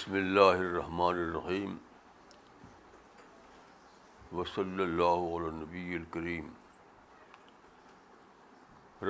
بسم 0.00 0.12
اللہ 0.16 0.52
الرحمن 0.58 1.06
الرحیم 1.22 1.74
وصلی 4.36 4.82
اللہ 4.82 5.24
علیہ 5.38 5.50
نبی 5.56 5.94
الکریم 5.94 6.48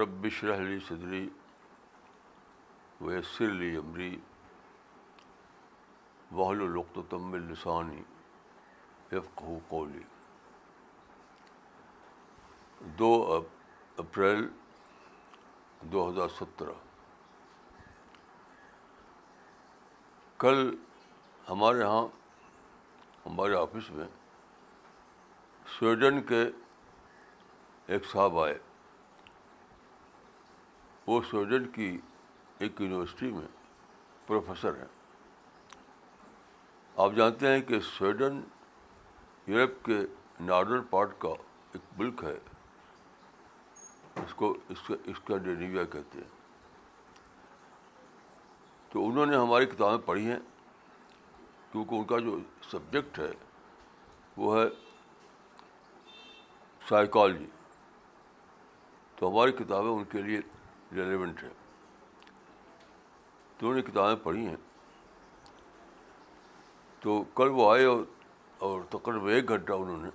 رب 0.01 0.27
شرح 0.41 0.61
لی 0.69 0.79
صدری 0.89 1.23
لی 3.59 3.75
عمری 3.83 4.11
واحل 6.43 6.77
و 6.77 7.03
تمب 7.11 7.35
السانی 7.35 8.03
دو 12.99 13.13
اپریل 13.99 14.47
دو 15.93 16.09
ہزار 16.11 16.29
سترہ 16.41 16.79
کل 20.43 20.69
ہمارے 21.49 21.79
یہاں 21.79 22.07
ہمارے 23.25 23.55
آفس 23.57 23.91
میں 23.97 24.07
سویڈن 25.79 26.21
کے 26.31 26.41
ایک 27.93 28.07
صاحب 28.13 28.39
آئے 28.45 28.55
وہ 31.07 31.21
سویڈن 31.31 31.67
کی 31.77 31.91
ایک 32.63 32.81
یونیورسٹی 32.81 33.31
میں 33.33 33.47
پروفیسر 34.27 34.75
ہیں 34.79 34.89
آپ 37.05 37.13
جانتے 37.17 37.53
ہیں 37.55 37.61
کہ 37.69 37.81
سویڈن 37.97 38.41
یورپ 39.53 39.85
کے 39.85 39.99
نارڈر 40.49 40.81
پارٹ 40.91 41.19
کا 41.21 41.35
ایک 41.75 41.99
ملک 42.01 42.25
ہے 42.25 42.37
اس 44.25 44.35
کو 44.41 44.55
اس 44.75 44.89
کا 44.89 44.95
اس 45.11 45.21
کا 45.27 45.37
ڈینیویا 45.49 45.85
کہتے 45.97 46.19
ہیں 46.21 46.39
تو 48.91 49.07
انہوں 49.09 49.27
نے 49.27 49.37
ہماری 49.37 49.67
کتابیں 49.73 50.07
پڑھی 50.07 50.27
ہیں 50.31 50.39
کیونکہ 51.73 51.95
ان 51.95 52.05
کا 52.07 52.19
جو 52.19 52.37
سبجیکٹ 52.71 53.19
ہے 53.19 53.31
وہ 54.37 54.57
ہے 54.59 54.65
سائیکالوجی 56.89 57.47
تو 59.17 59.29
ہماری 59.31 59.53
کتابیں 59.65 59.91
ان 59.91 60.05
کے 60.13 60.23
لیے 60.23 60.41
ریلیونٹ 60.97 61.43
ہیں 61.43 61.51
تو 63.59 63.67
انہوں 63.67 63.77
نے 63.81 63.91
کتابیں 63.91 64.23
پڑھی 64.25 64.47
ہیں 64.47 64.57
تو 67.03 67.23
کل 67.35 67.49
وہ 67.55 67.73
آئے 67.73 67.85
اور 67.85 68.05
اور 68.69 68.81
تقریباً 68.91 69.31
ایک 69.35 69.49
گھنٹہ 69.49 69.73
انہوں 69.73 70.03
نے 70.03 70.09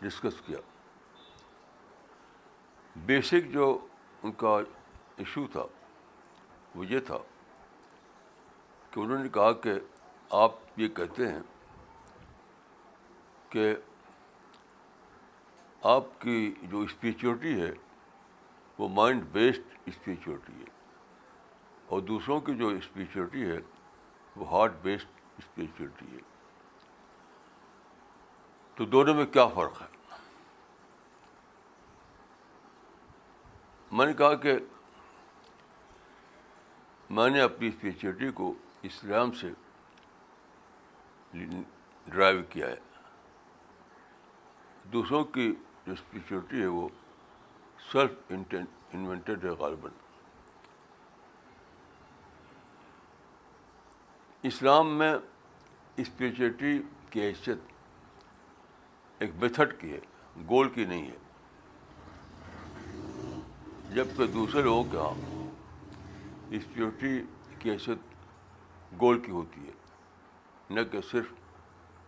ڈسکس 0.00 0.40
کیا 0.46 0.58
بیسک 3.06 3.52
جو 3.52 3.76
ان 4.22 4.32
کا 4.38 4.56
ایشو 5.16 5.46
تھا 5.52 5.64
وہ 6.78 6.84
یہ 6.88 7.00
تھا 7.10 7.16
کہ 8.90 9.00
انہوں 9.00 9.22
نے 9.24 9.28
کہا 9.36 9.52
کہ 9.62 9.72
آپ 10.42 10.56
یہ 10.80 10.88
کہتے 10.98 11.28
ہیں 11.32 11.40
کہ 13.50 13.72
آپ 15.94 16.20
کی 16.20 16.36
جو 16.70 16.80
اسپریچولیٹی 16.88 17.60
ہے 17.60 17.72
وہ 18.78 18.88
مائنڈ 19.00 19.24
بیسڈ 19.32 19.76
اسپریچولیٹی 19.92 20.60
ہے 20.60 20.76
اور 21.94 22.00
دوسروں 22.12 22.40
کی 22.48 22.54
جو 22.62 22.68
اسپریچولیٹی 22.80 23.44
ہے 23.50 23.58
وہ 24.36 24.50
ہارٹ 24.50 24.72
بیسڈ 24.82 25.20
اسپریچولیٹی 25.42 26.12
ہے 26.14 26.20
تو 28.76 28.84
دونوں 28.96 29.14
میں 29.14 29.26
کیا 29.38 29.46
فرق 29.60 29.82
ہے 29.82 29.86
میں 33.98 34.06
نے 34.06 34.12
کہا 34.22 34.34
کہ 34.46 34.58
میں 37.16 37.24
نے 37.30 37.40
اپنی 37.40 37.68
اسپیچورٹی 37.68 38.26
کو 38.34 38.46
اسلام 38.88 39.30
سے 39.40 39.48
ڈرائیو 41.42 42.38
کیا 42.50 42.66
ہے 42.68 42.76
دوسروں 44.92 45.20
کی 45.36 45.46
جو 45.86 45.92
اسپیچیورٹی 45.92 46.60
ہے 46.60 46.66
وہ 46.74 46.84
سیلف 47.92 48.12
انوینٹیڈ 48.94 49.44
ہے 49.44 49.50
غالباً 49.60 49.90
اسلام 54.50 54.92
میں 54.98 55.12
اسپیچورٹی 56.04 56.72
کی 57.10 57.20
حیثیت 57.26 57.58
ایک 59.22 59.30
میتھڈ 59.42 59.68
کی 59.80 59.88
ہے 59.92 60.00
گول 60.48 60.66
کی 60.74 60.84
نہیں 60.84 61.06
ہے 61.10 61.18
جبکہ 63.94 64.22
دوسرے 64.32 64.60
لوگوں 64.62 64.84
کے 64.90 64.96
یہاں 64.96 65.37
اسپیورٹی 66.56 67.20
کی 67.58 67.70
حیثیت 67.70 67.98
گول 69.00 69.18
کی 69.20 69.30
ہوتی 69.32 69.66
ہے 69.66 69.72
نہ 70.74 70.80
کہ 70.92 71.00
صرف 71.10 71.32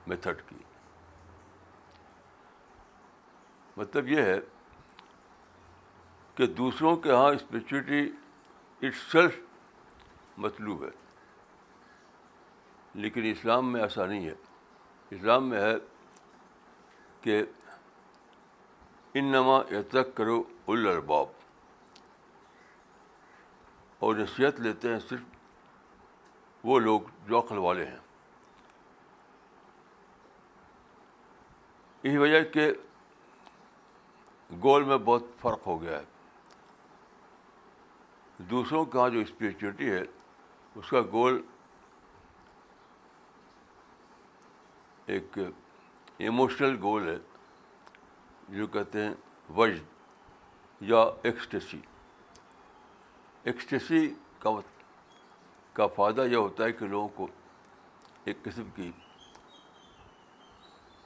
میتھڈ 0.09 0.41
کی 0.49 0.57
مطلب 3.77 4.09
یہ 4.09 4.23
ہے 4.31 4.39
کہ 6.37 6.47
دوسروں 6.61 6.97
کے 7.07 7.13
ہاں 7.13 7.31
اسپیچوٹی 7.35 8.01
اٹ 8.87 8.95
سیلف 9.11 9.39
مطلوب 10.45 10.85
ہے 10.85 10.89
لیکن 13.03 13.25
اسلام 13.31 13.73
میں 13.73 13.81
ایسا 13.83 14.07
نہیں 14.07 14.27
ہے 14.27 14.35
اسلام 15.17 15.49
میں 15.49 15.61
ہے 15.61 15.75
کہ 17.21 17.43
انما 19.21 19.61
تک 19.91 20.15
کرو 20.17 20.43
الرباب 20.73 21.39
اور 24.01 24.15
نصیحت 24.17 24.61
لیتے 24.65 24.89
ہیں 24.93 24.99
صرف 25.09 26.65
وہ 26.67 26.79
لوگ 26.81 27.01
جو 27.29 27.39
عقل 27.39 27.59
والے 27.65 27.85
ہیں 27.87 27.99
اسی 32.09 32.17
وجہ 32.17 32.43
کہ 32.53 32.71
گول 34.63 34.85
میں 34.85 34.97
بہت 35.05 35.25
فرق 35.41 35.67
ہو 35.67 35.81
گیا 35.83 35.99
ہے 35.99 36.05
دوسروں 38.51 38.85
کا 38.95 39.09
جو 39.15 39.19
اسپیچولیٹی 39.21 39.91
ہے 39.91 40.01
اس 40.81 40.91
کا 40.91 41.01
گول 41.13 41.41
ایک 45.15 45.39
ایموشنل 46.19 46.77
گول 46.83 47.09
ہے 47.09 47.17
جو 48.57 48.67
کہتے 48.79 49.05
ہیں 49.05 49.15
وجد 49.61 50.83
یا 50.91 51.05
ایکسٹیسی 51.23 51.81
ایکسٹیسی 53.49 54.09
کا 54.39 54.51
کا 55.75 55.87
فائدہ 55.97 56.23
یہ 56.31 56.37
ہوتا 56.37 56.65
ہے 56.65 56.73
کہ 56.79 56.87
لوگوں 56.87 57.09
کو 57.17 57.27
ایک 58.25 58.43
قسم 58.43 58.69
کی 58.77 58.91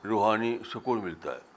روحانی 0.08 0.56
سکون 0.72 1.02
ملتا 1.04 1.32
ہے 1.34 1.52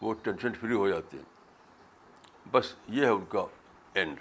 وہ 0.00 0.14
ٹینشن 0.22 0.54
فری 0.60 0.74
ہو 0.74 0.88
جاتے 0.88 1.16
ہیں 1.18 2.48
بس 2.52 2.74
یہ 2.96 3.04
ہے 3.04 3.10
ان 3.10 3.24
کا 3.28 3.44
اینڈ 3.94 4.20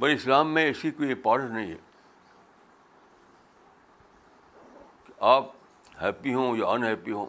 بھائی 0.00 0.14
اسلام 0.14 0.52
میں 0.54 0.62
ایسی 0.64 0.90
کوئی 0.96 1.12
امپارٹنٹ 1.12 1.50
نہیں 1.52 1.70
ہے 1.70 1.76
آپ 5.36 5.50
ہیپی 6.02 6.34
ہوں 6.34 6.56
یا 6.56 6.66
ان 6.70 6.84
ہیپی 6.84 7.12
ہوں 7.12 7.26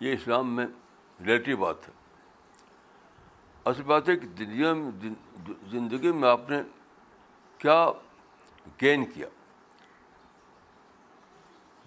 یہ 0.00 0.12
اسلام 0.14 0.54
میں 0.56 0.66
ریلیٹو 1.26 1.56
بات 1.60 1.88
ہے 1.88 1.98
اصل 3.68 3.82
بات 3.86 4.08
ہے 4.08 4.16
کہ 4.16 4.26
دنیا 4.44 4.72
میں 4.74 5.10
زندگی 5.70 6.10
میں 6.20 6.28
آپ 6.28 6.50
نے 6.50 6.60
کیا 7.58 7.84
گین 8.82 9.04
کیا 9.14 9.26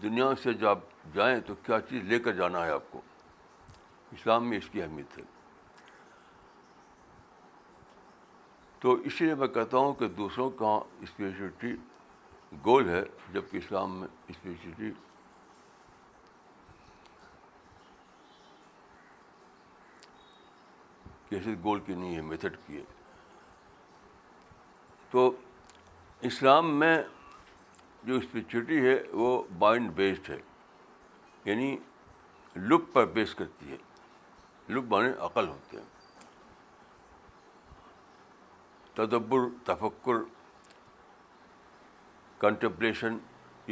دنیا 0.01 0.29
سے 0.43 0.53
جب 0.53 0.67
آپ 0.69 0.79
جائیں 1.13 1.39
تو 1.47 1.55
کیا 1.65 1.79
چیز 1.89 2.03
لے 2.07 2.19
کر 2.19 2.31
جانا 2.35 2.65
ہے 2.65 2.71
آپ 2.71 2.91
کو 2.91 3.01
اسلام 4.11 4.49
میں 4.49 4.57
اس 4.57 4.69
کی 4.71 4.81
اہمیت 4.81 5.17
ہے 5.17 5.23
تو 8.79 8.93
اس 9.09 9.21
لیے 9.21 9.35
میں 9.41 9.47
کہتا 9.55 9.77
ہوں 9.77 9.93
کہ 9.99 10.07
دوسروں 10.17 10.49
کا 10.59 10.79
اسپیشلٹی 11.01 11.71
گول 12.65 12.89
ہے 12.89 13.01
جبکہ 13.33 13.57
اسلام 13.57 13.99
میں 13.99 14.07
اسپیشلٹی 14.29 14.91
کیسے 21.33 21.53
گول 21.63 21.79
کی 21.85 21.93
نہیں 21.95 22.15
ہے 22.15 22.21
میتھڈ 22.21 22.55
کی 22.65 22.77
ہے 22.77 22.81
تو 25.11 25.21
اسلام 26.29 26.73
میں 26.79 26.97
جو 28.09 28.15
اسپریچوٹی 28.15 28.77
ہے 28.87 28.95
وہ 29.21 29.29
بائنڈ 29.63 29.89
بیسڈ 29.99 30.29
ہے 30.29 30.37
یعنی 31.45 31.71
لک 32.55 32.81
پر 32.93 33.05
بیس 33.15 33.33
کرتی 33.41 33.71
ہے 33.71 33.77
لک 34.73 34.83
مانے 34.91 35.09
عقل 35.29 35.47
ہوتے 35.47 35.77
ہیں 35.77 35.85
تدبر 38.95 39.47
تفکر 39.71 40.21
کنٹمپلیشن 42.41 43.17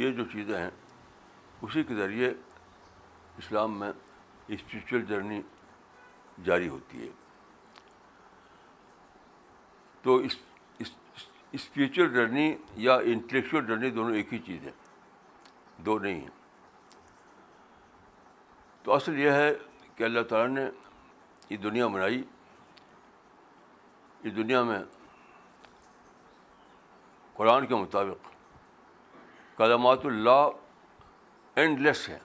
یہ 0.02 0.10
جو 0.20 0.24
چیزیں 0.32 0.56
ہیں 0.58 0.70
اسی 1.62 1.82
کے 1.88 1.94
ذریعے 2.02 2.30
اسلام 3.42 3.78
میں 3.80 3.92
اسپریچل 4.54 5.04
جرنی 5.14 5.40
جاری 6.44 6.68
ہوتی 6.76 7.08
ہے 7.08 7.12
تو 10.02 10.16
اس 10.26 10.36
اسپیچوئل 11.54 12.08
ڈرنی 12.12 12.54
یا 12.84 12.94
انٹلیکچوئل 13.12 13.64
ڈرنی 13.64 13.90
دونوں 13.96 14.14
ایک 14.16 14.32
ہی 14.32 14.38
چیز 14.46 14.64
ہے 14.66 14.70
دو 15.86 15.98
نہیں 15.98 16.20
ہیں 16.20 16.30
تو 18.82 18.94
اصل 18.94 19.18
یہ 19.18 19.30
ہے 19.32 19.50
کہ 19.96 20.04
اللہ 20.04 20.20
تعالیٰ 20.28 20.48
نے 20.54 20.64
یہ 21.50 21.56
دنیا 21.66 21.86
بنائی 21.94 22.22
اس 24.22 24.36
دنیا 24.36 24.62
میں 24.64 24.78
قرآن 27.36 27.66
کے 27.66 27.74
مطابق 27.74 28.28
کلمات 29.58 30.06
اللہ 30.06 31.60
اینڈ 31.60 31.80
لیس 31.86 32.08
ہے 32.08 32.18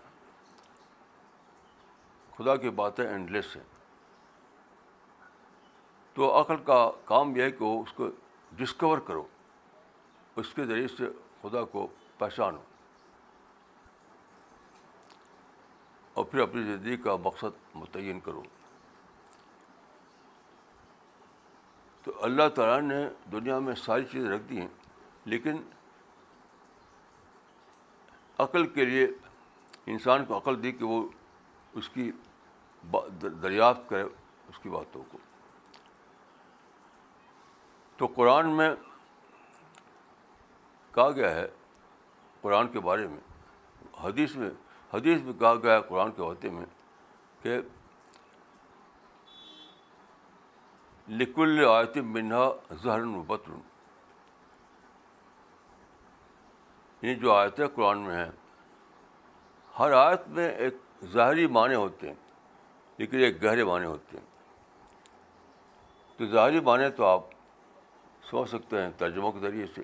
خدا 2.38 2.56
کی 2.64 2.70
باتیں 2.82 3.06
اینڈ 3.08 3.32
لیس 3.32 3.56
ہیں 3.56 3.64
تو 6.18 6.30
عقل 6.40 6.56
کا 6.66 6.78
کام 7.06 7.36
یہ 7.36 7.44
ہے 7.44 7.52
کہ 7.58 7.64
اس 7.82 7.92
کو 7.94 8.08
ڈسکور 8.58 8.98
کرو 9.08 9.24
اس 10.42 10.54
کے 10.54 10.64
ذریعے 10.66 10.88
سے 10.98 11.08
خدا 11.42 11.64
کو 11.74 11.86
پہچانو 12.20 12.62
اور 16.18 16.26
پھر 16.32 16.40
اپنی 16.42 16.64
زندگی 16.64 16.98
کا 17.04 17.16
مقصد 17.24 17.76
متعین 17.76 18.20
کرو 18.30 18.42
تو 22.04 22.12
اللہ 22.30 22.50
تعالیٰ 22.56 22.82
نے 22.88 23.00
دنیا 23.32 23.60
میں 23.68 23.76
ساری 23.84 24.06
چیزیں 24.12 24.30
رکھ 24.30 24.50
دی 24.50 24.60
ہیں 24.62 24.68
لیکن 25.36 25.62
عقل 28.48 28.68
کے 28.80 28.86
لیے 28.86 29.08
انسان 29.94 30.26
کو 30.26 30.38
عقل 30.38 30.62
دی 30.64 30.72
کہ 30.82 30.86
وہ 30.96 31.02
اس 31.82 31.90
کی 32.00 32.12
دریافت 33.24 33.90
کرے 33.90 34.04
اس 34.04 34.60
کی 34.64 34.70
باتوں 34.80 35.04
کو 35.12 35.18
تو 37.98 38.08
قرآن 38.16 38.50
میں 38.58 38.70
کہا 40.94 41.10
گیا 41.16 41.34
ہے 41.36 41.46
قرآن 42.42 42.68
کے 42.72 42.80
بارے 42.88 43.08
میں 43.08 43.20
حدیث 44.04 44.36
میں 44.36 44.50
حدیث 44.94 45.22
میں 45.24 45.34
کہا 45.40 45.54
گیا 45.64 45.76
ہے 45.76 45.82
قرآن 45.88 46.12
کے 46.16 46.22
عہدے 46.30 46.50
میں 46.58 46.66
کہ 47.44 47.58
لکل 51.20 51.64
آیت 51.70 51.98
منہا 52.14 52.46
ظہر 52.84 53.02
بطر 53.28 53.52
یہ 57.08 57.16
جو 57.22 57.32
آیتیں 57.34 57.66
قرآن 57.76 58.00
میں 58.04 58.16
ہیں 58.24 58.30
ہر 59.80 59.92
آیت 59.94 60.28
میں 60.38 60.50
ایک 60.66 60.76
ظاہری 61.14 61.48
معنی 61.58 61.76
ہوتے 61.76 62.08
ہیں 62.08 62.16
لیکن 62.98 63.20
ایک 63.24 63.42
گہرے 63.44 63.64
معنی 63.72 63.86
ہوتے 63.86 64.18
ہیں 64.18 64.26
تو 66.18 66.26
ظاہری 66.28 66.60
معنی 66.70 66.90
تو 66.98 67.06
آپ 67.06 67.36
سو 68.30 68.46
سکتے 68.52 68.82
ہیں 68.82 68.90
ترجمہ 68.98 69.32
کے 69.32 69.40
ذریعے 69.40 69.66
سے 69.76 69.82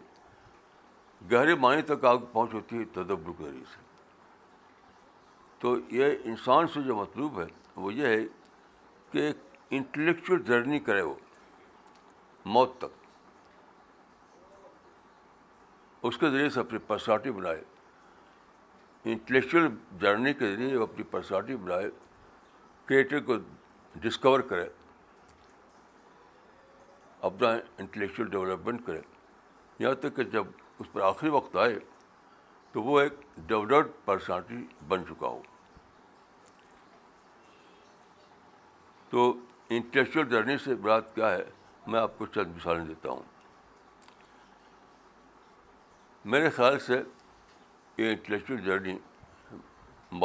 گہرے 1.32 1.56
معنی 1.66 1.82
تک 1.92 2.06
آگ 2.06 2.18
پہنچ 2.32 2.54
ہوتی 2.54 2.78
ہے 2.80 2.84
تدبر 2.94 3.32
کے 3.38 3.44
ذریعے 3.44 3.64
سے 3.74 3.82
تو 5.60 5.76
یہ 5.98 6.16
انسان 6.32 6.68
سے 6.74 6.82
جو 6.86 6.96
مطلوب 6.96 7.40
ہے 7.42 7.46
وہ 7.76 7.94
یہ 7.94 8.06
ہے 8.08 8.22
کہ 9.12 9.18
ایک 9.28 9.38
انٹلیکچوئل 9.78 10.42
جرنی 10.48 10.80
کرے 10.88 11.02
وہ 11.02 11.14
موت 12.56 12.78
تک 12.78 13.06
اس 16.10 16.18
کے 16.18 16.30
ذریعے 16.30 16.50
سے 16.56 16.60
اپنی 16.60 16.80
پرسنالٹی 16.88 17.32
بنائے 17.32 17.62
انٹلیکچوئل 19.14 19.68
جرنی 20.00 20.34
کے 20.34 20.56
ذریعے 20.56 20.76
وہ 20.78 20.84
اپنی 20.92 21.04
پرسنالٹی 21.12 21.56
بنائے 21.56 21.90
کریٹر 22.86 23.20
کو 23.30 23.36
ڈسکور 24.02 24.40
کرے 24.50 24.68
اپنا 27.28 27.50
انٹلیکچوئل 27.80 28.30
ڈیولپمنٹ 28.30 28.86
کرے 28.86 29.02
یہاں 29.80 29.94
تک 30.04 30.16
کہ 30.16 30.24
جب 30.32 30.48
اس 30.80 30.92
پر 30.92 31.02
آخری 31.10 31.30
وقت 31.30 31.56
آئے 31.64 31.78
تو 32.72 32.82
وہ 32.84 33.00
ایک 33.00 33.14
ڈیولپڈ 33.48 33.92
پرسنالٹی 34.06 34.56
بن 34.88 35.06
چکا 35.10 35.28
ہو 35.28 35.42
تو 39.10 39.34
انٹلیکچوئل 39.78 40.28
جرنی 40.30 40.58
سے 40.64 40.76
بات 40.88 41.14
کیا 41.16 41.30
ہے 41.32 41.44
میں 41.92 42.00
آپ 42.00 42.18
کو 42.18 42.26
چند 42.36 42.56
مثالیں 42.56 42.86
دیتا 42.86 43.10
ہوں 43.10 43.22
میرے 46.36 46.50
خیال 46.58 46.78
سے 46.90 47.02
یہ 47.98 48.10
انٹلیکچوئل 48.12 48.62
جرنی 48.66 48.98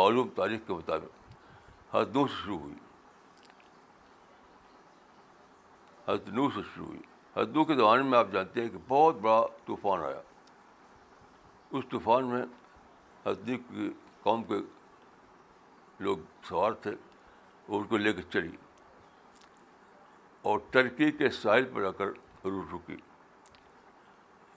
معلوم 0.01 0.29
تاریخ 0.37 0.67
کے 0.67 0.73
مطابق 0.73 1.95
ہر 1.95 2.05
دور 2.19 2.29
سے 2.29 2.35
شروع 2.43 2.59
ہوئی 2.59 2.75
نو 6.17 6.49
سے 6.55 6.61
شروع 6.75 6.87
ہوئی 6.87 7.45
نو 7.55 7.65
کے 7.65 7.75
زمانے 7.77 8.03
میں 8.03 8.19
آپ 8.19 8.27
جانتے 8.33 8.61
ہیں 8.63 8.69
کہ 8.69 8.79
بہت 8.89 9.17
بڑا 9.21 9.43
طوفان 9.65 10.05
آیا 10.05 10.21
اس 11.79 11.85
طوفان 11.91 12.27
میں 12.29 12.45
نو 13.27 13.35
کی 13.67 13.91
قوم 14.23 14.43
کے 14.45 14.55
لوگ 16.05 16.19
سوار 16.49 16.73
تھے 16.83 16.91
اور 17.67 17.81
ان 17.81 17.87
کو 17.87 17.97
لے 17.97 18.13
کے 18.13 18.23
چلی 18.33 18.57
اور 20.51 20.59
ترکی 20.73 21.11
کے 21.13 21.31
ساحل 21.41 21.65
پر 21.75 21.85
آ 21.85 21.91
کر 21.99 22.07
رو 22.45 22.63
رکی 22.73 22.97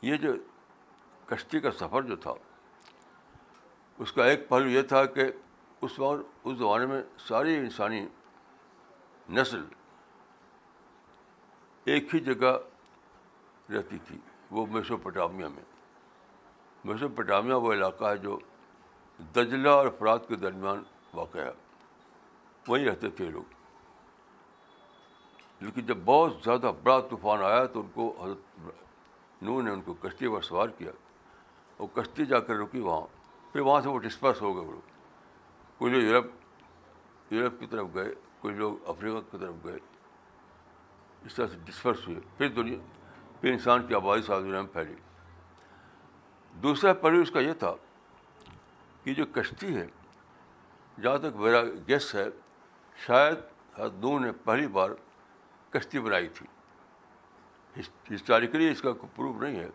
یہ 0.08 0.18
جو 0.18 0.34
کشتی 1.28 1.60
کا 1.60 1.72
سفر 1.80 2.02
جو 2.10 2.16
تھا 2.28 2.34
اس 4.04 4.12
کا 4.14 4.26
ایک 4.26 4.48
پہلو 4.50 4.70
یہ 4.70 4.82
تھا 4.94 5.04
کہ 5.16 5.26
اس 5.86 6.00
وقت 6.00 6.40
اس 6.48 6.58
زمانے 6.58 6.86
میں 6.86 7.02
ساری 7.28 7.56
انسانی 7.58 8.06
نسل 9.40 9.64
ایک 11.90 12.14
ہی 12.16 12.20
جگہ 12.24 12.58
رہتی 13.74 13.98
تھی 14.08 14.18
وہ 14.52 14.66
میسوپٹامیا 14.72 15.48
میں 15.48 15.64
میسوپٹامیا 16.86 17.56
وہ 17.58 17.72
علاقہ 17.74 18.06
ہے 18.06 18.18
جو 18.18 18.38
دجلہ 19.36 19.70
اور 19.70 19.86
افراد 19.88 20.20
کے 20.28 20.36
درمیان 20.44 20.84
واقع 21.14 21.38
ہے 21.40 21.52
وہیں 22.68 22.86
رہتے 22.86 23.10
تھے 23.18 23.30
لوگ 23.30 23.54
لیکن 25.64 25.86
جب 25.86 25.98
بہت 26.06 26.34
زیادہ 26.44 26.72
بڑا 26.84 27.00
طوفان 27.10 27.44
آیا 27.46 27.66
تو 27.74 27.80
ان 27.82 27.88
کو 27.94 28.14
حضرت 28.24 29.42
نو 29.44 29.62
نے 29.62 29.72
ان 29.72 29.82
کو 29.86 29.94
کشتی 30.02 30.28
پر 30.36 30.42
سوار 30.46 30.68
کیا 30.78 30.92
اور 31.78 31.88
کشتی 31.96 32.26
جا 32.32 32.40
کر 32.48 32.56
رکی 32.60 32.80
وہاں 32.88 33.06
پھر 33.52 33.60
وہاں 33.62 33.82
سے 33.82 33.90
وہ 33.90 34.00
ڈسپرس 34.00 34.42
ہو 34.42 34.56
گئے 34.58 34.66
وہ 34.66 34.72
لوگ 34.72 34.90
کچھ 35.78 35.92
لوگ 35.94 36.02
یورپ 36.04 37.34
یورپ 37.34 37.60
کی 37.60 37.66
طرف 37.72 37.88
گئے 37.96 38.14
کچھ 38.42 38.54
لوگ 38.56 38.90
افریقہ 38.90 39.20
کی 39.32 39.38
طرف 39.38 39.56
گئے 39.64 39.78
اس 41.26 41.34
طرح 41.36 41.48
سے 41.52 41.58
ڈسپرس 41.66 42.08
ہوئے 42.08 42.20
پھر 42.38 42.48
دنیا 42.56 42.78
پھر 43.42 43.52
انسان 43.52 43.86
کی 43.88 43.96
آبادی 43.96 44.22
ساری 44.28 44.44
دنیا 44.44 44.62
میں 44.62 44.74
پھیلی 44.74 44.94
دوسرا 46.64 46.94
پہلو 47.02 47.22
اس 47.22 47.32
کا 47.32 47.40
یہ 47.40 47.54
تھا 47.60 47.74
کہ 49.04 49.14
جو 49.14 49.26
کشتی 49.34 49.76
ہے 49.76 49.86
جہاں 51.04 51.18
تک 51.18 51.36
میرا 51.40 51.62
گیس 51.88 52.14
ہے 52.16 52.26
شاید 53.06 53.38
ہر 53.78 53.90
دونوں 53.90 54.20
نے 54.26 54.32
پہلی 54.46 54.68
بار 54.78 54.90
کشتی 55.74 56.00
بنائی 56.00 56.28
تھی 56.38 56.46
ہسٹاریکلی 58.14 58.70
اس 58.72 58.82
کا 58.82 58.92
کوئی 58.94 59.16
پروف 59.16 59.42
نہیں 59.42 59.60
ہے 59.60 59.70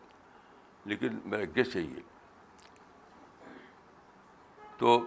لیکن 0.90 1.18
میرا 1.30 1.44
گیس 1.56 1.74
یہی 1.76 1.94
ہے 1.94 2.00
تو 4.78 4.98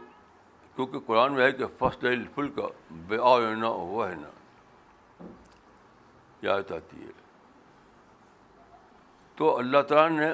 کیونکہ 0.76 1.00
قرآن 1.06 1.34
میں 1.34 1.44
ہے 1.46 1.52
کہ 1.52 1.66
فسٹ 1.80 2.06
فل 2.36 2.50
کا 2.56 2.68
بے 3.08 3.18
آنا 3.32 3.68
ہوا 3.68 4.10
ہے 4.10 4.16
نا 4.22 4.30
آیت 6.48 6.72
آتی 6.72 7.02
ہے 7.06 7.12
تو 9.36 9.58
اللہ 9.58 9.82
تعالیٰ 9.88 10.20
نے 10.20 10.32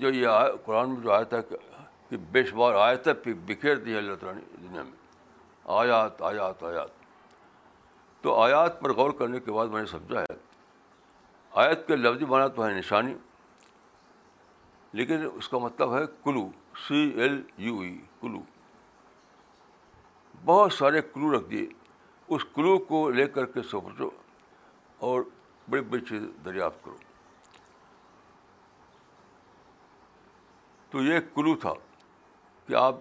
جو 0.00 0.10
یہ 0.10 0.28
قرآن 0.64 0.90
میں 0.90 1.00
جو 1.02 1.12
آیت 1.12 1.32
ہے 1.34 2.16
بے 2.32 2.42
شمار 2.46 2.74
آیتیں 2.88 3.12
پہ 3.22 3.32
بکھیر 3.46 3.76
دی 3.84 3.96
اللہ 3.96 4.14
تعالیٰ 4.20 4.40
نے 4.40 4.66
دنیا 4.68 4.82
میں 4.82 5.04
آیات 5.78 6.22
آیات 6.22 6.62
آیات 6.64 6.90
تو 8.22 8.34
آیات 8.40 8.80
پر 8.80 8.92
غور 8.96 9.10
کرنے 9.18 9.40
کے 9.40 9.52
بعد 9.52 9.66
میں 9.74 9.80
نے 9.80 9.86
سمجھا 9.86 10.20
ہے 10.20 10.34
آیت 11.64 11.86
کے 11.86 11.96
لفظ 11.96 12.22
بنا 12.28 12.46
تو 12.56 12.66
ہے 12.66 12.72
نشانی 12.78 13.14
لیکن 14.98 15.26
اس 15.32 15.48
کا 15.48 15.58
مطلب 15.58 15.94
ہے 15.96 16.02
clue 16.24 16.48
C 16.86 17.08
L 17.22 17.40
U 17.66 17.78
E 17.80 17.96
clue 18.20 18.40
بہت 20.44 20.72
سارے 20.72 21.00
کلو 21.12 21.36
رکھ 21.36 21.48
دیے 21.50 21.66
اس 22.34 22.44
کلو 22.54 22.76
کو 22.90 23.08
لے 23.10 23.26
کر 23.34 23.46
کے 23.56 23.62
سوچو 23.70 24.10
اور 25.06 25.22
بڑی 25.70 25.82
بڑی 25.90 26.00
چیز 26.08 26.22
دریافت 26.44 26.84
کرو 26.84 26.96
تو 30.90 31.02
یہ 31.02 31.18
کلو 31.34 31.54
تھا 31.60 31.72
کہ 32.66 32.74
آپ 32.78 32.96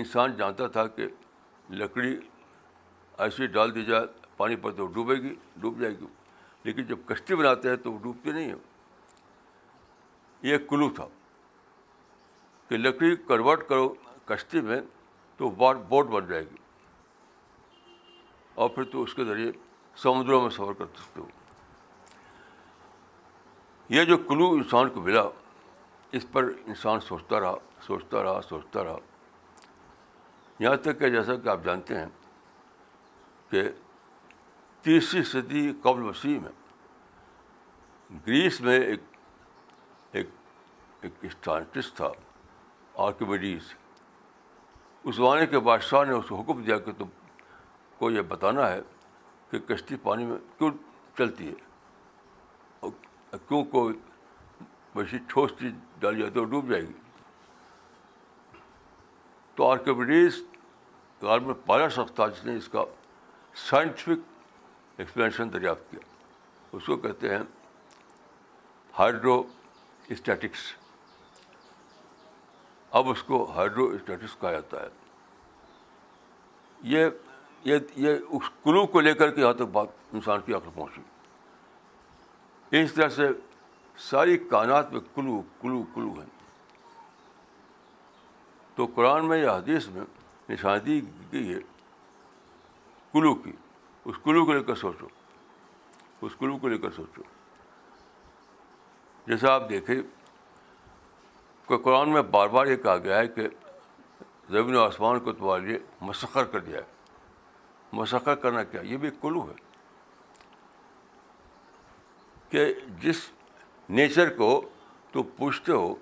انسان 0.00 0.36
جانتا 0.36 0.66
تھا 0.76 0.86
کہ 0.96 1.06
لکڑی 1.70 2.16
ایسے 3.24 3.46
ڈال 3.56 3.74
دی 3.74 3.84
جائے 3.84 4.06
پانی 4.36 4.56
پر 4.56 4.72
تو 4.72 4.86
ڈوبے 4.94 5.14
گی 5.22 5.34
ڈوب 5.60 5.80
جائے 5.80 5.92
گی 6.00 6.06
لیکن 6.64 6.84
جب 6.86 6.98
کشتی 7.06 7.34
بناتے 7.36 7.68
ہیں 7.70 7.76
تو 7.82 7.92
وہ 7.92 7.98
ڈوبتے 8.02 8.32
نہیں 8.32 8.48
ہیں 8.48 8.58
یہ 10.42 10.58
کلو 10.68 10.88
تھا 10.94 11.06
کہ 12.68 12.76
لکڑی 12.76 13.14
کنورٹ 13.28 13.68
کرو 13.68 13.88
کشتی 14.26 14.60
میں 14.70 14.80
تو 15.36 15.50
بار 15.62 15.74
بن 15.90 16.26
جائے 16.28 16.42
گی 16.50 16.56
اور 18.62 18.68
پھر 18.70 18.84
تو 18.92 19.02
اس 19.02 19.14
کے 19.14 19.24
ذریعے 19.24 19.50
سمندروں 20.02 20.40
میں 20.42 20.50
سفر 20.50 20.72
کر 20.78 20.84
سکتے 20.98 21.20
ہو 21.20 21.26
یہ 23.94 24.04
جو 24.10 24.16
کلو 24.28 24.50
انسان 24.56 24.88
کو 24.94 25.00
ملا 25.02 25.22
اس 26.18 26.24
پر 26.32 26.44
انسان 26.66 27.00
سوچتا 27.08 27.40
رہا 27.40 27.54
سوچتا 27.86 28.22
رہا 28.22 28.40
سوچتا 28.48 28.84
رہا 28.84 28.96
یہاں 30.64 30.76
تک 30.86 30.98
کہ 31.00 31.08
جیسا 31.10 31.34
کہ 31.44 31.48
آپ 31.48 31.64
جانتے 31.64 31.98
ہیں 31.98 32.06
کہ 33.50 33.62
تیسری 34.82 35.22
صدی 35.32 35.70
قبل 35.82 36.02
مسیح 36.02 36.38
میں 36.42 38.18
گریس 38.26 38.60
میں 38.60 38.78
ایک 38.80 39.00
ایک 40.18 40.28
ایک 41.02 41.24
اسٹانٹسٹ 41.30 41.96
تھا 41.96 42.10
آرکیمیڈیز 43.06 43.72
اس 45.08 45.16
زمانے 45.16 45.46
کے 45.52 45.58
بادشاہ 45.68 46.04
نے 46.04 46.12
اس 46.14 46.26
کو 46.28 46.40
حکم 46.40 46.62
دیا 46.62 46.78
کہ 46.86 46.92
تم 46.98 47.08
کو 47.98 48.10
یہ 48.10 48.22
بتانا 48.30 48.68
ہے 48.70 48.80
کہ 49.50 49.58
کشتی 49.68 49.96
پانی 50.02 50.24
میں 50.26 50.36
کیوں 50.58 50.70
چلتی 51.18 51.48
ہے 51.48 52.88
کیوں 53.48 53.62
کوئی 53.72 53.94
ویسی 54.94 55.18
ٹھوس 55.28 55.50
چیز 55.58 55.72
ڈالی 56.00 56.18
جاتی 56.22 56.34
ہے 56.38 56.40
اور 56.44 56.48
ڈوب 56.50 56.70
جائے 56.70 56.82
گی 56.82 56.92
تو 59.54 59.64
غالب 61.26 61.46
میں 61.46 61.54
پہلا 61.66 61.88
شخص 61.94 62.12
تھا 62.14 62.26
جس 62.28 62.44
نے 62.44 62.54
اس 62.56 62.68
کا 62.68 62.84
سائنٹیفک 63.68 64.20
ایکسپلینیشن 65.00 65.52
دریافت 65.52 65.90
کیا 65.90 66.00
اس 66.76 66.86
کو 66.86 66.96
کہتے 67.06 67.34
ہیں 67.34 67.42
ہائیڈرو 68.98 69.42
اسٹیٹکس 70.14 70.62
اب 73.00 73.08
اس 73.10 73.22
کو 73.22 73.44
ہائیڈرو 73.56 73.86
اسٹیٹکس 73.96 74.36
کہا 74.40 74.52
جاتا 74.52 74.82
ہے 74.82 74.88
یہ 76.94 77.08
یہ 77.64 77.78
یہ 78.02 78.14
اس 78.36 78.50
کلو 78.64 78.84
کو 78.92 79.00
لے 79.00 79.12
کر 79.14 79.30
کے 79.34 79.40
یہاں 79.40 79.52
تک 79.54 79.68
بات 79.72 79.88
انسان 80.14 80.40
کی 80.44 80.52
عقل 80.54 80.70
پہنچی 80.74 81.02
اس 82.82 82.92
طرح 82.94 83.08
سے 83.16 83.26
ساری 84.10 84.34
کائنات 84.50 84.92
میں 84.92 85.00
کلو 85.14 85.34
کلو 85.62 85.80
کلو 85.94 86.10
ہیں 86.18 86.26
تو 88.74 88.80
قرآن 88.94 89.20
میں 89.28 89.38
یا 89.38 89.52
حدیث 89.56 89.84
میں 89.94 90.02
انسان 90.48 90.78
دی 90.86 90.96
گئی 91.32 91.48
ہے 91.52 91.58
کلو 93.12 93.32
کی 93.42 93.52
اس 94.04 94.16
کلو 94.24 94.40
کو 94.46 94.52
لے 94.52 94.62
کر 94.70 94.74
سوچو 94.82 95.08
اس 96.26 96.32
کلو 96.38 96.54
کو 96.58 96.66
لے 96.68 96.78
کر 96.78 96.90
سوچو 96.96 97.22
جیسا 99.26 99.52
آپ 99.54 99.62
دیکھیں 99.70 100.00
کہ 101.68 101.76
قرآن 101.78 102.08
میں 102.12 102.22
بار 102.30 102.48
بار 102.56 102.66
یہ 102.66 102.76
کہا 102.76 102.96
گیا 103.04 103.16
ہے 103.18 103.28
کہ 103.28 103.48
زمین 104.50 104.74
و 104.76 104.82
آسمان 104.82 105.20
کو 105.24 105.32
تمہارے 105.32 105.62
لیے 105.66 105.78
مسخر 106.00 106.44
کر 106.54 106.60
دیا 106.60 106.78
ہے 106.78 106.98
موسر 107.92 108.34
کرنا 108.42 108.62
کیا 108.70 108.80
یہ 108.84 108.96
بھی 108.96 109.08
ایک 109.08 109.20
کلو 109.22 109.42
ہے 109.48 109.54
کہ 112.50 112.64
جس 113.02 113.28
نیچر 113.88 114.30
کو 114.36 114.60
تو 115.12 115.22
پوچھتے 115.36 115.72
ہو 115.72 115.94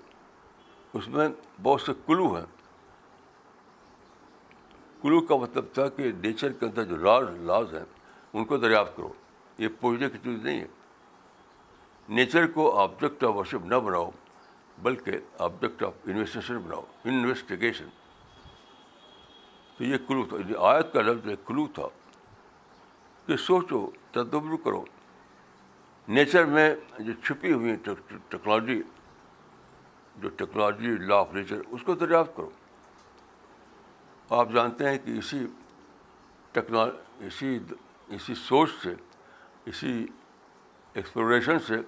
اس 0.97 1.07
میں 1.15 1.27
بہت 1.63 1.81
سے 1.81 1.91
کلو 2.05 2.33
ہیں 2.35 2.45
کلو 5.01 5.19
کا 5.27 5.35
مطلب 5.41 5.65
تھا 5.73 5.87
کہ 5.97 6.11
نیچر 6.21 6.51
کے 6.59 6.65
اندر 6.65 6.83
جو 6.85 6.95
لاز 7.05 7.23
لاز 7.49 7.73
ہیں 7.75 7.85
ان 8.33 8.45
کو 8.45 8.57
دریافت 8.57 8.95
کرو 8.95 9.11
یہ 9.57 9.67
پوچھنے 9.79 10.09
کی 10.09 10.17
چیز 10.23 10.43
نہیں 10.43 10.59
ہے 10.61 10.67
نیچر 12.17 12.45
کو 12.53 12.71
آبجیکٹ 12.79 13.23
آف 13.23 13.35
ورشپ 13.35 13.65
نہ 13.71 13.75
بناؤ 13.85 14.09
بلکہ 14.83 15.17
آبجیکٹ 15.47 15.83
آف 15.83 15.93
انویسٹیشن 16.07 16.57
بناؤ 16.65 16.81
انویسٹیگیشن 17.03 17.89
تو 19.79 19.85
یہ 19.85 19.97
کلو 20.07 20.23
تھا 20.29 20.37
یہ 20.47 20.65
آیت 20.67 20.91
کا 20.93 21.01
لفظ 21.01 21.27
ایک 21.29 21.45
کلو 21.47 21.65
تھا 21.75 21.83
کہ 23.25 23.35
سوچو 23.47 23.79
تدبر 24.13 24.55
کرو 24.63 24.83
نیچر 26.15 26.45
میں 26.55 26.69
جو 26.99 27.13
چھپی 27.23 27.51
ہوئی 27.53 27.75
ٹیکنالوجی 27.85 28.81
جو 30.21 30.29
ٹیکنالوجی 30.41 30.89
لا 31.07 31.19
آف 31.19 31.33
نیچر 31.33 31.61
اس 31.71 31.83
کو 31.85 31.95
دریافت 32.01 32.35
کرو 32.37 32.49
آپ 34.39 34.51
جانتے 34.55 34.89
ہیں 34.89 34.97
کہ 35.05 35.11
اسی 35.19 35.39
ٹیکنال 36.57 36.89
اسی 37.27 37.57
اسی 38.17 38.35
سوچ 38.47 38.69
سے 38.81 38.93
اسی 39.71 39.93
ایکسپلوریشن 40.93 41.59
سے 41.67 41.79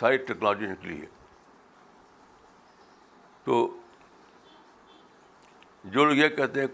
ساری 0.00 0.16
ٹیکنالوجی 0.16 0.66
نکلی 0.72 1.00
ہے 1.00 1.06
تو 3.44 3.62
جو 5.96 6.04
لوگ 6.04 6.16
یہ 6.16 6.28
کہتے 6.40 6.60
ہیں 6.60 6.66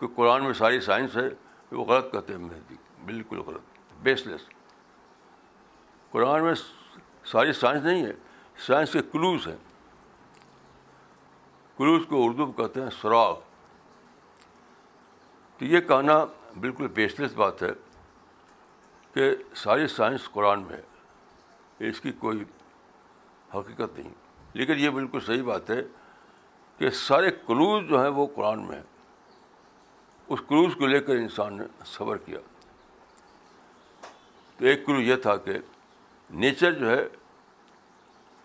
کہ 0.00 0.06
قرآن 0.14 0.44
میں 0.44 0.52
ساری 0.58 0.80
سائنس 0.80 1.16
ہے 1.16 1.28
وہ 1.76 1.84
غلط 1.84 2.10
کہتے 2.12 2.32
ہیں 2.32 2.40
مہدی 2.40 2.74
بالکل 3.06 3.40
غلط 3.46 3.94
بیس 4.02 4.26
لیس 4.26 4.48
قرآن 6.10 6.42
میں 6.44 6.52
ساری 7.32 7.52
سائنس 7.52 7.84
نہیں 7.84 8.04
ہے 8.06 8.12
سائنس 8.66 8.92
کے 8.92 9.02
کلوز 9.12 9.46
ہیں 9.48 9.56
کلوز 11.78 12.06
کو 12.08 12.24
اردو 12.28 12.46
میں 12.46 12.56
کہتے 12.56 12.82
ہیں 12.82 12.90
سراغ 13.00 13.34
تو 15.58 15.64
یہ 15.72 15.80
کہنا 15.88 16.18
بالکل 16.60 16.86
بیس 17.00 17.18
لیس 17.20 17.32
بات 17.42 17.62
ہے 17.62 17.70
کہ 19.14 19.30
ساری 19.64 19.86
سائنس 19.96 20.28
قرآن 20.32 20.62
میں 20.66 20.76
ہے 20.76 21.88
اس 21.88 22.00
کی 22.00 22.12
کوئی 22.22 22.42
حقیقت 23.54 23.98
نہیں 23.98 24.12
لیکن 24.58 24.78
یہ 24.80 24.90
بالکل 25.00 25.20
صحیح 25.26 25.42
بات 25.52 25.70
ہے 25.70 25.80
کہ 26.78 26.90
سارے 27.08 27.30
کلوز 27.46 27.88
جو 27.88 28.00
ہیں 28.02 28.10
وہ 28.20 28.26
قرآن 28.34 28.66
میں 28.68 28.76
ہیں 28.76 28.88
اس 30.32 30.40
کروز 30.48 30.74
کو 30.78 30.84
لے 30.86 30.98
کر 31.06 31.14
انسان 31.16 31.50
نے 31.58 31.64
صبر 31.92 32.16
کیا 32.24 32.38
تو 34.56 34.62
ایک 34.72 34.78
کروز 34.86 35.04
یہ 35.06 35.16
تھا 35.24 35.34
کہ 35.46 35.52
نیچر 36.42 36.70
جو 36.78 36.86
ہے 36.90 37.02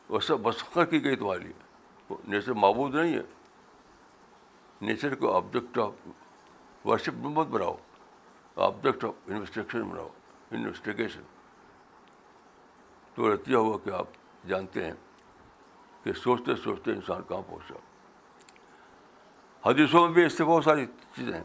وہ 0.09 0.19
سب 0.27 0.37
مسخر 0.47 0.85
کی 0.93 0.99
گئی 1.03 1.15
تو 1.15 1.33
نیچر 2.31 2.53
معبود 2.63 2.91
نہیں 2.95 3.13
ہے 3.15 3.21
نیچر 4.87 5.11
کو 5.21 5.31
آبجیکٹ 5.35 5.77
آف 5.79 5.93
ورشپ 6.87 7.15
مت 7.37 7.47
بناؤ 7.53 7.75
آبجیکٹ 8.67 9.03
آف 9.05 9.13
انویسٹیگیشن 9.27 9.81
بناؤ 9.91 10.07
انویسٹیگیشن 10.51 11.21
تو 13.15 13.21
رتیہ 13.33 13.55
ہوا 13.65 13.77
کہ 13.85 13.89
آپ 13.99 14.07
جانتے 14.49 14.79
ہیں 14.85 14.93
کہ 16.03 16.11
سوچتے 16.23 16.49
سوچتے 16.63 16.87
انسان 16.91 17.21
کہاں 17.29 17.41
پہنچا 17.49 17.77
حدیثوں 19.69 20.01
میں 20.05 20.13
بھی 20.13 20.21
اس 20.25 20.33
سے 20.37 20.43
بہت 20.43 20.63
ساری 20.63 20.83
چیزیں 21.15 21.33
ہیں 21.37 21.43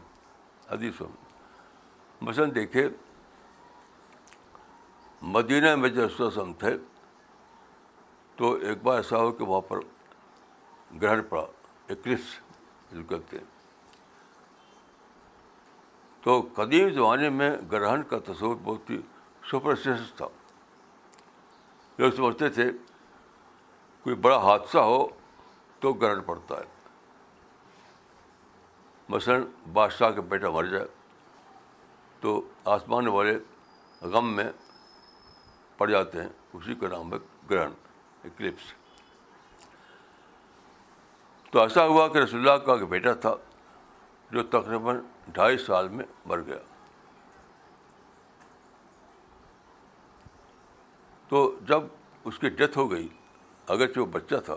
مثلاً 2.21 2.45
دیکھے 2.55 2.87
مدینہ 5.35 5.75
میں 5.75 5.89
جب 5.95 6.29
سم 6.35 6.53
تھے 6.59 6.75
تو 8.35 8.51
ایک 8.67 8.81
بار 8.83 8.95
ایسا 8.97 9.17
ہو 9.21 9.31
کہ 9.37 9.43
وہاں 9.43 9.61
پر 9.67 9.79
گرہن 11.01 11.21
پڑا 11.29 11.45
کہتے 11.87 13.33
ہیں 13.37 13.43
تو 16.23 16.41
قدیم 16.55 16.89
زمانے 16.93 17.29
میں 17.39 17.51
گرہن 17.71 18.03
کا 18.09 18.17
تصور 18.31 18.55
بہت 18.63 18.89
ہی 18.89 18.99
سپرسٹیشس 19.51 20.13
تھا 20.17 20.25
لوگ 21.97 22.11
سمجھتے 22.17 22.49
تھے 22.57 22.69
کوئی 24.03 24.15
بڑا 24.27 24.37
حادثہ 24.49 24.77
ہو 24.91 25.05
تو 25.81 25.93
گرہن 26.01 26.21
پڑتا 26.27 26.57
ہے 26.59 26.79
مثلاً 29.11 29.41
بادشاہ 29.73 30.09
کا 30.17 30.21
بیٹا 30.31 30.49
مر 30.55 30.65
جائے 30.71 30.85
تو 32.21 32.39
آسمان 32.75 33.07
والے 33.15 33.33
غم 34.11 34.27
میں 34.35 34.49
پڑ 35.77 35.89
جاتے 35.89 36.21
ہیں 36.21 36.29
اسی 36.59 36.75
کا 36.81 36.87
نام 36.93 37.11
ہے 37.13 37.17
گرہن 37.49 37.71
اکلپس 38.29 38.69
تو 41.51 41.59
ایسا 41.61 41.85
ہوا 41.87 42.07
کہ 42.13 42.17
رسول 42.23 42.47
اللہ 42.47 42.63
کا 42.65 42.73
ایک 42.73 42.83
بیٹا 42.93 43.13
تھا 43.25 43.33
جو 44.37 44.43
تقریباً 44.55 44.99
ڈھائی 45.39 45.57
سال 45.65 45.87
میں 45.97 46.05
مر 46.33 46.45
گیا 46.51 46.59
تو 51.29 51.43
جب 51.73 51.91
اس 52.31 52.39
کی 52.39 52.49
ڈیتھ 52.63 52.77
ہو 52.77 52.89
گئی 52.91 53.07
اگرچہ 53.75 53.99
وہ 53.99 54.05
بچہ 54.17 54.39
تھا 54.45 54.55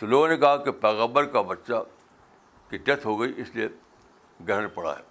تو 0.00 0.06
لوگوں 0.06 0.28
نے 0.28 0.36
کہا 0.44 0.56
کہ 0.64 0.70
پیغبر 0.86 1.24
کا 1.36 1.40
بچہ 1.54 1.82
کہ 2.70 2.78
ڈیتھ 2.84 3.06
ہو 3.06 3.20
گئی 3.20 3.32
اس 3.40 3.54
لیے 3.54 3.68
گرہن 4.48 4.68
پڑا 4.74 4.94
ہے 4.98 5.02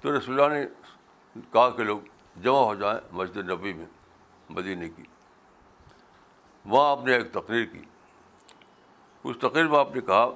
تو 0.00 0.16
رسول 0.16 0.40
اللہ 0.40 0.54
نے 0.58 1.42
کہا 1.52 1.68
کہ 1.76 1.82
لوگ 1.84 2.00
جمع 2.42 2.58
ہو 2.64 2.74
جائیں 2.80 2.98
مسجد 3.20 3.48
نبی 3.50 3.72
میں 3.72 3.86
مدینے 4.58 4.88
کی 4.96 5.02
وہاں 6.72 6.90
آپ 6.90 7.04
نے 7.04 7.14
ایک 7.14 7.32
تقریر 7.32 7.64
کی 7.72 7.82
اس 9.28 9.36
تقریر 9.40 9.68
میں 9.68 9.78
آپ 9.78 9.94
نے 9.94 10.00
کہا 10.10 10.28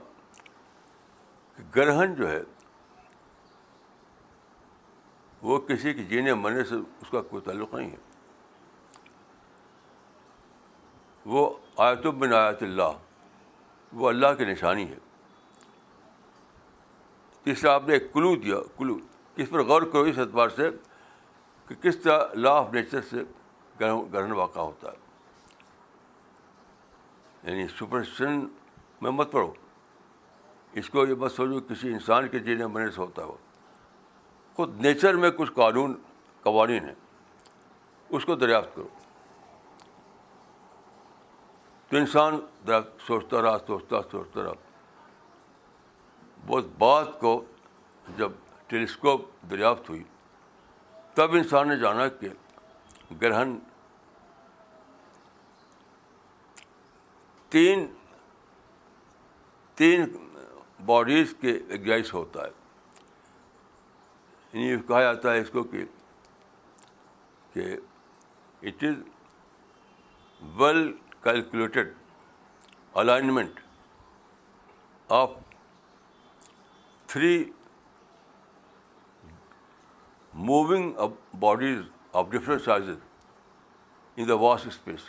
کہ 1.56 1.62
گرہن 1.76 2.14
جو 2.18 2.30
ہے 2.30 2.40
وہ 5.42 5.58
کسی 5.68 5.92
کے 5.94 6.02
جینے 6.14 6.34
مرنے 6.40 6.64
سے 6.64 6.74
اس 6.74 7.08
کا 7.10 7.20
کوئی 7.30 7.42
تعلق 7.44 7.74
نہیں 7.74 7.90
ہے 7.90 7.96
وہ 11.32 11.48
آیت 11.86 12.06
بن 12.18 12.32
آیت 12.34 12.62
اللہ 12.62 13.01
وہ 14.00 14.08
اللہ 14.08 14.34
کی 14.38 14.44
نشانی 14.44 14.88
ہے 14.90 14.96
تیسرا 17.44 17.74
آپ 17.74 17.82
نے 17.88 17.92
ایک 17.92 18.12
کلو 18.12 18.34
دیا 18.44 18.58
کلو 18.76 18.94
کس 19.36 19.48
پر 19.50 19.60
غور 19.66 19.82
کرو 19.92 20.02
اس 20.10 20.18
اعتبار 20.18 20.48
سے 20.56 20.64
کہ 21.68 21.74
کس 21.82 21.94
طرح 22.02 22.20
لا 22.34 22.52
آف 22.58 22.66
نیچر 22.72 23.00
سے 23.10 23.18
گرہن 23.80 24.32
واقع 24.32 24.58
ہوتا 24.60 24.86
ہے 24.92 24.98
یعنی 27.50 27.64
سپرسن 27.78 28.34
میں 29.02 29.10
مت 29.12 29.28
پڑھو 29.32 29.52
اس 30.80 30.86
کو 30.90 30.96
یہ 31.06 31.14
مت 31.18 31.30
سوچو 31.32 31.60
کسی 31.72 31.86
انسان 31.92 32.22
کے 32.28 32.38
جینے 32.48 32.66
بنے 32.74 32.88
سے 32.90 32.98
ہوتا 33.00 33.20
ہو 33.24 33.36
خود 34.56 34.68
نیچر 34.84 35.14
میں 35.24 35.30
کچھ 35.36 35.52
قانون 35.54 35.90
قوانین 36.42 36.82
ہیں 36.88 36.94
اس 38.16 38.22
کو 38.24 38.34
دریافت 38.36 38.74
کرو 38.74 38.88
تو 41.92 41.98
انسان 41.98 42.38
ذرا 42.66 42.80
سوچتا 43.06 43.40
رہا 43.42 43.56
سوچتا 43.66 43.96
سوچتا 44.10 44.42
رہا 44.42 44.52
بہت 46.46 46.66
بات 46.78 47.18
کو 47.20 47.32
جب 48.18 48.30
ٹیلیسکوپ 48.66 49.26
دریافت 49.50 49.90
ہوئی 49.90 50.02
تب 51.14 51.32
انسان 51.40 51.68
نے 51.68 51.76
جانا 51.80 52.06
کہ 52.20 52.28
گرہن 53.22 53.54
تین 57.56 57.86
تین 59.82 60.04
باڈیز 60.92 61.34
کے 61.40 61.52
ایگزائز 61.68 62.12
ہوتا 62.14 62.44
ہے 62.44 62.50
یعنی 64.64 64.80
کہا 64.88 65.02
جاتا 65.12 65.34
ہے 65.34 65.40
اس 65.40 65.50
کو 65.52 65.62
کہ 65.74 65.84
کہ 67.54 67.66
it 68.66 68.84
is 68.90 69.00
well 70.60 70.92
calculated 71.24 71.92
alignment 73.02 73.60
of 75.20 75.30
three 77.12 77.32
moving 80.50 80.90
bodies 81.40 81.80
of 82.20 82.26
different 82.30 82.62
size 82.62 82.88
in 84.16 84.28
the 84.28 84.34
vast 84.46 84.66
space 84.66 85.08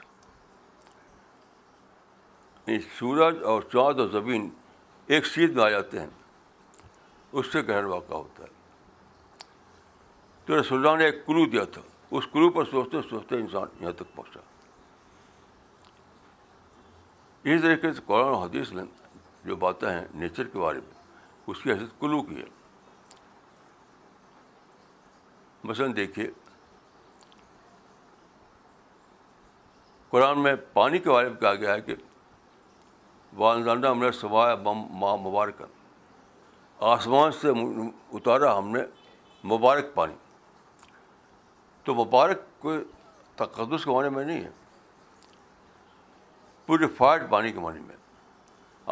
سورج 3.00 3.44
اور 3.54 3.62
چاند 3.72 4.00
اور 4.00 4.08
زمین 4.12 4.50
ایک 5.16 5.26
سیدھ 5.28 5.56
میں 5.58 5.64
آ 5.64 5.70
جاتے 5.70 6.00
ہیں 6.00 6.08
اس 7.32 7.52
سے 7.54 7.62
گہر 7.68 7.84
واقع 7.96 8.14
ہوتا 8.14 8.44
ہے 8.44 8.62
تو 10.46 10.76
اللہ 10.76 10.96
نے 10.98 11.06
ایک 11.06 11.26
کلو 11.26 11.46
دیا 11.52 11.64
تھا 11.74 11.82
اس 12.18 12.26
کلو 12.34 12.50
پر 12.60 12.66
سوچتے 12.72 13.02
سوچتے 13.10 13.36
انسان 13.40 13.82
یہاں 13.84 13.92
تک 14.04 14.16
پہنچا 14.16 14.40
اسی 17.44 17.58
طریقے 17.62 17.92
سے 17.94 18.02
قرآن 18.06 18.34
حدیث 18.42 18.72
نے 18.74 18.82
جو 19.46 19.56
باتیں 19.64 19.90
ہیں 19.90 20.04
نیچر 20.20 20.48
کے 20.48 20.60
بارے 20.60 20.80
میں 20.80 21.02
اس 21.52 21.62
کی 21.64 21.72
حیثیت 21.72 22.00
کلو 22.00 22.22
کی 22.24 22.38
ہے 22.38 22.46
مثلاً 25.70 25.96
دیکھیے 25.96 26.30
قرآن 30.10 30.42
میں 30.44 30.56
پانی 30.74 31.00
کے 31.00 31.10
بارے 31.10 31.30
میں 31.30 31.40
کہا 31.42 31.54
گیا 31.54 31.74
ہے 31.74 31.82
کہ 31.82 31.96
والدانہ 33.38 33.88
ہم 33.88 34.04
نے 34.04 34.12
سبھایا 34.20 34.56
ماں 35.00 35.16
مبارک 35.18 35.62
آسمان 36.96 37.32
سے 37.42 37.50
اتارا 38.18 38.58
ہم 38.58 38.70
نے 38.76 38.84
مبارک 39.54 39.94
پانی 39.96 40.14
تو 41.84 41.96
مبارک 42.04 42.40
کوئی 42.60 42.84
تقدس 43.36 43.86
کے 43.86 43.92
معنی 43.92 44.10
میں 44.16 44.26
نہیں 44.26 44.44
ہے 44.44 44.50
پیوریفائڈ 46.66 47.30
پانی 47.30 47.52
کے 47.52 47.60
معنی 47.60 47.80
میں 47.80 47.96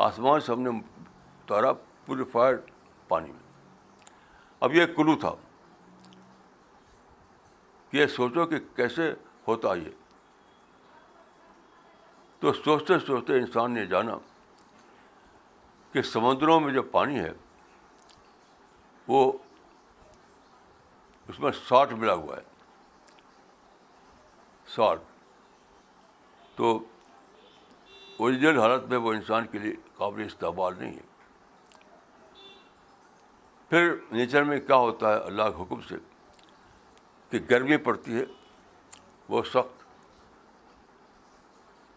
آسمان 0.08 0.40
سے 0.42 0.52
ہم 0.52 0.62
نے 0.62 0.70
اتارا 0.70 1.72
پیوریفائڈ 2.06 2.60
پانی 3.08 3.32
میں 3.32 3.40
اب 4.66 4.74
یہ 4.76 4.86
کلو 4.96 5.16
تھا 5.20 5.34
کہ 7.92 7.98
یہ 7.98 8.08
سوچو 8.18 8.46
کہ 8.46 8.60
کیسے 8.76 9.12
ہوتا 9.48 9.74
یہ 9.76 9.90
تو 12.40 12.54
سوچتے 12.54 13.00
سوچتے 13.06 13.38
انسان 13.40 13.72
نے 13.74 13.86
جانا 13.88 14.18
کہ 15.94 16.02
سمندروں 16.12 16.60
میں 16.60 16.74
جو 16.74 16.84
پانی 16.92 17.20
ہے 17.20 17.32
وہ 19.08 19.32
اس 21.30 21.40
میں 21.40 21.52
ساٹ 21.68 21.92
ملا 21.94 22.14
ہوا 22.22 22.38
ہے 22.38 22.42
ساٹھ 24.76 25.02
تو 26.56 26.78
اوریجنل 28.24 28.58
حالت 28.60 28.84
میں 28.90 28.98
وہ 29.04 29.12
انسان 29.14 29.46
کے 29.52 29.60
لیے 29.60 29.74
قابل 29.98 30.22
استعمال 30.24 30.74
نہیں 30.80 30.92
ہے 30.94 32.40
پھر 33.70 33.94
نیچر 34.12 34.44
میں 34.50 34.60
کیا 34.66 34.76
ہوتا 34.88 35.14
ہے 35.14 35.20
اللہ 35.30 35.48
کے 35.56 35.62
حکم 35.62 35.80
سے 35.88 35.96
کہ 37.30 37.40
گرمی 37.50 37.78
پڑتی 37.88 38.14
ہے 38.18 38.24
وہ 39.30 39.42
سخت 39.54 39.82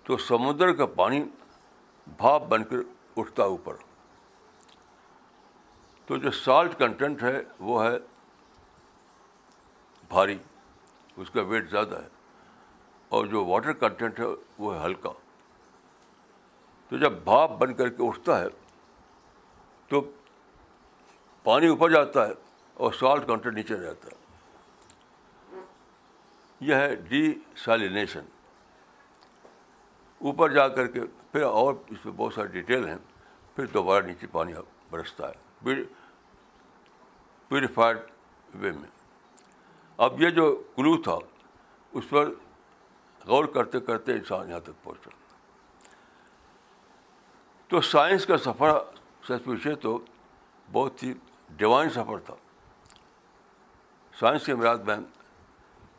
تو 0.07 0.17
سمندر 0.29 0.73
کا 0.79 0.87
پانی 1.03 1.23
بھاپ 2.23 2.47
بن 2.55 2.65
کر 2.71 2.79
اٹھتا 3.21 3.43
ہے 3.43 3.49
اوپر 3.57 3.75
تو 6.07 6.17
جو 6.27 6.31
سالٹ 6.43 6.79
کنٹینٹ 6.79 7.23
ہے 7.23 7.39
وہ 7.71 7.83
ہے 7.85 7.97
بھاری 10.09 10.39
اس 11.17 11.31
کا 11.37 11.43
ویٹ 11.53 11.71
زیادہ 11.71 12.01
ہے 12.03 12.09
اور 13.17 13.27
جو 13.37 13.45
واٹر 13.53 13.73
کنٹینٹ 13.85 14.21
ہے 14.21 14.27
وہ 14.65 14.75
ہے 14.75 14.83
ہلکا 14.85 15.13
تو 16.94 16.98
جب 17.00 17.12
بھاپ 17.24 17.50
بن 17.61 17.72
کر 17.74 17.88
کے 17.90 18.02
اٹھتا 18.07 18.38
ہے 18.40 18.46
تو 19.88 20.00
پانی 21.44 21.66
اوپر 21.66 21.90
جاتا 21.90 22.26
ہے 22.26 22.33
اور 22.87 22.92
سالٹ 22.98 23.26
کاؤنٹر 23.26 23.52
نیچے 23.52 23.76
رہتا 23.76 24.09
ہے 24.11 25.59
یہ 26.68 26.74
ہے 26.74 26.94
ڈی 27.09 27.22
سیلینیشن 27.64 28.24
اوپر 30.30 30.52
جا 30.54 30.68
کر 30.76 30.87
کے 30.92 31.00
پھر 31.33 31.42
اور 31.48 31.74
اس 31.94 32.04
میں 32.04 32.12
بہت 32.16 32.35
سارے 32.35 32.48
ڈیٹیل 32.52 32.87
ہیں 32.88 32.96
پھر 33.57 33.66
دوبارہ 33.74 34.07
نیچے 34.07 34.26
پانی 34.33 34.52
برستا 34.90 35.28
ہے 35.30 35.74
پیوریفائڈ 37.48 37.98
وے 38.61 38.70
میں 38.80 38.90
اب 40.09 40.22
یہ 40.22 40.30
جو 40.38 40.46
کلو 40.76 40.96
تھا 41.09 41.18
اس 41.92 42.09
پر 42.11 42.30
غور 43.26 43.44
کرتے 43.59 43.80
کرتے 43.90 44.12
انسان 44.22 44.48
یہاں 44.50 44.61
تک 44.64 44.83
پہنچا 44.85 45.22
تو 47.68 47.81
سائنس 47.81 48.27
کا 48.27 48.37
سفر 48.44 48.70
سے 49.27 49.37
پوچھے 49.44 49.74
تو 49.83 49.98
بہت 50.72 51.03
ہی 51.03 51.12
ڈیوائن 51.57 51.90
سفر 51.90 52.18
تھا 52.24 52.35
سائنس 54.20 54.44
کے 54.46 54.55
میرا 54.55 54.74
میں 54.87 54.96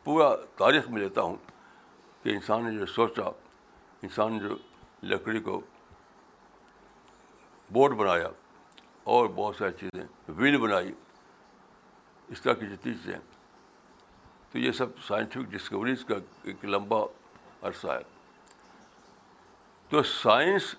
پورا 0.04 0.34
تاریخ 0.56 0.88
میں 0.90 1.00
لیتا 1.02 1.22
ہوں 1.22 1.36
کہ 2.22 2.28
انسان 2.34 2.64
نے 2.64 2.78
جو 2.78 2.86
سوچا 2.94 3.24
انسان 4.02 4.32
نے 4.32 4.48
جو 4.48 4.56
لکڑی 5.14 5.40
کو 5.48 5.60
بورڈ 7.72 7.94
بنایا 7.98 8.28
اور 9.14 9.26
بہت 9.34 9.56
ساری 9.56 9.72
چیزیں 9.80 10.04
ویل 10.38 10.56
بنائی 10.60 10.92
اس 12.34 12.40
طرح 12.42 12.52
کی 12.60 12.66
جتنی 12.66 12.94
چیزیں 12.94 13.18
تو 14.52 14.58
یہ 14.58 14.72
سب 14.78 14.98
سائنٹیفک 15.06 15.50
ڈسکوریز 15.52 16.04
کا 16.08 16.14
ایک 16.42 16.64
لمبا 16.64 17.02
عرصہ 17.68 17.86
ہے 17.88 18.02
تو 19.90 20.02
سائنس 20.12 20.74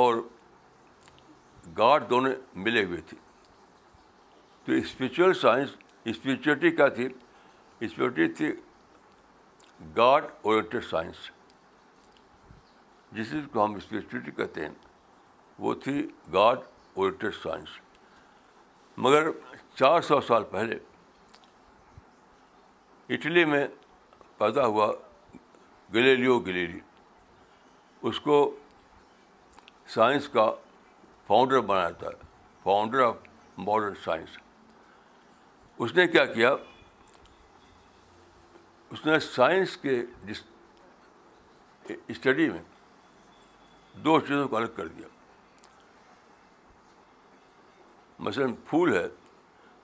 اور 0.00 0.14
گاڈ 1.78 2.08
دونوں 2.10 2.30
ملے 2.62 2.82
ہوئے 2.84 3.00
تھے 3.08 3.16
تو 4.64 4.72
اسپریچل 4.72 5.34
سائنس 5.40 5.76
اسپریچولیٹی 6.12 6.70
کیا 6.76 6.88
تھی 6.96 7.04
اسپریچولیٹی 7.06 8.26
تھی 8.34 8.50
گاڈ 9.96 10.24
اورینٹیڈ 10.42 10.84
سائنس 10.84 11.16
جس 13.16 13.34
کو 13.52 13.64
ہم 13.64 13.74
اسپریچولیٹی 13.74 14.30
کہتے 14.40 14.64
ہیں 14.66 14.72
وہ 15.66 15.74
تھی 15.84 16.06
گاڈ 16.32 16.58
اورینٹیڈ 16.94 17.34
سائنس 17.42 17.78
مگر 19.06 19.30
چار 19.74 20.00
سو 20.08 20.20
سال 20.32 20.44
پہلے 20.56 20.78
اٹلی 23.14 23.44
میں 23.54 23.66
پیدا 24.38 24.66
ہوا 24.66 24.92
گلیلیو 25.94 26.38
گلیری 26.48 26.80
اس 28.10 28.20
کو 28.20 28.36
سائنس 29.92 30.28
کا 30.32 30.50
فاؤنڈر 31.26 31.60
بنایا 31.60 31.90
تھا 32.00 32.08
فاؤنڈر 32.62 33.02
آف 33.06 33.14
ماڈرن 33.66 33.94
سائنس 34.04 34.36
اس 35.82 35.94
نے 35.94 36.06
کیا 36.08 36.24
کیا 36.26 36.54
اس 38.90 39.04
نے 39.06 39.18
سائنس 39.20 39.76
کے 39.76 40.00
جس 40.26 40.42
اسٹڈی 42.08 42.48
میں 42.50 42.62
دو 44.04 44.18
چیزوں 44.26 44.46
کو 44.48 44.56
الگ 44.56 44.74
کر 44.76 44.86
دیا 44.88 45.06
مثلاً 48.26 48.54
پھول 48.68 48.92
ہے 48.96 49.06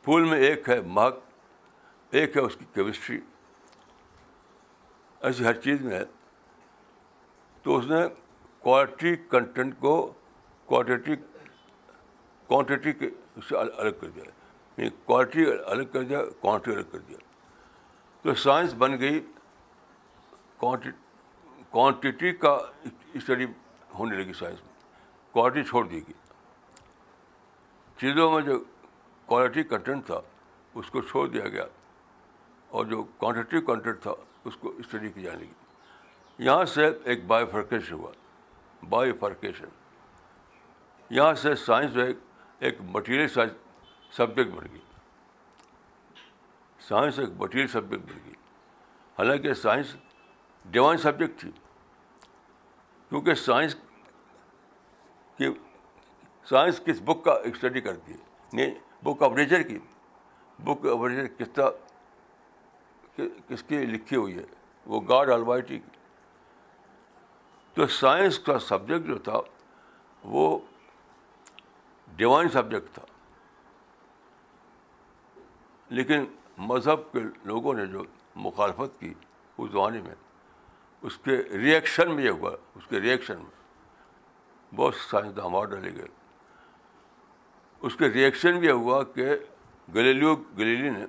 پھول 0.05 0.25
میں 0.29 0.39
ایک 0.47 0.69
ہے 0.69 0.81
مہک 0.99 1.19
ایک 2.21 2.37
ہے 2.37 2.41
اس 2.43 2.57
کی 2.57 2.65
کیمسٹری 2.75 3.19
ایسی 5.29 5.45
ہر 5.45 5.61
چیز 5.61 5.81
میں 5.83 5.99
ہے 5.99 6.05
تو 7.63 7.77
اس 7.77 7.87
نے 7.87 8.03
کوالٹی 8.63 9.15
کنٹینٹ 9.31 9.75
کو 9.81 9.93
کوانٹیٹی 10.69 11.15
کوانٹیٹی 12.49 12.93
کے 12.93 13.09
سے 13.49 13.55
یعنی 13.57 13.71
الگ 13.83 13.99
کر 14.01 14.09
دیا 14.17 14.89
کوالٹی 15.07 15.45
الگ 15.67 15.83
کر 15.93 16.03
دیا 16.09 16.23
کوانٹٹی 16.41 16.71
الگ 16.75 16.91
کر 16.93 16.99
دیا 17.09 17.17
تو 18.23 18.35
سائنس 18.43 18.75
بن 18.79 18.99
گئی 19.01 19.21
کوانٹیٹی 21.73 22.33
کا 22.41 22.51
اسٹڈی 23.15 23.47
ہونے 23.99 24.23
لگی 24.23 24.33
سائنس 24.39 24.63
میں 24.65 24.75
کوالٹی 25.33 25.63
چھوڑ 25.69 25.85
دی 25.89 26.01
گئی 26.07 26.15
چیزوں 28.01 28.31
میں 28.33 28.41
جو 28.47 28.63
کوالٹی 29.27 29.63
کنٹینٹ 29.71 30.07
تھا 30.07 30.21
اس 30.81 30.91
کو 30.91 31.01
چھوڑ 31.11 31.27
دیا 31.29 31.49
گیا 31.49 31.65
اور 32.79 32.85
جو 32.91 33.03
کوانٹیٹی 33.19 33.61
کنٹینٹ 33.67 34.03
تھا 34.03 34.15
اس 34.45 34.57
کو 34.61 34.73
اسٹڈی 34.79 35.11
کی 35.13 35.23
جانے 35.23 35.45
لگی 35.45 36.45
یہاں 36.45 36.65
سے 36.75 36.89
ایک 37.05 37.27
بائیفرکیشن 37.27 37.95
ہوا 37.95 38.13
بائی 38.89 39.13
فرکیشن 39.21 39.69
یہاں 41.15 41.35
سے 41.43 41.55
سائنس 41.65 41.93
جو 41.95 42.07
ہے 42.07 42.13
ایک 42.69 42.81
مٹیریل 42.95 43.29
سبجیکٹ 44.17 44.51
بن 44.51 44.67
گئی 44.73 44.81
سائنس 46.89 47.19
ایک 47.19 47.29
مٹیریل 47.39 47.67
سبجیکٹ 47.69 48.05
بن 48.13 48.19
گئی 48.27 48.33
حالانکہ 49.19 49.55
سائنس 49.63 49.95
ڈیوائن 50.71 50.99
سبجیکٹ 50.99 51.41
تھی 51.41 51.51
کیونکہ 53.09 53.35
سائنس 53.35 53.75
کی 55.39 55.49
سائنس 56.51 56.81
کس 56.87 57.01
بک 57.05 57.25
کا 57.25 57.33
اسٹڈی 57.49 57.81
کرتی 57.81 58.13
ہے 58.13 58.59
یعنی 58.63 58.73
بک 59.05 59.23
آف 59.23 59.33
نیچر 59.37 59.63
کی 59.63 59.79
بک 60.65 60.87
آف 60.93 60.99
نیچر 61.11 61.27
کس 61.39 61.51
طرح 61.55 63.21
کس 63.49 63.63
کی 63.69 63.85
لکھی 63.87 64.17
ہوئی 64.17 64.37
ہے 64.37 64.43
وہ 64.93 65.01
گاڈ 65.09 65.31
الوائٹی 65.31 65.79
تو 67.81 67.87
سائنس 67.97 68.39
کا 68.47 68.59
سبجیکٹ 68.69 69.07
جو 69.09 69.17
تھا 69.27 69.39
وہ 70.33 70.41
ڈیوائن 72.17 72.49
سبجیکٹ 72.53 72.95
تھا 72.95 73.03
لیکن 75.99 76.25
مذہب 76.71 77.11
کے 77.13 77.19
لوگوں 77.53 77.73
نے 77.75 77.87
جو 77.93 78.03
مخالفت 78.47 78.99
کی 79.01 79.13
اس 79.15 79.71
زمانے 79.71 80.01
میں 80.09 80.15
اس 81.09 81.17
کے 81.29 81.37
ریئیکشن 81.63 82.15
میں 82.17 82.25
یہ 82.25 82.31
ہوا 82.41 82.51
اس 82.77 82.87
کے 82.89 83.01
ریئیکشن 83.01 83.37
میں 83.45 84.75
بہت 84.81 84.95
سائنس 85.11 85.39
مار 85.53 85.65
ڈالے 85.71 85.95
گئے 85.97 86.09
اس 87.87 87.97
کے 88.03 88.09
ریئیکشن 88.19 88.59
بھی 88.59 88.67
یہ 88.69 88.81
ہوا 88.85 89.03
کہ 89.15 89.31
گلیلو 89.95 90.35
گلیلی 90.59 90.91
نے 91.01 91.07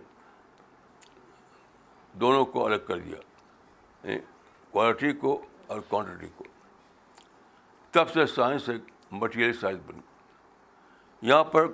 دونوں 2.24 2.46
کو 2.56 2.66
الگ 2.66 2.88
کر 2.88 3.00
دیا 3.10 4.18
کوالٹی 4.72 5.06
یعنی 5.06 5.20
کو 5.20 5.38
اور 5.72 5.80
کوانٹٹی 5.90 6.28
کو 6.38 6.46
تب 7.92 8.10
سے 8.14 8.26
سائنس 8.36 8.68
ایک 8.70 8.82
مٹیریل 9.22 9.54
سائنس 9.60 9.80
بن 9.88 9.94
گئی 9.96 11.30
یہاں 11.30 11.44
پر 11.44 11.66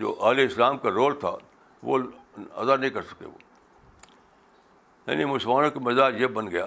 جو 0.00 0.14
علیہ 0.30 0.44
اسلام 0.46 0.78
کا 0.84 0.90
رول 0.90 1.14
تھا 1.20 1.34
وہ 1.82 1.98
ادا 2.56 2.76
نہیں 2.76 2.90
کر 2.90 3.02
سکے 3.10 3.24
وہ 3.26 3.38
یعنی 5.10 5.24
مسلمانوں 5.32 5.70
کا 5.70 5.80
مزاج 5.90 6.20
یہ 6.20 6.26
بن 6.38 6.50
گیا 6.50 6.66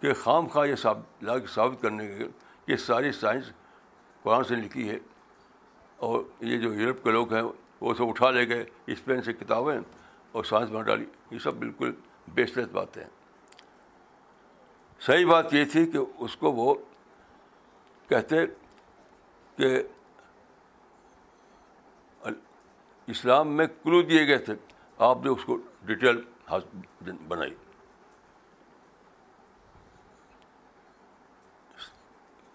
کہ 0.00 0.12
خام 0.22 0.46
خواہ 0.52 0.68
یہ 0.68 0.74
ثابت 1.46 1.82
کرنے 1.82 2.06
کے 2.16 2.26
کہ 2.66 2.76
ساری 2.84 3.12
سائنس 3.12 3.50
قرآن 4.22 4.44
سے 4.44 4.54
لکھی 4.56 4.88
ہے 4.88 4.98
اور 6.08 6.20
یہ 6.50 6.58
جو 6.58 6.72
یورپ 6.74 7.02
کے 7.04 7.10
لوگ 7.12 7.32
ہیں 7.34 7.42
وہ 7.80 7.94
سب 7.94 8.08
اٹھا 8.08 8.30
لے 8.30 8.48
گئے 8.48 8.64
اسپین 8.92 9.22
سے 9.22 9.32
کتابیں 9.32 9.78
اور 10.32 10.44
سائنس 10.44 10.70
بنا 10.70 10.82
ڈالی 10.82 11.04
یہ 11.30 11.38
سب 11.44 11.54
بالکل 11.58 11.92
بیشترت 12.34 12.70
باتیں 12.72 13.02
ہیں 13.02 13.08
صحیح 15.06 15.26
بات 15.26 15.54
یہ 15.54 15.64
تھی 15.72 15.86
کہ 15.90 15.98
اس 16.24 16.36
کو 16.36 16.52
وہ 16.52 16.74
کہتے 18.08 18.44
کہ 19.56 19.76
اسلام 23.12 23.56
میں 23.56 23.66
کلو 23.82 24.00
دیے 24.10 24.26
گئے 24.28 24.38
تھے 24.44 24.54
آپ 25.08 25.18
نے 25.24 25.30
اس 25.30 25.44
کو 25.44 25.56
ڈیٹیل 25.86 26.20
بنائی 27.28 27.54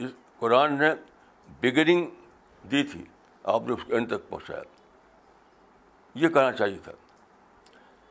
اس 0.05 0.13
قرآن 0.39 0.77
نے 0.79 0.89
بگننگ 1.61 2.05
دی 2.71 2.83
تھی 2.91 3.03
آپ 3.53 3.61
نے 3.67 3.73
اس 3.73 3.83
کو 3.83 3.93
اینڈ 3.93 4.09
تک 4.11 4.29
پہنچایا 4.29 4.61
یہ 6.23 6.27
کہنا 6.33 6.51
چاہیے 6.57 6.77
تھا 6.83 6.91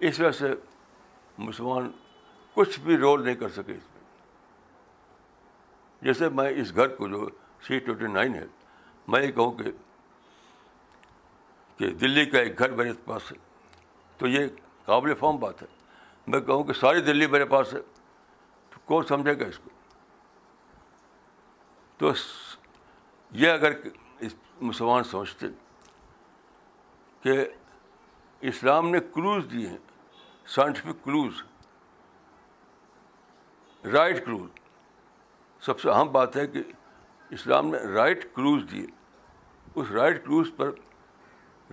اس 0.09 0.21
وجہ 0.21 0.31
سے 0.41 0.53
مسلمان 1.49 1.91
کچھ 2.55 2.79
بھی 2.81 2.97
رول 2.99 3.25
نہیں 3.25 3.35
کر 3.43 3.49
سکے 3.57 3.73
اس 3.73 3.83
میں 3.93 3.98
جیسے 6.03 6.29
میں 6.39 6.49
اس 6.61 6.69
گھر 6.75 6.89
کو 6.97 7.05
جو 7.09 7.21
سی 7.67 7.75
ٹوینٹی 7.79 8.07
نائن 8.13 8.33
ہے 8.35 8.45
میں 9.13 9.21
یہ 9.23 9.31
کہوں 9.33 9.53
کہ 11.81 11.87
دلی 12.01 12.25
کا 12.31 12.39
ایک 12.39 12.55
گھر 12.59 12.71
میرے 12.77 12.93
پاس 13.05 13.23
ہے 13.33 13.37
تو 14.19 14.27
یہ 14.27 14.47
قابل 14.85 15.15
فام 15.21 15.37
بات 15.47 15.59
ہے 15.63 15.67
میں 16.27 16.41
کہوں 16.41 16.65
کہ 16.65 16.73
ساری 16.81 17.01
دلی 17.03 17.27
میرے 17.31 17.45
پاس 17.55 17.75
ہے 17.75 17.81
تو 18.71 18.77
کون 18.85 19.07
سمجھے 19.09 19.35
گا 19.41 19.47
اس 19.47 19.59
کو 19.65 19.71
تو 21.99 22.07
یہ 23.43 23.49
اگر 23.51 23.73
مسلمان 24.61 25.05
سمجھتے 25.05 25.47
کہ 27.23 27.33
اسلام 28.51 28.85
نے 28.91 29.01
کلوز 29.15 29.41
دیے 29.53 29.67
ہیں 29.69 29.77
سائنٹیفک 30.55 30.99
کلوز 31.05 31.33
رائٹ 33.95 34.19
کلوز 34.25 34.49
سب 35.69 35.81
سے 35.81 35.89
اہم 35.91 36.11
بات 36.13 36.37
ہے 36.37 36.47
کہ 36.53 36.61
اسلام 37.37 37.67
نے 37.71 37.79
رائٹ 37.95 38.23
کروز 38.35 38.63
دیے 38.71 38.87
اس 39.81 39.91
رائٹ 39.97 40.23
کروز 40.25 40.51
پر 40.57 40.71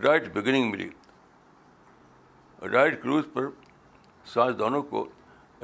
رائٹ 0.03 0.27
بگننگ 0.33 0.71
ملی 0.71 0.89
رائٹ 2.71 3.01
کروز 3.03 3.23
پر 3.33 3.45
سائنسدانوں 4.33 4.81
کو 4.93 5.03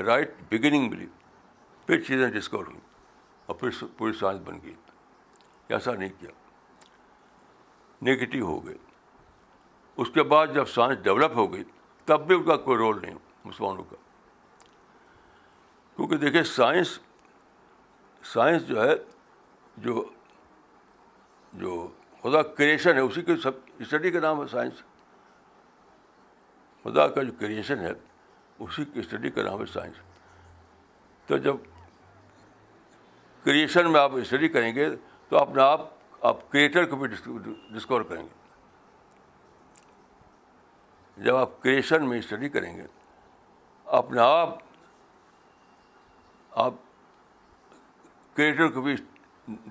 رائٹ 0.05 0.33
بگننگ 0.51 0.89
ملی 0.91 1.07
پھر 1.87 2.01
چیزیں 2.07 2.25
ڈسکور 2.37 2.65
ہوئیں 2.67 2.79
اور 3.51 3.55
پھر 3.63 3.83
پوری 3.97 4.13
سائنس 4.19 4.41
بن 4.47 4.59
گئی 4.65 4.73
ایسا 5.75 5.93
نہیں 5.99 6.09
کیا 6.19 6.29
نگیٹو 8.11 8.43
ہو 8.53 8.59
گئے 8.65 8.77
اس 10.01 10.09
کے 10.13 10.23
بعد 10.35 10.55
جب 10.55 10.67
سائنس 10.77 11.03
ڈیولپ 11.03 11.37
ہو 11.43 11.51
گئی 11.53 11.63
تب 12.11 12.25
بھی 12.27 12.35
ان 12.35 12.43
کا 12.51 12.57
کوئی 12.69 12.77
رول 12.85 13.01
نہیں 13.01 13.15
مسلمانوں 13.45 13.83
کا 13.91 13.95
کیونکہ 15.95 16.17
دیکھیں 16.27 16.43
سائنس 16.57 16.99
سائنس 18.33 18.67
جو 18.67 18.81
ہے 18.83 18.93
جو 19.85 20.03
جو 21.61 21.87
خدا 22.23 22.41
کریشن 22.57 22.95
ہے 22.95 22.99
اسی 23.01 23.21
کے 23.25 23.35
سب 23.43 23.51
اسٹڈی 23.79 24.11
کا 24.11 24.19
نام 24.19 24.41
ہے 24.41 24.47
سائنس 24.51 24.81
خدا 26.83 27.07
کا 27.15 27.23
جو 27.23 27.31
کریشن 27.39 27.79
ہے 27.85 27.91
اسی 28.63 28.85
کی 28.93 28.99
اسٹڈی 28.99 29.29
کا 29.31 29.43
نام 29.43 29.59
ہے 29.61 29.65
سائنس 29.73 29.95
تو 31.27 31.37
جب 31.47 31.55
کریشن 33.43 33.91
میں 33.91 33.99
آپ 34.01 34.13
اسٹڈی 34.21 34.47
کریں 34.49 34.73
گے 34.75 34.87
تو 35.29 35.37
اپنا 35.37 35.65
آپ 35.71 35.89
آپ 36.27 36.49
کریٹر 36.51 36.85
کو 36.85 36.95
بھی 37.03 37.07
ڈسکور 37.71 38.01
کریں 38.01 38.21
گے 38.23 38.39
جب 41.23 41.35
آپ 41.35 41.61
کریشن 41.61 42.07
میں 42.09 42.19
اسٹڈی 42.19 42.49
کریں 42.49 42.75
گے 42.77 42.85
اپنے 43.95 44.21
آپ 44.21 44.57
آپ 46.65 46.73
کریٹر 48.41 48.67
کو 48.73 48.81
بھی 48.81 48.95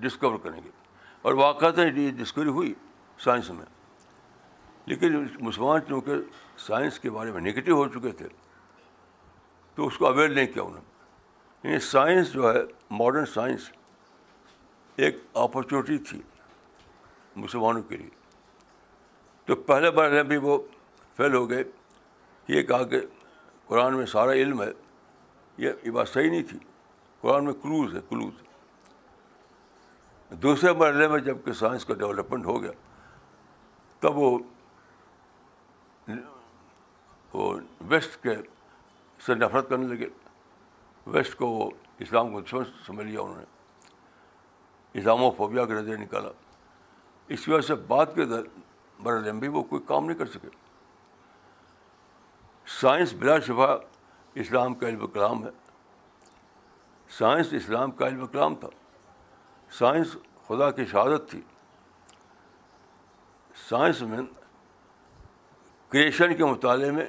ڈسکور 0.01 0.37
کریں 0.43 0.59
گے 0.63 0.69
اور 1.21 1.33
واقعات 1.37 1.75
ڈسکوری 2.17 2.49
ہوئی 2.57 2.73
سائنس 3.23 3.49
میں 3.51 3.65
لیکن 4.91 5.15
مسلمان 5.45 5.79
چونکہ 5.87 6.13
سائنس 6.67 6.99
کے 6.99 7.09
بارے 7.17 7.31
میں 7.31 7.41
نگیٹو 7.41 7.73
ہو 7.75 7.87
چکے 7.97 8.11
تھے 8.21 8.27
تو 9.75 9.87
اس 9.87 9.97
کو 9.97 10.05
اویئر 10.07 10.29
نہیں 10.29 10.45
کیا 10.53 10.63
انہوں 10.63 10.81
نے 10.83 11.67
یعنی 11.69 11.79
سائنس 11.89 12.31
جو 12.33 12.51
ہے 12.53 12.59
ماڈرن 12.99 13.25
سائنس 13.33 13.69
ایک 15.05 15.17
اپرچونیٹی 15.43 15.97
تھی 16.09 16.21
مسلمانوں 17.43 17.81
کے 17.89 17.97
لیے 17.97 18.09
تو 19.45 19.55
پہلے 19.69 19.91
میں 20.13 20.23
بھی 20.31 20.37
وہ 20.47 20.57
فیل 21.17 21.33
ہو 21.35 21.49
گئے 21.49 21.63
یہ 22.47 22.61
کہا 22.71 22.83
کہ 22.93 22.99
قرآن 23.67 23.97
میں 23.97 24.05
سارا 24.15 24.31
علم 24.45 24.61
ہے 24.61 24.69
یہ 25.65 25.89
بات 25.93 26.09
صحیح 26.09 26.29
نہیں 26.29 26.43
تھی 26.49 26.57
قرآن 27.21 27.45
میں 27.45 27.53
کلوز 27.63 27.95
ہے 27.95 27.99
کلوز 28.09 28.39
دوسرے 30.39 30.71
مرحلے 30.79 31.07
میں 31.07 31.19
جب 31.19 31.37
کہ 31.45 31.53
سائنس 31.59 31.85
کا 31.85 31.93
ڈیولپمنٹ 31.93 32.45
ہو 32.45 32.61
گیا 32.63 32.71
تب 34.01 34.17
وہ 37.33 37.53
ویسٹ 37.89 38.21
کے 38.23 38.35
سے 39.25 39.35
نفرت 39.35 39.69
کرنے 39.69 39.87
لگے 39.95 40.07
ویسٹ 41.13 41.35
کو 41.37 41.47
وہ 41.49 41.69
اسلام 41.99 42.31
کو 42.33 42.41
دشمن 42.41 42.63
سمجھ 42.85 43.05
لیا 43.07 43.21
انہوں 43.21 43.37
نے 43.37 44.99
اسلام 44.99 45.23
و 45.23 45.29
فوبیا 45.37 45.65
کے 45.65 45.73
ہردے 45.73 45.95
نکالا 45.97 46.29
اس 47.33 47.47
وجہ 47.49 47.61
سے 47.67 47.75
بعد 47.87 48.05
کے 48.15 48.25
مرحلے 48.35 49.31
میں 49.31 49.39
بھی 49.39 49.47
وہ 49.57 49.61
کوئی 49.73 49.81
کام 49.87 50.05
نہیں 50.05 50.17
کر 50.17 50.25
سکے 50.37 50.47
سائنس 52.79 53.13
بلا 53.19 53.37
شفا 53.47 53.73
اسلام 54.43 54.73
کا 54.81 54.87
علم 54.87 55.07
کلام 55.13 55.43
ہے 55.45 55.49
سائنس 57.19 57.53
اسلام 57.63 57.91
کا 57.91 58.07
علم 58.07 58.25
کلام 58.31 58.55
تھا 58.59 58.67
سائنس 59.77 60.15
خدا 60.47 60.69
کی 60.77 60.85
شہادت 60.85 61.29
تھی 61.31 61.41
سائنس 63.69 64.01
میں 64.11 64.19
کریشن 65.91 66.35
کے 66.37 66.45
مطالعے 66.45 66.91
میں 66.91 67.05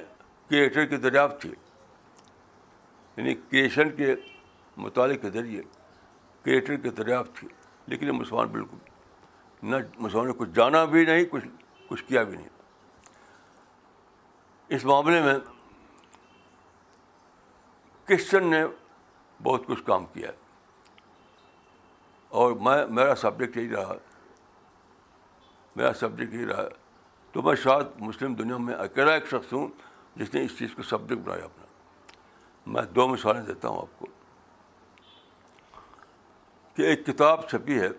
کریٹر 0.49 0.85
کی 0.85 0.97
دریافت 1.07 1.41
تھی 1.41 1.51
یعنی 3.17 3.33
کریشن 3.35 3.91
کے 3.95 4.15
مطالعے 4.85 5.17
کے 5.17 5.29
ذریعے 5.31 5.61
کریٹر 6.45 6.75
کی 6.83 6.89
دریافت 7.01 7.35
تھی 7.39 7.47
لیکن 7.87 8.07
یہ 8.07 8.11
مسلمان 8.11 8.47
بالکل 8.51 9.67
نہ 9.71 9.75
مسلمان 9.97 10.27
نے 10.27 10.33
کچھ 10.37 10.49
جانا 10.55 10.83
بھی 10.93 11.05
نہیں 11.05 11.25
کچھ 11.31 11.45
کچھ 11.89 12.03
کیا 12.05 12.23
بھی 12.29 12.35
نہیں 12.37 12.49
اس 14.75 14.85
معاملے 14.91 15.21
میں 15.23 15.33
کرسچن 18.07 18.47
نے 18.51 18.63
بہت 19.43 19.65
کچھ 19.67 19.83
کام 19.85 20.05
کیا 20.13 20.29
ہے 20.29 20.41
اور 22.39 22.51
میں 22.65 22.75
میرا 22.97 23.15
سبجیکٹ 23.21 23.57
یہی 23.57 23.69
رہا 23.73 23.93
میرا 25.75 25.91
سبجیکٹ 25.99 26.33
یہی 26.33 26.45
رہا 26.45 26.63
تو 27.31 27.41
میں 27.41 27.55
شاید 27.63 27.87
مسلم 28.01 28.33
دنیا 28.35 28.57
میں 28.57 28.73
اکیلا 28.85 29.13
ایک 29.13 29.27
شخص 29.31 29.51
ہوں 29.53 29.67
جس 30.15 30.33
نے 30.33 30.43
اس 30.43 30.57
چیز 30.59 30.73
کو 30.75 30.83
سبجیکٹ 30.89 31.21
بنایا 31.27 31.43
اپنا 31.45 31.65
میں 32.73 32.81
دو 32.95 33.07
مثالیں 33.07 33.41
دیتا 33.47 33.67
ہوں 33.67 33.77
آپ 33.81 33.99
کو 33.99 34.07
کہ 36.75 36.81
ایک 36.89 37.05
کتاب 37.05 37.47
چھپی 37.49 37.79
ہے 37.79 37.89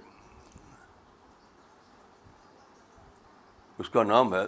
اس 3.78 3.90
کا 3.90 4.02
نام 4.04 4.34
ہے 4.34 4.44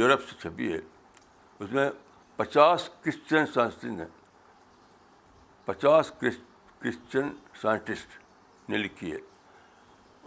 یورپ 0.00 0.28
سے 0.30 0.36
چھپی 0.40 0.72
ہے 0.72 0.78
اس 1.58 1.72
میں 1.72 1.88
پچاس 2.36 2.88
کرسچن 3.04 4.00
ہیں 4.00 4.06
پچاس 5.66 6.10
کرسچ 6.20 6.40
کرسچن 6.80 7.28
سائنٹسٹ 7.60 8.70
نے 8.70 8.78
لکھی 8.78 9.12
ہے 9.12 9.18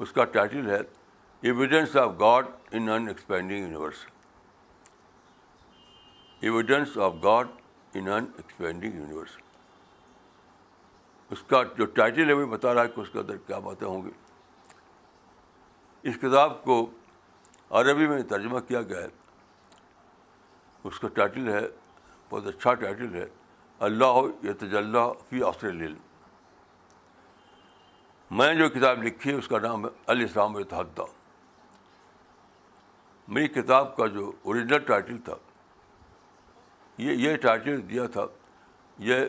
اس 0.04 0.12
کا 0.14 0.24
ٹائٹل 0.36 0.70
ہے 0.70 0.80
evidence 1.50 1.96
of 1.98 2.12
God 2.20 2.46
in 2.76 2.90
expanding 2.90 3.60
universe 3.62 4.06
evidence 6.48 6.98
of 7.08 7.14
God 7.24 7.48
in 7.98 8.08
expanding 8.08 8.96
universe 9.00 9.38
اس 11.32 11.42
کا 11.48 11.62
جو 11.78 11.86
ٹائٹل 12.00 12.28
ہے 12.30 12.34
وہ 12.34 12.46
بتا 12.56 12.74
رہا 12.74 12.84
ہے 12.84 12.88
کہ 12.96 13.00
اس 13.02 13.10
کے 13.14 13.20
اندر 13.20 13.38
کیا 13.48 13.60
باتیں 13.68 13.88
ہوں 13.88 14.04
گی 14.04 14.10
اس 16.10 16.16
کتاب 16.22 16.64
کو 16.64 16.86
عربی 17.80 18.08
میں 18.08 18.22
ترجمہ 18.30 18.60
کیا 18.68 18.82
گیا 18.90 19.02
ہے 19.02 19.08
اس 20.88 21.00
کا 21.00 21.08
ٹائٹل 21.16 21.48
ہے 21.54 21.62
بہت 22.30 22.48
اچھا 22.48 22.74
ٹائٹل 22.84 23.16
ہے 23.16 23.26
اللہ 23.88 24.20
تجلّہ 24.60 25.08
فی 25.30 25.42
العلم 25.44 25.96
میں 28.38 28.54
جو 28.56 28.68
کتاب 28.70 29.04
لکھی 29.04 29.30
ہے 29.32 29.36
اس 29.36 29.48
کا 29.48 29.60
نام 29.60 29.86
ہے 29.86 29.90
الاسلام 30.12 30.56
التحدہ 30.56 31.06
میری 33.34 33.48
کتاب 33.54 33.96
کا 33.96 34.06
جو 34.18 34.32
اوریجنل 34.44 34.80
ٹائٹل 34.88 35.18
تھا 35.26 35.36
یہ 37.04 37.12
یہ 37.30 37.36
ٹائٹل 37.44 37.80
دیا 37.90 38.06
تھا 38.18 38.26
یہ 39.08 39.26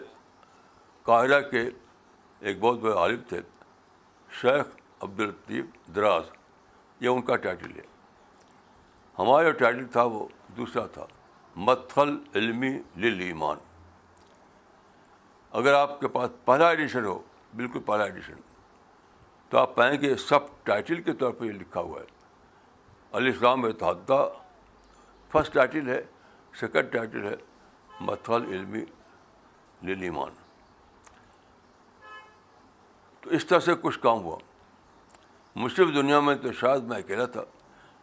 قاہرہ 1.05 1.41
کے 1.51 1.61
ایک 2.41 2.59
بہت 2.61 2.79
بڑے 2.81 2.93
عالم 2.99 3.21
تھے 3.29 3.41
شیخ 4.41 4.77
عبدالطیف 5.05 5.89
دراز 5.97 6.25
یہ 7.05 7.09
ان 7.09 7.23
کا 7.31 7.37
ٹائٹل 7.47 7.73
ہے 7.79 7.87
ہمارا 9.19 9.51
جو 9.51 9.53
ٹائٹل 9.59 9.87
تھا 9.93 10.03
وہ 10.17 10.27
دوسرا 10.57 10.87
تھا 10.95 11.07
متخل 11.67 12.17
علمی 12.35 12.77
للیمان 13.05 13.59
اگر 15.61 15.75
آپ 15.75 16.01
کے 16.01 16.09
پاس 16.19 16.31
پہلا 16.45 16.69
ایڈیشن 16.69 17.05
ہو 17.05 17.19
بالکل 17.57 17.81
پہلا 17.87 18.05
ایڈیشن 18.05 18.49
تو 19.51 19.59
آپ 19.59 19.75
پائیں 19.77 19.97
کہ 20.01 20.15
سب 20.29 20.41
ٹائٹل 20.65 21.01
کے 21.03 21.13
طور 21.21 21.33
پہ 21.39 21.45
یہ 21.45 21.53
لکھا 21.53 21.81
ہوا 21.81 22.01
ہے 22.01 23.29
اسلام 23.29 23.65
اتحادہ 23.65 24.19
فرسٹ 25.33 25.53
ٹائٹل 25.55 25.89
ہے 25.89 26.01
سیکنڈ 26.61 26.93
ٹائٹل 26.93 27.25
ہے 27.29 27.35
مت 28.01 28.31
علمی 28.37 28.85
للیمان 29.89 30.31
تو 33.21 33.31
اس 33.39 33.47
طرح 33.47 33.61
سے 33.65 33.73
کچھ 33.83 33.99
کام 34.03 34.23
ہوا 34.25 34.37
مسلم 35.65 35.91
دنیا 35.95 36.21
میں 36.21 36.35
تو 36.43 36.53
شاید 36.61 36.83
میں 36.93 36.99
اکیلا 36.99 37.27
تھا 37.37 37.43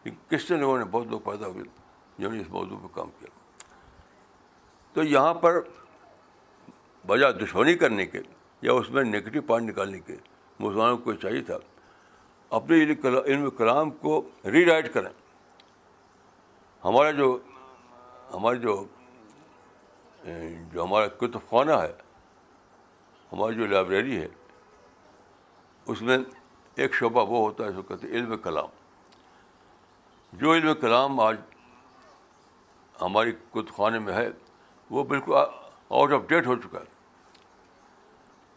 کہ 0.02 0.10
کس 0.30 0.48
سے 0.48 0.56
لوگوں 0.56 0.78
نے 0.78 0.84
بہت 0.90 1.06
لوگ 1.10 1.20
پیدا 1.30 1.46
ہوئے 1.46 1.64
جنہوں 2.18 2.32
نے 2.34 2.40
اس 2.40 2.48
موضوع 2.50 2.78
پہ 2.82 2.94
کام 2.94 3.10
کیا 3.18 3.28
تو 4.92 5.02
یہاں 5.04 5.34
پر 5.44 5.60
بجائے 7.06 7.32
دشمنی 7.44 7.74
کرنے 7.78 8.06
کے 8.06 8.20
یا 8.62 8.72
اس 8.72 8.90
میں 8.90 9.04
نگیٹو 9.04 9.40
پوائنٹ 9.46 9.68
نکالنے 9.70 10.00
کے 10.06 10.16
مسلمانوں 10.60 10.96
کو 10.98 11.12
چاہیے 11.14 11.40
تھا 11.48 11.56
اپنے 12.58 12.76
علم 13.04 13.48
کلام 13.58 13.90
کو 14.04 14.20
ری 14.52 14.64
رائٹ 14.66 14.92
کریں 14.92 15.10
ہمارا 16.84 17.10
جو 17.20 17.36
ہمارا 18.32 18.56
جو 18.66 18.76
جو 20.72 20.84
ہمارا 20.84 21.06
کتب 21.18 21.48
خانہ 21.50 21.72
ہے 21.82 21.92
ہماری 23.32 23.54
جو 23.56 23.66
لائبریری 23.66 24.20
ہے 24.22 24.26
اس 25.92 26.02
میں 26.02 26.16
ایک 26.84 26.94
شعبہ 26.94 27.24
وہ 27.28 27.38
ہوتا 27.46 27.64
ہے 27.64 27.72
جو 27.72 27.82
کہتے 27.88 28.06
علم 28.18 28.36
کلام 28.42 28.76
جو 30.40 30.54
علم 30.54 30.72
کلام 30.80 31.20
آج 31.20 31.36
ہماری 33.00 33.32
کتب 33.54 33.76
خانے 33.76 33.98
میں 34.06 34.14
ہے 34.14 34.28
وہ 34.90 35.04
بالکل 35.12 35.34
آؤٹ 35.36 36.12
آف 36.12 36.22
ڈیٹ 36.28 36.46
ہو 36.46 36.56
چکا 36.62 36.78
ہے 36.78 36.96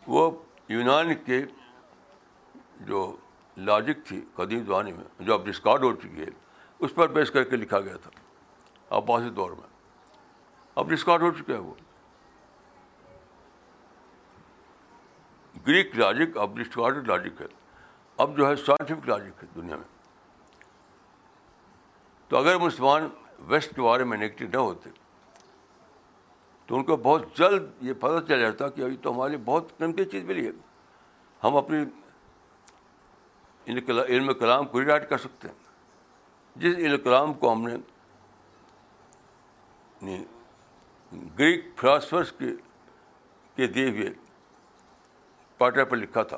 وہ 0.07 0.29
یونان 0.69 1.13
کے 1.25 1.41
جو 2.87 3.11
لاجک 3.69 4.05
تھی 4.07 4.19
قدیم 4.35 4.63
زمانے 4.65 4.91
میں 4.93 5.23
جو 5.25 5.33
اب 5.33 5.45
ڈسکارڈ 5.47 5.83
ہو 5.83 5.93
چکی 5.95 6.21
ہے 6.21 6.29
اس 6.85 6.93
پر 6.95 7.07
بیس 7.13 7.31
کر 7.31 7.43
کے 7.49 7.55
لکھا 7.55 7.79
گیا 7.79 7.95
تھا 8.03 8.09
بہت 9.05 9.21
سے 9.23 9.29
دور 9.35 9.51
میں 9.57 9.67
اب 10.79 10.89
ڈسکارڈ 10.91 11.21
ہو 11.21 11.29
چکا 11.39 11.53
ہے 11.53 11.57
وہ 11.59 11.73
گریک 15.67 15.97
لاجک 15.99 16.37
اب 16.41 16.57
ڈسکارڈ 16.57 17.07
لاجک 17.09 17.41
ہے 17.41 17.45
اب 18.25 18.35
جو 18.37 18.47
ہے 18.49 18.55
سائنٹیفک 18.65 19.07
لاجک 19.09 19.43
ہے 19.43 19.47
دنیا 19.55 19.75
میں 19.75 19.87
تو 22.29 22.37
اگر 22.37 22.57
مسلمان 22.59 23.07
ویسٹ 23.47 23.75
کے 23.75 23.81
بارے 23.81 24.03
میں 24.11 24.17
نگیٹو 24.17 24.45
نہ 24.53 24.57
ہوتے 24.65 24.89
تو 26.67 26.75
ان 26.77 26.83
کو 26.83 26.97
بہت 27.03 27.37
جلد 27.37 27.67
یہ 27.85 27.93
پتہ 27.99 28.25
چل 28.27 28.39
جاتا 28.41 28.67
کہ 28.75 28.81
ابھی 28.81 28.97
تو 29.01 29.11
ہمارے 29.13 29.29
لیے 29.35 29.39
بہت 29.45 29.77
قیمتی 29.77 30.05
چیز 30.11 30.23
ملی 30.25 30.45
ہے 30.47 30.51
ہم 31.43 31.55
اپنی 31.57 31.77
ان 33.65 33.77
علم 33.87 34.33
کلام 34.39 34.65
کو 34.67 34.79
ری 34.79 34.85
رائٹ 34.85 35.09
کر 35.09 35.17
سکتے 35.17 35.47
ہیں 35.47 35.55
جس 36.61 36.75
علم 36.75 37.01
کلام 37.03 37.33
کو 37.41 37.51
ہم 37.53 37.67
نے 40.03 40.17
گریک 41.39 41.65
فلاسفرس 41.79 42.31
کے 42.37 42.45
کے 43.55 43.67
دیے 43.67 43.89
ہوئے 43.89 44.09
پاٹر 45.57 45.83
پر 45.85 45.97
لکھا 45.97 46.23
تھا 46.33 46.37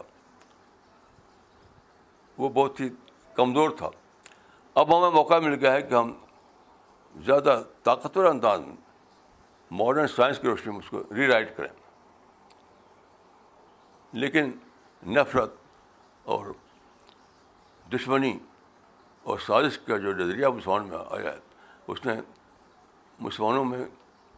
وہ 2.37 2.49
بہت 2.53 2.79
ہی 2.81 2.89
کمزور 3.35 3.69
تھا 3.77 3.89
اب 4.81 4.97
ہمیں 4.97 5.09
موقع 5.15 5.39
مل 5.43 5.53
گیا 5.61 5.71
ہے 5.73 5.81
کہ 5.81 5.93
ہم 5.93 6.13
زیادہ 7.25 7.61
طاقتور 7.83 8.25
انداز 8.25 8.59
میں 8.59 8.75
ماڈرن 9.79 10.07
سائنس 10.15 10.39
کی 10.39 10.47
روشنی 10.47 10.71
میں 10.71 10.79
اس 10.79 10.89
کو 10.89 11.03
ری 11.15 11.27
رائٹ 11.31 11.55
کریں 11.57 11.69
لیکن 14.23 14.51
نفرت 15.17 15.53
اور 16.33 16.45
دشمنی 17.93 18.37
اور 19.29 19.39
سازش 19.47 19.77
کا 19.87 19.97
جو 20.05 20.11
نظریہ 20.17 20.47
مسلمان 20.55 20.87
میں 20.89 20.97
آیا 21.17 21.31
ہے 21.31 21.39
اس 21.91 22.05
نے 22.05 22.13
مسلمانوں 23.25 23.65
میں 23.65 23.85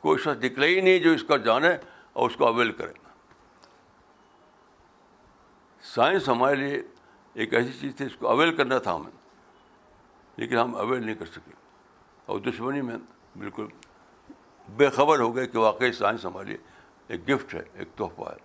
کوئی 0.01 0.17
شخص 0.23 0.41
دکھلا 0.43 0.65
ہی 0.67 0.79
نہیں 0.81 0.99
جو 1.03 1.11
اس 1.17 1.23
کا 1.27 1.37
جانے 1.45 1.69
اور 2.13 2.29
اس 2.29 2.35
کو 2.41 2.47
اویل 2.47 2.71
کرے 2.79 2.93
سائنس 5.93 6.27
ہمارے 6.29 6.55
لیے 6.55 6.81
ایک 7.43 7.53
ایسی 7.53 7.71
چیز 7.79 7.95
تھی 7.97 8.05
اس 8.05 8.15
کو 8.19 8.29
اویل 8.29 8.55
کرنا 8.55 8.77
تھا 8.87 8.95
ہمیں 8.95 9.11
لیکن 10.43 10.57
ہم 10.57 10.75
اویل 10.83 11.05
نہیں 11.05 11.15
کر 11.15 11.25
سکے 11.35 11.51
اور 12.33 12.39
دشمنی 12.49 12.81
میں 12.89 12.97
بالکل 13.43 13.67
بے 14.77 14.89
خبر 14.99 15.19
ہو 15.19 15.35
گئے 15.35 15.47
کہ 15.47 15.57
واقعی 15.67 15.91
سائنس 16.01 16.25
ہمارے 16.25 16.47
لیے 16.47 16.57
ایک 17.13 17.27
گفٹ 17.29 17.53
ہے 17.55 17.61
ایک 17.73 17.95
تحفہ 17.97 18.31
ہے 18.31 18.43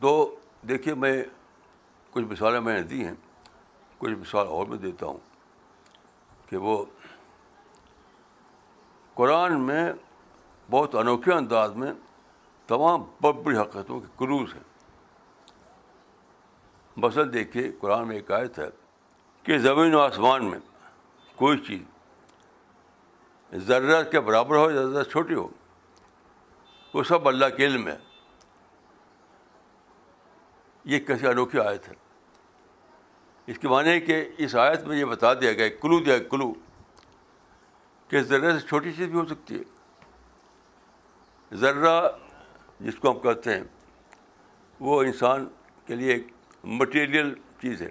تو 0.00 0.12
دیکھیے 0.68 0.94
میں 1.02 1.12
کچھ 2.12 2.24
مثالیں 2.30 2.60
میں 2.60 2.74
نے 2.74 2.82
دی 2.88 3.04
ہیں 3.06 3.14
کچھ 3.98 4.12
مثال 4.18 4.46
اور 4.56 4.66
میں 4.66 4.76
دیتا 4.78 5.06
ہوں 5.06 5.16
کہ 6.48 6.56
وہ 6.66 6.74
قرآن 9.14 9.60
میں 9.66 9.84
بہت 10.70 10.94
انوکھے 11.02 11.32
انداز 11.34 11.74
میں 11.82 11.92
تمام 12.72 13.02
بڑی 13.20 13.56
حقیقتوں 13.56 14.00
کے 14.00 14.06
کلوز 14.18 14.54
ہیں 14.54 14.62
مثلاً 17.04 17.32
دیکھیے 17.32 17.70
قرآن 17.80 18.06
میں 18.08 18.16
ایک 18.16 18.30
آیت 18.40 18.58
ہے 18.58 18.68
کہ 19.42 19.58
زمین 19.68 19.94
و 19.94 20.00
آسمان 20.00 20.44
میں 20.50 20.58
کوئی 21.36 21.58
چیز 21.68 23.62
ذرہ 23.66 24.02
کے 24.12 24.20
برابر 24.28 24.56
ہو 24.56 24.70
یا 24.70 24.82
ذرا 24.88 25.04
چھوٹی 25.14 25.34
ہو 25.34 25.46
وہ 26.94 27.02
سب 27.12 27.28
اللہ 27.28 27.56
کے 27.56 27.66
علم 27.66 27.86
ہے 27.88 27.96
یہ 30.92 30.98
کیسے 31.06 31.26
انوکھی 31.28 31.58
آیت 31.60 31.88
ہے 31.88 31.94
اس 33.52 33.58
کے 33.58 33.68
معنی 33.68 33.90
ہے 33.90 34.00
کہ 34.00 34.14
اس 34.44 34.54
آیت 34.60 34.84
میں 34.88 34.96
یہ 34.96 35.04
بتا 35.04 35.32
دیا 35.40 35.52
گیا 35.56 35.68
کلو 35.80 35.98
دیا 36.04 36.16
کلو 36.30 36.52
کہ 38.10 38.20
ذرے 38.30 38.52
سے 38.58 38.66
چھوٹی 38.68 38.92
چیز 38.96 39.08
بھی 39.10 39.18
ہو 39.18 39.24
سکتی 39.32 39.58
ہے 39.58 41.56
ذرہ 41.64 41.92
جس 42.86 42.94
کو 43.00 43.10
ہم 43.10 43.18
کہتے 43.26 43.54
ہیں 43.54 43.64
وہ 44.86 45.00
انسان 45.02 45.46
کے 45.86 45.94
لیے 45.94 46.12
ایک 46.12 46.26
مٹیریل 46.80 47.34
چیز 47.62 47.82
ہے 47.82 47.90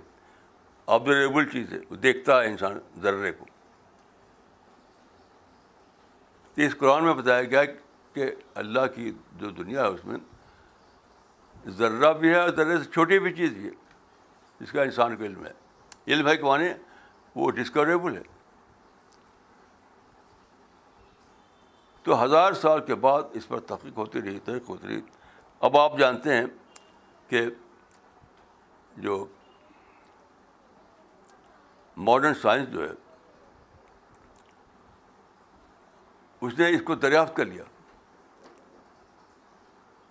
آبزرویبل 0.97 1.49
چیز 1.51 1.73
ہے 1.73 1.79
وہ 1.89 1.95
دیکھتا 2.07 2.39
ہے 2.41 2.47
انسان 2.49 2.79
ذرے 3.03 3.31
کو 3.39 3.45
اس 6.67 6.77
قرآن 6.77 7.03
میں 7.05 7.13
بتایا 7.21 7.43
گیا 7.53 7.63
کہ 8.13 8.31
اللہ 8.63 8.87
کی 8.95 9.11
جو 9.41 9.49
دنیا 9.63 9.83
ہے 9.83 9.87
اس 9.87 10.03
میں 10.05 10.17
ذرہ 11.77 12.11
بھی 12.19 12.29
ہے 12.29 12.39
اور 12.39 12.49
ذرے 12.57 12.77
سے 12.83 12.89
چھوٹی 12.93 13.19
بھی 13.19 13.33
چیز 13.35 13.55
ہے 13.63 13.69
اس 14.63 14.71
کا 14.71 14.81
انسان 14.83 15.15
کو 15.17 15.23
علم 15.23 15.45
ہے 15.45 15.51
علم 16.13 16.27
ہے 16.27 16.35
کہ 16.37 16.43
معنی 16.45 16.67
وہ 17.35 17.49
ڈسکوریبل 17.51 18.17
ہے 18.17 18.21
تو 22.03 22.23
ہزار 22.23 22.53
سال 22.61 22.85
کے 22.85 22.95
بعد 23.05 23.23
اس 23.37 23.47
پر 23.47 23.59
تحقیق 23.71 23.97
ہوتی 23.97 24.21
رہی 24.21 24.39
تحقیق 24.45 24.69
ہوتی 24.69 24.87
رہی 24.87 24.99
اب 25.67 25.77
آپ 25.77 25.97
جانتے 25.99 26.33
ہیں 26.35 26.45
کہ 27.29 27.45
جو 29.05 29.25
ماڈرن 32.09 32.33
سائنس 32.41 32.69
جو 32.73 32.83
ہے 32.87 32.93
اس 36.45 36.57
نے 36.59 36.69
اس 36.75 36.81
کو 36.85 36.95
دریافت 36.95 37.35
کر 37.35 37.45
لیا 37.45 37.63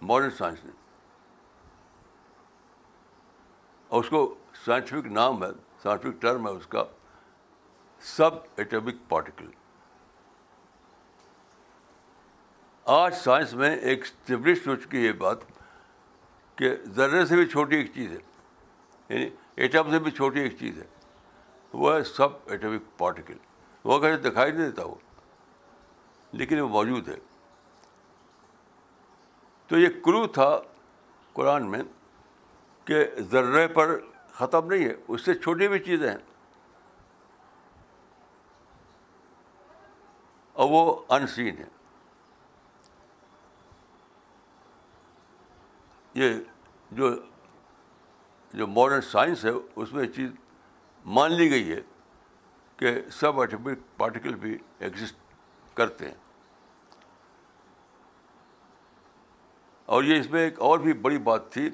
ماڈرن 0.06 0.30
سائنس 0.38 0.64
نے 0.64 0.70
اور 3.96 4.02
اس 4.04 4.08
کو 4.10 4.18
سائنٹیفک 4.64 5.06
نام 5.18 5.42
ہے 5.42 5.48
سائنٹیفک 5.82 6.20
ٹرم 6.22 6.46
ہے 6.46 6.52
اس 6.52 6.66
کا 6.72 6.82
سب 8.14 8.34
ایٹمک 8.62 8.94
پارٹیکل 9.08 9.46
آج 12.96 13.14
سائنس 13.22 13.54
میں 13.62 13.70
ایک 13.92 14.02
اسٹیبلش 14.04 14.66
ہو 14.66 14.74
چکی 14.82 14.98
ہے 14.98 15.02
یہ 15.02 15.12
بات 15.24 15.44
کہ 16.58 16.74
ذرے 16.96 17.24
سے 17.30 17.36
بھی 17.36 17.46
چھوٹی 17.54 17.76
ایک 17.76 17.92
چیز 17.94 18.12
ہے 18.12 18.18
یعنی 19.08 19.28
ایٹم 19.64 19.90
سے 19.90 19.98
بھی 19.98 20.10
چھوٹی 20.20 20.40
ایک 20.40 20.58
چیز 20.58 20.78
ہے 20.82 20.86
وہ 21.82 21.94
ہے 21.94 22.02
سب 22.16 22.50
ایٹمک 22.50 22.96
پارٹیکل 22.98 23.38
وہ 23.92 23.98
کہیں 24.00 24.16
دکھائی 24.30 24.52
نہیں 24.52 24.64
دیتا 24.64 24.84
وہ 24.90 24.94
لیکن 26.42 26.60
وہ 26.60 26.68
موجود 26.78 27.08
ہے 27.08 27.16
تو 29.68 29.78
یہ 29.78 30.00
کرو 30.04 30.26
تھا 30.40 30.56
قرآن 31.40 31.70
میں 31.70 31.82
کہ 32.86 33.04
ذرے 33.30 33.66
پر 33.74 33.98
ختم 34.34 34.70
نہیں 34.72 34.84
ہے 34.84 34.94
اس 35.14 35.24
سے 35.24 35.34
چھوٹی 35.34 35.68
بھی 35.68 35.78
چیزیں 35.88 36.08
ہیں 36.08 36.16
اور 40.64 40.68
وہ 40.70 40.80
ان 41.14 41.26
سین 41.34 41.56
ہے 41.58 41.64
یہ 46.22 46.32
جو 47.00 47.10
جو 48.58 48.66
ماڈرن 48.74 49.00
سائنس 49.10 49.44
ہے 49.44 49.50
اس 49.82 49.92
میں 49.92 50.06
چیز 50.16 50.30
مان 51.16 51.32
لی 51.36 51.50
گئی 51.50 51.70
ہے 51.72 51.80
کہ 52.76 52.94
سب 53.18 53.40
ایٹمک 53.40 53.78
پارٹیکل 53.96 54.34
بھی 54.44 54.56
ایگزسٹ 54.78 55.16
کرتے 55.76 56.08
ہیں 56.08 56.14
اور 59.96 60.04
یہ 60.04 60.20
اس 60.20 60.30
میں 60.30 60.42
ایک 60.44 60.60
اور 60.68 60.78
بھی 60.86 60.92
بڑی 61.06 61.18
بات 61.30 61.50
تھی 61.52 61.68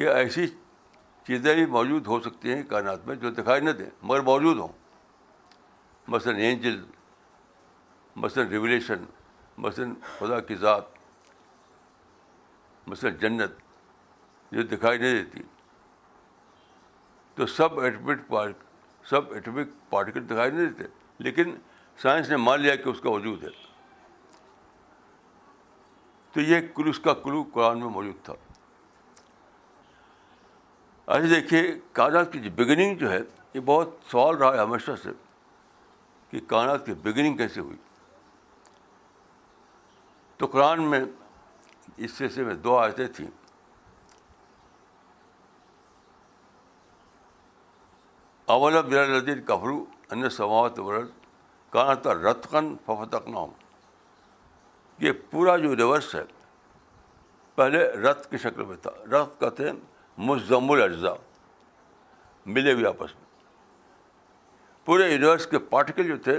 کہ 0.00 0.08
ایسی 0.08 0.46
چیزیں 1.26 1.54
بھی 1.54 1.64
موجود 1.72 2.06
ہو 2.06 2.18
سکتی 2.20 2.52
ہیں 2.52 2.62
کائنات 2.68 3.06
میں 3.06 3.14
جو 3.24 3.30
دکھائی 3.40 3.60
نہ 3.60 3.70
دیں 3.78 3.88
مگر 4.10 4.20
موجود 4.28 4.58
ہوں 4.58 4.68
مثلاً 6.14 6.36
اینجل 6.44 6.78
مثلاً 8.24 8.48
ریولیشن 8.50 9.04
مثلاً 9.66 9.92
خدا 10.18 10.38
کی 10.50 10.54
ذات 10.62 10.84
مثلاً 12.86 13.10
جنت 13.24 13.58
جو 14.52 14.62
دکھائی 14.74 14.98
نہیں 14.98 15.14
دیتی 15.22 15.42
تو 17.34 17.46
سب 17.58 17.80
ایٹمک 17.80 18.26
پارٹ 18.28 18.56
سب 19.10 19.32
ایٹمک 19.32 19.78
پارٹیکل 19.90 20.28
دکھائی 20.30 20.50
نہیں 20.50 20.66
دیتے 20.68 20.88
لیکن 21.28 21.54
سائنس 22.02 22.28
نے 22.30 22.36
مان 22.48 22.60
لیا 22.60 22.74
کہ 22.84 22.88
اس 22.88 23.00
کا 23.00 23.10
وجود 23.10 23.44
ہے 23.44 23.50
تو 26.32 26.40
یہ 26.40 26.88
اس 26.88 27.00
کا 27.08 27.14
کلو 27.24 27.42
قرآن 27.52 27.80
میں 27.80 27.88
موجود 27.90 28.24
تھا 28.24 28.34
ایسے 31.14 31.28
دیکھیے 31.28 31.62
کائنات 31.92 32.32
کی 32.32 32.38
جو 32.40 32.50
بگننگ 32.56 32.96
جو 32.98 33.10
ہے 33.10 33.18
یہ 33.54 33.60
بہت 33.68 33.94
سوال 34.10 34.36
رہا 34.36 34.52
ہے 34.54 34.58
ہمیشہ 34.58 34.90
سے 35.02 35.10
کہ 36.30 36.40
کائنات 36.50 36.84
کی 36.86 36.94
بگننگ 37.06 37.36
کیسے 37.36 37.60
ہوئی 37.60 37.76
تو 40.38 40.46
قرآن 40.52 40.82
میں 40.90 41.00
اس 41.96 42.12
سلسلے 42.18 42.44
میں 42.44 42.54
دو 42.68 42.76
آیتیں 42.78 43.06
تھیں 43.16 43.26
اول 48.54 48.80
بلادین 48.82 49.42
کبرو 49.48 49.84
انتر 50.10 51.04
کا 51.70 51.92
رت 52.20 52.50
کن 52.50 52.74
ففتق 52.86 53.28
نام 53.28 53.50
یہ 55.04 55.12
پورا 55.30 55.56
جو 55.64 55.76
ریورس 55.76 56.14
ہے 56.14 56.22
پہلے 57.54 57.82
رت 58.08 58.30
کے 58.30 58.38
شکل 58.46 58.64
میں 58.70 58.76
تھا 58.82 58.90
رت 59.10 59.38
کہتے 59.40 59.68
ہیں 59.70 59.78
مزم 60.28 60.70
الاجزاء 60.70 61.12
ملے 62.56 62.72
ہوئے 62.72 62.86
آپس 62.86 63.14
میں 63.14 63.28
پورے 64.84 65.08
یونیورس 65.10 65.46
کے 65.46 65.58
پارٹیکل 65.72 66.08
جو 66.08 66.16
تھے 66.26 66.38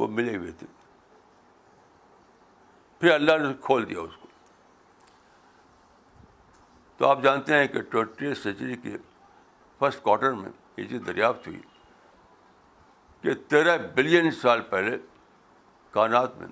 وہ 0.00 0.06
ملے 0.20 0.36
ہوئے 0.36 0.50
تھے 0.60 0.66
پھر 3.00 3.10
اللہ 3.14 3.36
نے 3.46 3.52
کھول 3.68 3.88
دیا 3.88 4.00
اس 4.00 4.16
کو 4.22 4.26
تو 6.96 7.08
آپ 7.08 7.22
جانتے 7.22 7.58
ہیں 7.58 7.66
کہ 7.74 7.80
ٹوینٹی 7.90 8.34
سینچری 8.42 8.76
کے 8.86 8.96
فرسٹ 9.78 10.02
کوارٹر 10.02 10.32
میں 10.40 10.50
یہ 10.76 10.88
چیز 10.88 11.02
دریافت 11.06 11.46
ہوئی 11.48 11.60
کہ 13.22 13.34
تیرہ 13.50 13.76
بلین 13.94 14.30
سال 14.40 14.60
پہلے 14.70 14.96
کائنات 15.98 16.36
میں 16.38 16.48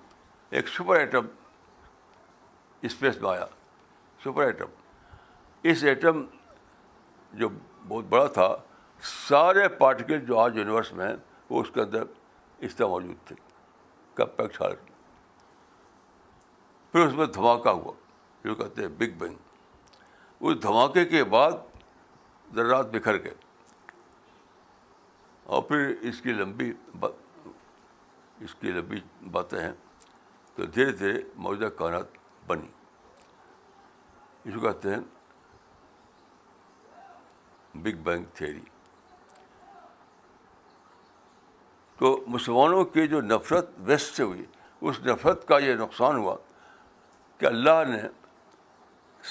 ایک 0.59 0.69
سپر 0.77 0.97
ایٹم 0.97 1.27
اسپیس 2.91 3.21
میں 3.21 3.31
آیا 3.31 3.47
سپر 4.25 4.45
ایٹم 4.45 5.71
اس 5.71 5.83
ایٹم 5.93 6.25
جو 7.39 7.49
بہت 7.89 8.05
بڑا 8.09 8.27
تھا 8.39 8.49
سارے 9.29 9.69
پارٹیکل 9.79 10.21
جو 10.27 10.39
آج 10.41 10.57
یونیورس 10.59 10.93
میں 11.01 11.07
ہیں 11.07 11.17
وہ 11.51 11.61
اس 11.63 11.71
کے 11.75 11.81
اندر 11.81 12.03
اس 12.69 12.75
طرح 12.77 12.87
موجود 12.89 13.27
تھے 13.29 13.37
کب 14.21 14.37
پیک 14.37 14.53
چھال 14.53 14.75
پھر 16.93 17.07
اس 17.07 17.13
میں 17.15 17.27
دھماکہ 17.35 17.69
ہوا 17.81 17.93
جو 18.45 18.55
کہتے 18.61 18.83
ہیں 18.83 18.89
بگ 18.99 19.19
بینگ 19.19 19.35
اس 20.49 20.63
دھماکے 20.63 21.05
کے 21.15 21.23
بعد 21.35 21.57
ذرات 22.57 22.91
بکھر 22.95 23.23
گئے 23.25 23.35
اور 25.57 25.63
پھر 25.63 25.87
اس 26.11 26.21
کی 26.21 26.33
لمبی 26.33 26.73
اس 28.47 28.55
کی 28.61 28.73
لمبی 28.73 29.01
باتیں 29.37 29.59
ہیں 29.61 29.73
تو 30.57 30.67
دھیرے 30.75 30.93
دھیرے 31.03 31.21
موجودہ 31.47 31.69
کائنات 31.79 32.17
بنی 32.47 32.71
اس 34.49 34.55
کو 34.55 34.61
کہتے 34.61 34.95
ہیں 34.95 35.01
بگ 37.83 37.97
بینگ 38.05 38.25
تھیری 38.35 38.61
تو 41.99 42.07
مسلمانوں 42.35 42.83
کی 42.95 43.03
جو 43.09 43.19
نفرت 43.31 43.67
ویسٹ 43.87 44.09
سے 44.17 44.23
ہوئی 44.23 44.45
اس 44.89 44.95
نفرت 45.07 45.41
کا 45.49 45.57
یہ 45.59 45.75
نقصان 45.79 46.15
ہوا 46.17 46.35
کہ 47.39 47.47
اللہ 47.47 47.83
نے 47.89 48.01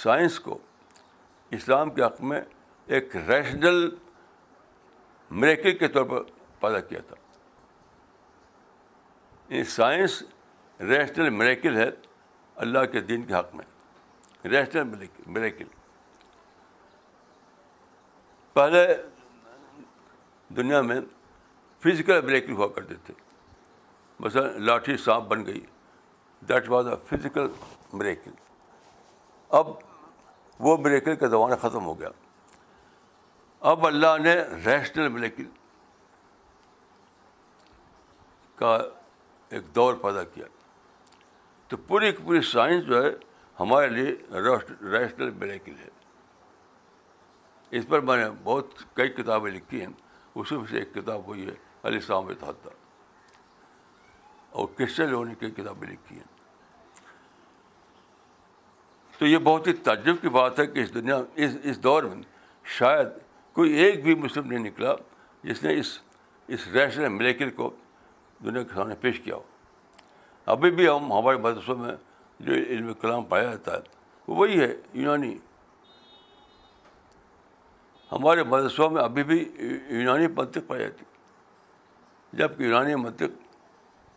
سائنس 0.04 0.34
کو 0.48 0.56
اسلام 1.60 1.88
کے 1.96 2.02
حق 2.04 2.18
میں 2.32 2.42
ایک 2.96 3.08
ریشنل 3.28 3.80
مریکل 5.44 5.74
کے 5.78 5.88
طور 5.98 6.06
پر 6.10 6.20
پیدا 6.62 6.80
کیا 6.90 7.00
تھا 7.08 7.18
سائنس 9.76 10.14
ریشنل 10.92 11.30
مریکل 11.30 11.74
ہے 11.78 11.90
اللہ 12.66 12.84
کے 12.92 13.00
دین 13.12 13.22
کے 13.26 13.34
حق 13.34 13.50
میں 13.56 13.66
ریشنل 14.50 14.86
مریکل 15.38 15.68
پہلے 18.56 18.82
دنیا 20.56 20.82
میں 20.82 21.00
فزیکل 21.84 22.20
بریکل 22.26 22.52
ہوا 22.56 22.68
کرتے 22.76 22.96
تھے 23.06 23.14
مثلاً 24.20 24.62
لاٹھی 24.66 24.96
سانپ 25.06 25.26
بن 25.32 25.46
گئی 25.46 25.60
that 26.50 26.70
was 26.70 26.88
a 26.88 26.94
physical 27.10 27.48
miracle 28.02 28.32
اب 29.60 29.72
وہ 30.68 30.76
بریکل 30.86 31.16
کا 31.24 31.28
زمانہ 31.34 31.56
ختم 31.62 31.86
ہو 31.86 32.00
گیا 32.00 32.10
اب 33.74 33.86
اللہ 33.88 34.18
نے 34.24 34.36
ریشنل 34.66 35.10
بریکل 35.18 35.48
کا 38.60 38.76
ایک 39.58 39.76
دور 39.76 39.94
پیدا 40.04 40.24
کیا 40.34 40.46
تو 41.68 41.78
پوری 41.88 42.12
پوری 42.24 42.42
سائنس 42.54 42.86
جو 42.88 43.04
ہے 43.04 43.10
ہمارے 43.60 43.88
لیے 43.98 44.16
ریشنل 44.42 45.30
بریکل 45.44 45.78
ہے 45.84 45.90
اس 47.72 47.88
پر 47.90 48.00
میں 48.00 48.18
نے 48.18 48.26
بہت 48.44 48.66
کئی 48.96 49.10
کتابیں 49.10 49.52
لکھی 49.52 49.80
ہیں 49.82 49.88
اس 50.36 50.52
میں 50.52 50.60
سے 50.70 50.78
ایک 50.78 50.94
کتاب 50.94 51.26
ہوئی 51.28 51.46
ہے 51.48 51.54
علی 51.88 52.00
تحدہ 52.40 52.70
اور 54.60 54.68
کرسچن 54.78 55.10
لوگوں 55.10 55.26
نے 55.26 55.34
کئی 55.40 55.52
کتابیں 55.52 55.88
لکھی 55.88 56.16
ہیں 56.16 56.34
تو 59.20 59.26
یہ 59.28 59.38
بہت 59.44 59.68
ہی 59.68 59.74
تعجب 59.88 60.16
کی 60.22 60.30
بات 60.38 60.60
ہے 60.60 60.66
کہ 60.68 60.80
اس 60.84 60.94
دنیا 60.94 61.18
اس 61.46 61.52
اس 61.70 61.82
دور 61.84 62.04
میں 62.04 62.22
شاید 62.78 63.08
کوئی 63.56 63.74
ایک 63.84 64.04
بھی 64.04 64.16
مسلم 64.16 64.48
نہیں 64.52 64.64
نکلا 64.64 64.94
جس 65.44 65.64
نے 65.64 65.74
اس 65.80 65.98
اس 66.54 66.68
ریشنل 66.74 67.08
ملیکل 67.18 67.50
کو 67.60 67.70
دنیا 68.46 68.64
کے 68.64 68.74
سامنے 68.76 68.96
پیش 69.02 69.20
کیا 69.24 69.36
ہو 69.36 69.42
ابھی 70.54 70.72
بھی 70.72 70.88
ہم 70.88 71.12
ہمارے 71.12 71.38
مدرسوں 71.44 71.76
میں 71.78 71.94
جو 72.48 72.54
علم 72.54 72.94
کلام 73.02 73.24
پایا 73.26 73.44
جاتا 73.50 73.74
ہے 73.74 73.94
وہی 74.40 74.60
ہے 74.60 74.74
یونانی 74.94 75.34
ہمارے 78.12 78.44
مدرسوں 78.50 78.90
میں 78.90 79.02
ابھی 79.02 79.24
بھی 79.30 79.38
یونانی 79.60 80.28
منطق 80.36 80.68
پائی 80.68 80.82
جاتی 80.82 81.06
جبکہ 82.38 82.64
یونانی 82.64 82.96
منطق 83.04 83.44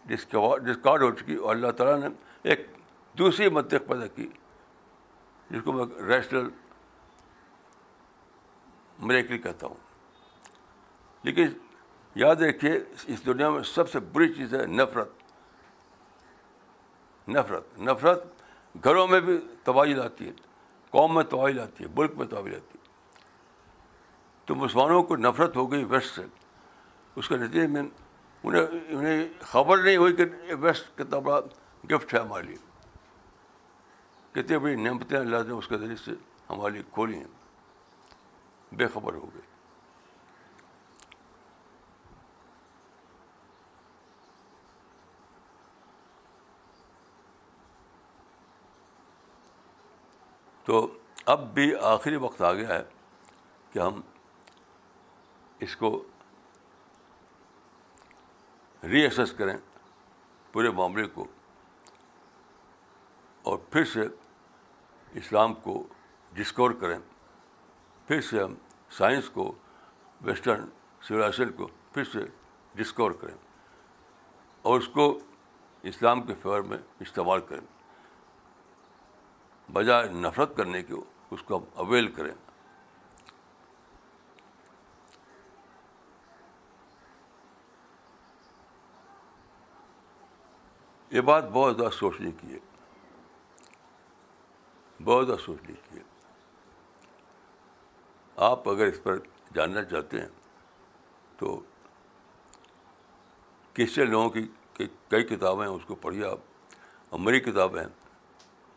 ڈسکارڈ 0.09 1.03
ہو 1.03 1.11
چکی 1.18 1.34
اور 1.34 1.55
اللہ 1.55 1.70
تعالیٰ 1.76 1.99
نے 2.01 2.09
ایک 2.51 2.66
دوسری 3.18 3.49
منطق 3.59 3.86
پیدا 3.89 4.07
کی 4.16 4.28
جس 5.51 5.62
کو 5.64 5.72
میں 5.72 5.84
ریشنل 6.09 6.49
مریکری 9.09 9.39
کہتا 9.39 9.66
ہوں 9.66 9.86
لیکن 11.24 11.47
یاد 12.22 12.36
رکھیے 12.49 12.76
اس 13.14 13.24
دنیا 13.26 13.51
میں 13.51 13.62
سب 13.74 13.91
سے 13.91 14.01
بری 14.12 14.32
چیز 14.34 14.55
ہے 14.55 14.64
نفرت 14.66 15.09
نفرت 17.36 17.78
نفرت 17.89 18.24
گھروں 18.84 19.07
میں 19.09 19.20
بھی 19.20 19.36
تباہی 19.64 19.95
لاتی 19.95 20.26
ہے 20.26 20.32
قوم 20.91 21.14
میں 21.14 21.22
تباہی 21.30 21.53
لاتی 21.53 21.84
ہے 21.84 21.89
ملک 21.97 22.16
میں 22.18 22.26
تباہی 22.26 22.51
لاتی 22.51 22.76
ہے 22.76 22.78
تو 24.49 24.55
مسلمانوں 24.55 25.03
کو 25.09 25.17
نفرت 25.17 25.57
ہو 25.57 25.71
گئی 25.73 25.83
ویسٹ 25.89 26.15
سے 26.15 26.23
اس 27.21 27.29
کے 27.29 27.37
نتیجے 27.37 27.67
میں 27.73 27.81
انہیں 27.83 28.67
انہیں 28.95 29.27
خبر 29.51 29.83
نہیں 29.83 29.97
ہوئی 29.97 30.15
کہ 30.17 30.25
ویسٹ 30.61 30.87
کتنا 30.99 31.19
بڑا 31.27 31.41
گفٹ 31.91 32.15
ہے 32.15 32.19
ہمارے 32.19 32.47
لیے 32.47 32.57
کتنی 34.33 34.59
بڑی 34.59 34.75
نعمتیں 34.83 35.19
اللہ 35.19 35.43
نے 35.49 35.53
اس 35.53 35.69
کے 35.69 35.79
ذریعے 35.79 35.97
سے 36.05 36.13
ہمارے 36.51 36.73
لیے 36.75 36.83
کھولی 36.93 37.19
ہیں 37.19 37.27
بے 38.77 38.87
خبر 38.95 39.15
ہو 39.15 39.27
گئی 39.35 39.43
تو 50.67 50.87
اب 51.37 51.53
بھی 51.55 51.75
آخری 51.95 52.17
وقت 52.25 52.43
آ 52.43 52.53
گیا 52.53 52.69
ہے 52.69 52.83
کہ 53.73 53.79
ہم 53.79 54.01
اس 55.65 55.77
کو 55.77 55.91
ری 58.91 59.01
ایسس 59.03 59.33
کریں 59.39 59.57
پورے 60.53 60.71
معاملے 60.79 61.07
کو 61.15 61.27
اور 63.51 63.59
پھر 63.71 63.85
سے 63.93 64.03
اسلام 65.19 65.55
کو 65.65 65.83
ڈسکور 66.35 66.71
کریں 66.81 66.99
پھر 68.09 68.21
سے 68.31 68.43
ہم 68.43 68.55
سائنس 68.99 69.29
کو 69.31 69.53
ویسٹرن 70.25 70.65
سولاشن 71.09 71.53
کو 71.57 71.67
پھر 71.95 72.05
سے 72.13 72.21
ڈسکور 72.77 73.11
کریں 73.21 73.35
اور 74.63 74.79
اس 74.81 74.89
کو 74.95 75.13
اسلام 75.93 76.23
کے 76.27 76.35
فیور 76.43 76.61
میں 76.71 76.79
استعمال 77.01 77.41
کریں 77.49 77.67
بجائے 79.73 80.09
نفرت 80.27 80.57
کرنے 80.57 80.83
کے 80.83 80.95
اس 81.35 81.43
کو 81.47 81.57
ہم 81.57 81.65
اویل 81.85 82.09
کریں 82.13 82.33
یہ 91.11 91.21
بات 91.29 91.45
بہت 91.53 91.77
زیادہ 91.77 91.91
سوچنے 91.95 92.31
کی 92.41 92.53
ہے 92.55 92.59
بہت 95.05 95.27
زیادہ 95.27 95.41
سوچنے 95.45 95.75
کی 95.89 95.97
ہے 95.97 96.03
آپ 98.51 98.69
اگر 98.69 98.87
اس 98.87 99.03
پر 99.03 99.19
جاننا 99.55 99.83
چاہتے 99.85 100.21
ہیں 100.21 100.29
تو 101.39 101.59
کس 103.75 103.95
سے 103.95 104.05
لوگوں 104.05 104.29
کی 104.31 104.47
کئی 105.11 105.25
کتابیں 105.25 105.67
ہیں 105.67 105.73
اس 105.75 105.85
کو 105.87 105.95
پڑھیے 106.03 106.25
آپ 106.27 106.39
اور 107.11 107.19
میری 107.21 107.41
کتابیں 107.41 107.81
ہیں 107.83 107.89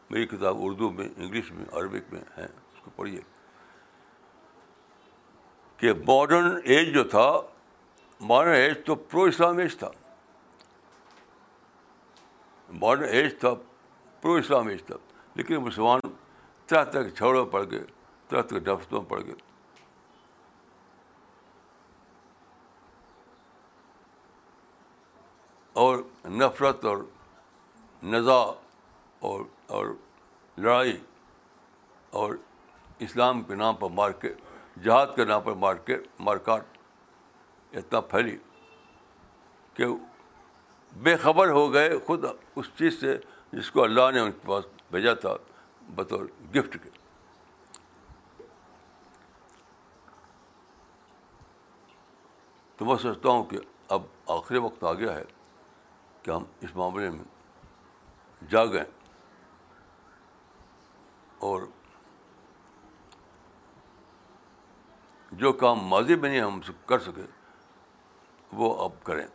میری 0.09 0.25
کتاب 0.27 0.55
اردو 0.61 0.89
میں 0.91 1.07
انگلش 1.17 1.51
میں 1.51 1.65
عربک 1.79 2.11
میں 2.13 2.21
ہیں 2.37 2.45
اس 2.45 2.81
کو 2.85 2.91
پڑھیے 2.95 3.19
کہ 5.77 5.93
ماڈرن 6.07 6.55
ایج 6.63 6.93
جو 6.93 7.03
تھا 7.09 7.31
ماڈرن 8.31 8.53
ایج 8.53 8.73
تو 8.85 8.95
پرو 8.95 9.21
اسلام 9.33 9.57
ایج 9.57 9.77
تھا 9.77 9.89
ماڈرن 12.79 13.09
ایج 13.15 13.37
تھا 13.39 13.53
پرو 14.21 14.33
اسلام 14.35 14.67
ایج 14.67 14.83
تھا 14.87 14.95
لیکن 15.35 15.57
مسلمان 15.63 15.99
طرح 16.67 16.83
طرح 16.91 17.03
کے 17.03 17.09
چھوڑوں 17.15 17.45
پڑ 17.53 17.63
گئے 17.71 17.83
طرح 18.29 18.41
طرح 18.41 18.57
کے 18.59 18.63
ڈفتوں 18.65 19.01
پڑ 19.09 19.19
گئے 19.25 19.33
اور 25.85 25.97
نفرت 26.29 26.85
اور 26.85 26.97
نزا 28.13 28.39
اور 29.27 29.41
اور 29.77 29.85
لڑائی 30.57 30.95
اور 32.21 32.33
اسلام 33.05 33.41
کے 33.43 33.55
نام 33.55 33.75
پر 33.79 33.89
مار 33.97 34.11
کے 34.21 34.33
جہاد 34.83 35.07
کے 35.15 35.25
نام 35.25 35.41
پر 35.43 35.53
مار 35.65 35.75
کے 35.85 35.97
مارکاٹ 36.23 36.77
اتنا 37.77 37.99
پھیلی 38.13 38.37
کہ 39.73 39.85
بے 41.03 41.15
خبر 41.21 41.49
ہو 41.51 41.71
گئے 41.73 41.97
خود 42.05 42.25
اس 42.55 42.65
چیز 42.77 42.99
سے 42.99 43.17
جس 43.51 43.71
کو 43.71 43.83
اللہ 43.83 44.09
نے 44.13 44.19
ان 44.19 44.31
کے 44.31 44.47
پاس 44.47 44.65
بھیجا 44.91 45.13
تھا 45.23 45.35
بطور 45.95 46.25
گفٹ 46.55 46.77
کے 46.83 46.89
تو 52.77 52.85
میں 52.85 52.95
سوچتا 53.01 53.29
ہوں 53.29 53.43
کہ 53.49 53.57
اب 53.93 54.01
آخری 54.35 54.57
وقت 54.63 54.83
آ 54.83 54.93
گیا 54.99 55.15
ہے 55.15 55.23
کہ 56.23 56.31
ہم 56.31 56.43
اس 56.61 56.75
معاملے 56.75 57.09
میں 57.09 57.23
جا 58.49 58.65
گئے 58.65 58.83
اور 61.49 61.61
جو 65.41 65.51
کام 65.63 65.85
ماضی 65.87 66.15
میں 66.15 66.29
نہیں 66.29 66.41
ہم 66.41 66.59
کر 66.87 66.99
سکے 67.05 67.21
وہ 68.57 68.73
اب 68.85 69.03
کریں 69.03 69.25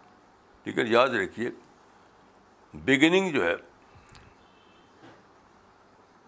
لیکن 0.67 0.87
یاد 0.93 1.09
رکھیے 1.23 1.51
بگننگ 2.85 3.31
جو 3.33 3.45
ہے 3.45 3.55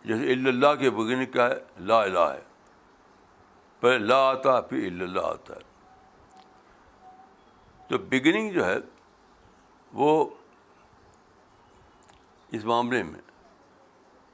جیسے 0.07 0.33
اللہ 0.33 0.75
کے 0.81 0.91
بگننگ 0.99 1.31
کیا 1.33 1.47
ہے 1.49 1.55
لا 1.87 2.01
الہ 2.03 2.27
ہے 2.35 2.41
پہلے 3.81 3.99
لا 3.99 4.17
آتا 4.29 4.57
ہے 4.57 4.63
پھر 4.69 4.85
اللہ 5.03 5.27
آتا 5.31 5.55
ہے 5.55 5.67
تو 7.89 7.99
بگننگ 8.11 8.53
جو 8.53 8.65
ہے 8.67 8.77
وہ 10.03 10.13
اس 12.57 12.65
معاملے 12.73 13.03
میں 13.11 13.21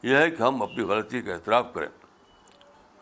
یہ 0.06 0.16
ہے 0.16 0.30
کہ 0.30 0.42
ہم 0.42 0.62
اپنی 0.62 0.82
غلطی 0.92 1.22
کا 1.22 1.32
اعتراف 1.34 1.66
کریں 1.74 1.88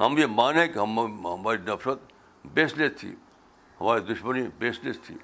ہم 0.01 0.19
یہ 0.19 0.27
مانیں 0.39 0.67
کہ 0.67 0.79
ہم 0.79 0.99
ہماری 1.27 1.63
نفرت 1.67 2.13
بیسلیس 2.55 2.93
تھی 3.01 3.15
ہماری 3.81 4.13
دشمنی 4.13 4.47
بیسلیس 4.59 5.01
تھی 5.07 5.17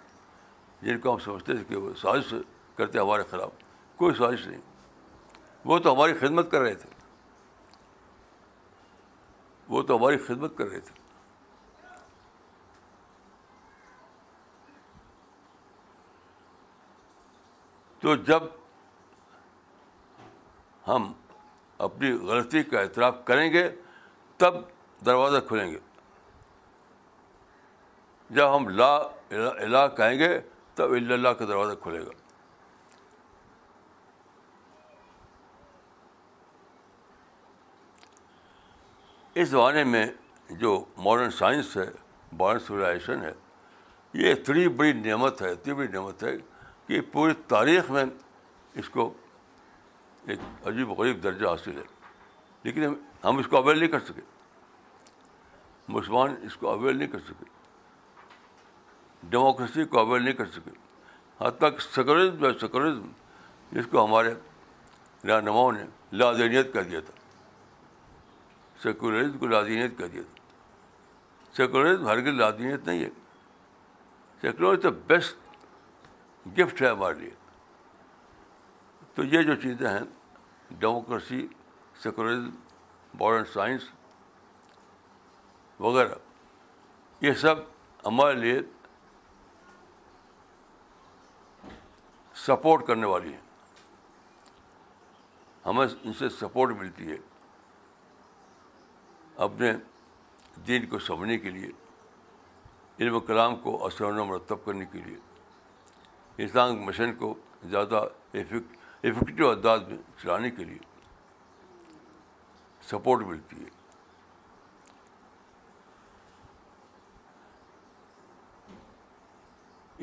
جن 0.83 0.99
کو 1.01 1.12
ہم 1.14 1.18
سمجھتے 1.24 1.55
تھے 1.55 1.64
کہ 1.68 1.76
وہ 1.76 1.93
سازش 2.01 2.35
کرتے 2.76 2.99
ہمارے 2.99 3.22
خلاف 3.31 3.51
کوئی 3.99 4.14
سازش 4.18 4.47
نہیں 4.47 4.61
وہ 5.68 5.79
تو 5.85 5.93
ہماری 5.95 6.14
خدمت 6.18 6.51
کر 6.51 6.61
رہے 6.61 6.74
تھے 6.83 6.91
وہ 9.68 9.83
تو 9.89 9.97
ہماری 9.97 10.18
خدمت 10.26 10.57
کر 10.59 10.66
رہے 10.68 10.81
تھے 10.81 10.97
تو 18.03 18.14
جب 18.26 18.43
ہم 20.89 21.12
اپنی 21.87 22.11
غلطی 22.29 22.62
کا 22.70 22.81
اعتراف 22.81 23.14
کریں 23.24 23.51
گے 23.53 23.68
تب 24.39 24.55
دروازہ 25.07 25.39
کھلیں 25.49 25.70
گے 25.72 25.79
جب 28.37 28.55
ہم 28.57 28.68
لا 28.68 28.93
الہ 29.31 29.87
کہیں 29.97 30.18
گے 30.18 30.29
تب 30.79 30.93
اللہ 30.93 31.29
کا 31.39 31.45
دروازہ 31.49 31.74
کھلے 31.83 32.01
گا 32.07 32.11
اس 39.41 39.49
زمانے 39.49 39.83
میں 39.95 40.05
جو 40.61 40.70
ماڈرن 41.07 41.31
سائنس 41.39 41.76
ہے 41.76 41.89
ماڈرن 42.39 42.59
سویلائزیشن 42.66 43.22
ہے 43.24 43.33
یہ 44.22 44.33
اتنی 44.33 44.68
بڑی 44.83 44.93
نعمت 45.01 45.43
ہے 45.43 45.51
اتنی 45.53 45.74
بڑی 45.81 45.87
نعمت 45.93 46.22
ہے 46.24 46.37
کہ 46.87 47.01
پوری 47.12 47.35
تاریخ 47.55 47.91
میں 47.97 48.05
اس 48.83 48.89
کو 48.99 49.12
ایک 50.31 50.66
عجیب 50.68 50.91
غریب 51.01 51.22
درجہ 51.22 51.47
حاصل 51.49 51.76
ہے 51.76 51.83
لیکن 52.64 52.95
ہم 53.24 53.39
اس 53.39 53.47
کو 53.51 53.57
اویل 53.57 53.79
نہیں 53.79 53.89
کر 53.97 54.01
سکے 54.09 54.20
مسلمان 55.97 56.35
اس 56.47 56.57
کو 56.62 56.70
اویل 56.70 56.97
نہیں 56.97 57.09
کر 57.09 57.18
سکے 57.29 57.57
ڈیموکریسی 59.31 59.85
کو 59.85 59.99
اویل 60.01 60.23
نہیں 60.23 60.35
کر 60.35 60.47
سکے 60.55 60.71
حتیٰ 61.41 61.71
تک 61.71 61.81
سیکولرزم 61.83 62.45
یا 62.45 62.51
سیکولرزم 62.61 63.11
جس 63.73 63.87
کو 63.91 64.05
ہمارے 64.05 64.35
رہنماؤں 65.29 65.73
نے 65.73 65.85
لازینیت 66.19 66.73
کہہ 66.73 66.83
دیا 66.91 67.01
تھا 67.07 67.12
سیکولرزم 68.83 69.39
کو 69.39 69.47
لازینیت 69.47 69.97
کہہ 69.99 70.07
دیا 70.12 70.23
تھا 70.35 71.53
سیکولرزم 71.57 72.07
ہر 72.09 72.21
لازینیت 72.33 72.87
نہیں 72.89 73.03
ہے 73.05 73.09
سیکولرز 74.41 74.83
تو 74.83 74.91
بیسٹ 75.07 76.57
گفٹ 76.59 76.81
ہے 76.83 76.89
ہمارے 76.91 77.19
لیے 77.21 77.31
تو 79.14 79.25
یہ 79.25 79.43
جو 79.43 79.55
چیزیں 79.62 79.89
ہیں 79.89 80.05
ڈیموکریسی 80.79 81.47
سیکولرزم 82.03 82.49
ماڈرن 83.21 83.45
سائنس 83.53 83.83
وغیرہ 85.81 86.14
یہ 87.21 87.33
سب 87.43 87.57
ہمارے 88.07 88.35
لیے 88.39 88.59
سپورٹ 92.49 92.87
کرنے 92.87 93.07
والی 93.07 93.33
ہیں 93.33 93.47
ہمیں 95.67 95.87
ان 95.87 96.13
سے 96.19 96.29
سپورٹ 96.39 96.71
ملتی 96.77 97.11
ہے 97.11 97.17
اپنے 99.47 99.73
دین 100.67 100.87
کو 100.91 100.99
سمجھنے 101.09 101.37
کے 101.45 101.51
لیے 101.57 101.71
علم 103.03 103.19
کلام 103.27 103.57
کو 103.67 103.77
اثر 103.87 104.05
و 104.21 104.25
مرتب 104.25 104.65
کرنے 104.65 104.85
کے 104.93 104.99
لیے 105.07 105.17
اسلام 106.45 106.83
مشن 106.87 107.15
کو 107.23 107.35
زیادہ 107.71 108.05
افیکٹو 108.43 109.51
انداز 109.51 109.83
میں 109.89 109.97
چلانے 110.23 110.51
کے 110.59 110.65
لیے 110.71 110.79
سپورٹ 112.91 113.27
ملتی 113.27 113.65
ہے 113.65 113.77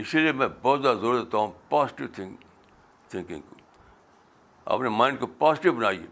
اسی 0.04 0.20
لیے 0.20 0.32
میں 0.32 0.48
بہت 0.62 0.82
زیادہ 0.82 0.98
زور 1.02 1.16
دیتا 1.20 1.38
ہوں 1.38 1.52
پازیٹیو 1.70 2.08
تھنک 2.14 2.40
تھنکنگ 3.10 3.42
کو 3.50 3.56
اپنے 4.74 4.90
مائنڈ 4.90 5.20
کو 5.20 5.28
پازیٹیو 5.38 5.72
بنائیے 5.76 6.06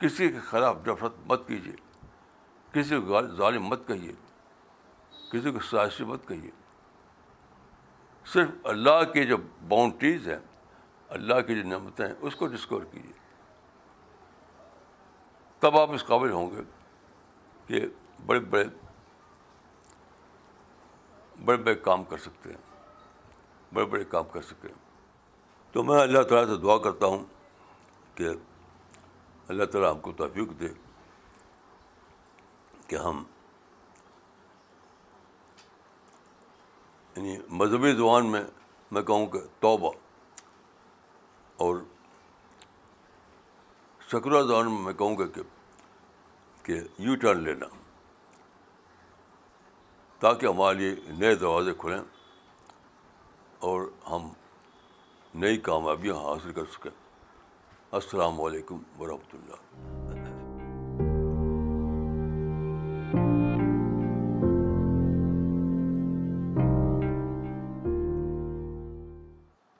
کسی 0.00 0.28
کے 0.32 0.38
خلاف 0.50 0.76
نفرت 0.86 1.14
مت 1.30 1.46
کیجیے 1.48 1.72
کسی 2.72 3.00
کو 3.08 3.20
ظالم 3.36 3.66
مت 3.66 3.86
کہیے 3.88 4.12
کسی 5.32 5.52
کو 5.52 5.58
سازش 5.70 6.00
مت 6.06 6.26
کہیے 6.28 6.50
صرف 8.32 8.48
اللہ 8.70 9.02
کی 9.12 9.24
جو 9.26 9.36
باؤنڈریز 9.68 10.28
ہیں 10.28 10.38
اللہ 11.16 11.40
کی 11.46 11.54
جو 11.54 11.62
نعمتیں 11.68 12.06
ہیں 12.06 12.14
اس 12.20 12.36
کو 12.36 12.46
ڈسکور 12.54 12.82
کیجیے 12.92 13.12
تب 15.60 15.76
آپ 15.78 15.92
اس 15.94 16.04
قابل 16.06 16.30
ہوں 16.32 16.50
گے 16.56 16.62
کہ 17.66 17.86
بڑے 18.26 18.40
بڑے 18.40 18.64
بڑے 21.44 21.56
بڑے 21.62 21.74
کام 21.84 22.04
کر 22.10 22.18
سکتے 22.18 22.50
ہیں 22.50 23.74
بڑے 23.74 23.84
بڑے 23.90 24.04
کام 24.10 24.24
کر 24.32 24.42
سکتے 24.42 24.68
ہیں 24.68 24.84
تو 25.72 25.82
میں 25.84 26.00
اللہ 26.00 26.22
تعالیٰ 26.28 26.54
سے 26.54 26.60
دعا 26.62 26.76
کرتا 26.84 27.06
ہوں 27.06 27.24
کہ 28.16 28.28
اللہ 29.48 29.64
تعالیٰ 29.72 29.90
ہم 29.92 30.00
کو 30.00 30.12
توفیق 30.16 30.58
دے 30.60 30.68
کہ 32.88 32.96
ہم 33.04 33.22
یعنی 37.16 37.36
مذہبی 37.58 37.92
زبان 37.96 38.26
میں 38.32 38.42
میں 38.92 39.02
کہوں 39.02 39.26
کہ 39.26 39.38
توبہ 39.60 39.90
اور 41.64 41.76
شکرہ 44.10 44.42
زبان 44.46 44.72
میں 44.72 44.82
میں 44.84 44.92
کہوں 44.98 45.16
گا 45.18 45.24
کہ 46.64 46.80
یو 46.98 47.14
ٹرن 47.20 47.42
لینا 47.42 47.66
تاکہ 50.20 50.46
ہمارے 50.46 50.76
لیے 50.78 50.94
نئے 51.18 51.34
دروازے 51.40 51.70
کھلیں 51.78 51.98
اور 53.70 53.80
ہم 54.10 54.28
نئی 55.42 55.56
کامیابیاں 55.66 56.14
حاصل 56.24 56.52
کر 56.56 56.64
سکیں 56.74 56.90
السلام 57.98 58.40
علیکم 58.42 58.78
ورحمۃ 58.98 59.34
اللہ 59.34 60.24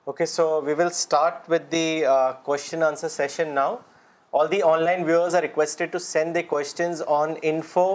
okay 0.09 0.25
so 0.35 0.45
we 0.65 0.73
will 0.77 0.85
start 0.91 1.49
with 1.49 1.71
the 1.71 2.05
info 7.49 7.89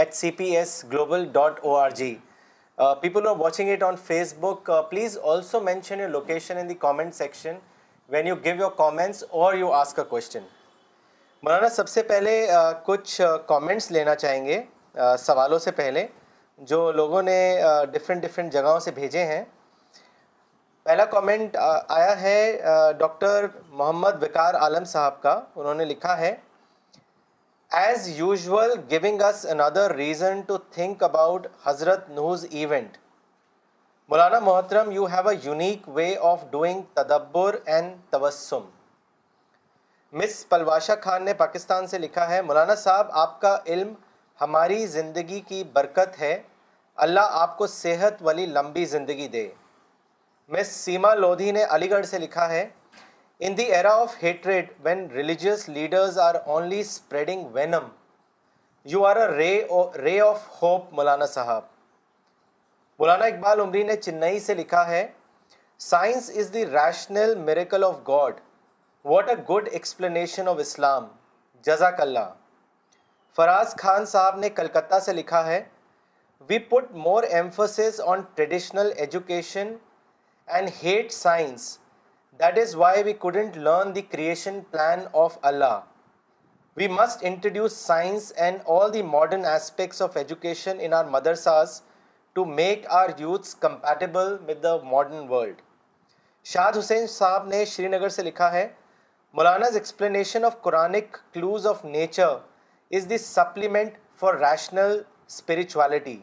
at 0.00 0.12
C 0.14 0.30
P 0.38 0.44
S 0.56 0.84
global 0.92 1.24
dot 1.32 1.58
O 1.64 1.74
R 1.76 1.90
G 1.98 2.14
people 3.00 3.26
are 3.28 3.36
watching 3.38 3.70
it 3.72 3.82
on 3.82 3.94
Facebook 4.40 4.70
please 4.90 5.16
also 5.34 5.60
mention 5.68 6.00
your 6.00 6.08
location 6.08 6.56
in 6.58 6.68
the 6.68 6.74
comment 6.80 7.14
section 7.14 7.56
when 8.12 8.26
you 8.26 8.34
give 8.44 8.54
your 8.60 8.70
comments 8.76 9.24
or 9.44 9.54
you 9.54 9.70
ask 9.74 10.00
question 10.08 10.42
مولانا 11.42 11.68
سب 11.68 11.88
سے 11.88 12.02
پہلے 12.12 12.34
کچھ 12.86 13.20
comments 13.46 13.90
لینا 13.90 14.14
چاہیں 14.14 14.44
گے 14.46 14.62
سوالوں 15.18 15.58
سے 15.58 15.70
پہلے 15.80 16.06
جو 16.72 16.90
لوگوں 16.92 17.22
نے 17.22 17.38
ڈفرینٹ 17.92 18.22
ڈفرینٹ 18.22 18.52
جگہوں 18.52 18.78
سے 18.80 18.90
بھیجے 19.00 19.24
ہیں 19.26 19.44
پہلا 20.84 21.04
کامنٹ 21.16 21.56
آیا 21.60 22.20
ہے 22.20 22.58
ڈاکٹر 22.98 23.46
محمد 23.70 24.22
وقار 24.22 24.54
عالم 24.60 24.84
صاحب 24.92 25.20
کا 25.22 25.40
انہوں 25.54 25.74
نے 25.74 25.84
لکھا 25.84 26.18
ہے 26.18 26.34
as 27.74 28.06
usual 28.18 28.72
giving 28.90 29.22
us 29.28 29.46
another 29.50 29.92
reason 29.94 30.40
to 30.46 30.56
think 30.74 31.02
about 31.02 31.46
حضرت 31.64 32.08
نوز 32.10 32.44
ایونٹ 32.50 32.96
مولانا 34.08 34.38
محترم 34.40 34.90
you 34.92 35.04
have 35.12 35.28
a 35.28 35.34
unique 35.44 35.88
way 35.96 36.14
of 36.30 36.44
doing 36.50 36.82
تدبر 36.94 37.56
اینڈ 37.64 37.96
تبسم 38.10 38.68
مس 40.18 40.44
پلواشا 40.48 40.94
خان 41.02 41.24
نے 41.24 41.34
پاکستان 41.42 41.86
سے 41.86 41.98
لکھا 41.98 42.28
ہے 42.30 42.40
مولانا 42.42 42.74
صاحب 42.84 43.10
آپ 43.24 43.40
کا 43.40 43.56
علم 43.66 43.92
ہماری 44.40 44.86
زندگی 44.86 45.40
کی 45.48 45.62
برکت 45.72 46.20
ہے 46.20 46.36
اللہ 47.08 47.34
آپ 47.44 47.56
کو 47.58 47.66
صحت 47.76 48.22
والی 48.28 48.46
لمبی 48.56 48.84
زندگی 48.94 49.28
دے 49.32 49.48
مس 50.54 50.68
سیما 50.84 51.14
لودھی 51.14 51.50
نے 51.52 51.64
علی 51.76 51.90
گڑھ 51.90 52.06
سے 52.06 52.18
لکھا 52.18 52.48
ہے 52.48 52.66
in 53.44 53.56
the 53.56 53.64
the 53.64 53.72
era 53.74 53.90
afterward 54.02 54.68
when 54.82 55.06
religions 55.14 56.18
are 56.26 56.34
only 56.52 56.78
spreading 56.80 57.46
venom 57.52 57.88
you 58.92 59.04
are 59.06 59.16
a 59.16 59.26
ray 59.36 59.50
ray 60.02 60.18
of 60.20 60.46
hope 60.62 60.92
مولانا 60.98 61.26
صاحب 61.34 61.64
مولانا 62.98 63.24
اقبال 63.24 63.60
عمری 63.60 63.82
نے 63.88 63.96
چنئی 63.96 64.40
سے 64.46 64.54
لکھا 64.62 64.86
ہے 64.90 65.06
science 65.90 66.30
is 66.36 66.52
the 66.54 66.64
rational 66.70 67.34
miracle 67.50 67.84
of 67.88 67.98
God 68.08 68.40
what 69.12 69.28
a 69.30 69.34
good 69.52 69.68
explanation 69.72 70.48
of 70.48 70.58
Islam 70.68 71.06
جزاک 71.66 72.00
اللہ 72.00 72.32
فراز 73.36 73.76
خان 73.82 74.04
صاحب 74.16 74.36
نے 74.46 74.50
کلکتہ 74.60 75.00
سے 75.04 75.12
لکھا 75.20 75.46
ہے 75.46 75.62
we 76.48 76.58
put 76.72 76.92
more 77.06 77.22
emphasis 77.30 78.00
on 78.06 78.20
traditional 78.34 78.92
education 78.96 79.74
and 80.46 80.70
hate 80.84 81.12
science 81.12 81.76
that 82.40 82.58
is 82.58 82.74
why 82.76 83.02
we 83.02 83.12
couldn't 83.18 83.56
learn 83.56 83.94
the 83.94 84.00
creation 84.02 84.58
plan 84.70 85.00
of 85.20 85.36
Allah 85.50 85.78
we 86.76 86.88
must 86.88 87.22
introduce 87.28 87.76
science 87.84 88.32
and 88.46 88.58
all 88.74 88.92
the 88.92 89.02
modern 89.02 89.44
aspects 89.52 90.02
of 90.02 90.16
education 90.16 90.78
in 90.84 90.92
our 90.94 91.04
madrasas 91.14 91.80
to 92.34 92.44
make 92.44 92.84
our 92.98 93.10
youths 93.18 93.54
compatible 93.60 94.36
with 94.48 94.62
the 94.62 94.76
modern 94.90 95.26
world 95.28 95.60
Shad 96.52 96.76
Hussain 96.78 97.06
صاحب 97.14 97.46
نے 97.54 97.64
شری 97.72 97.88
نگر 97.96 98.08
سے 98.18 98.22
لکھا 98.22 98.52
ہے 98.52 98.66
Maulana's 99.40 99.74
explanation 99.76 100.44
of 100.44 100.60
Quranic 100.62 101.16
clues 101.34 101.66
of 101.66 101.84
nature 101.84 102.36
is 102.96 103.08
the 103.10 103.18
supplement 103.18 103.98
for 104.20 104.34
rational 104.50 105.00
spirituality 105.28 106.18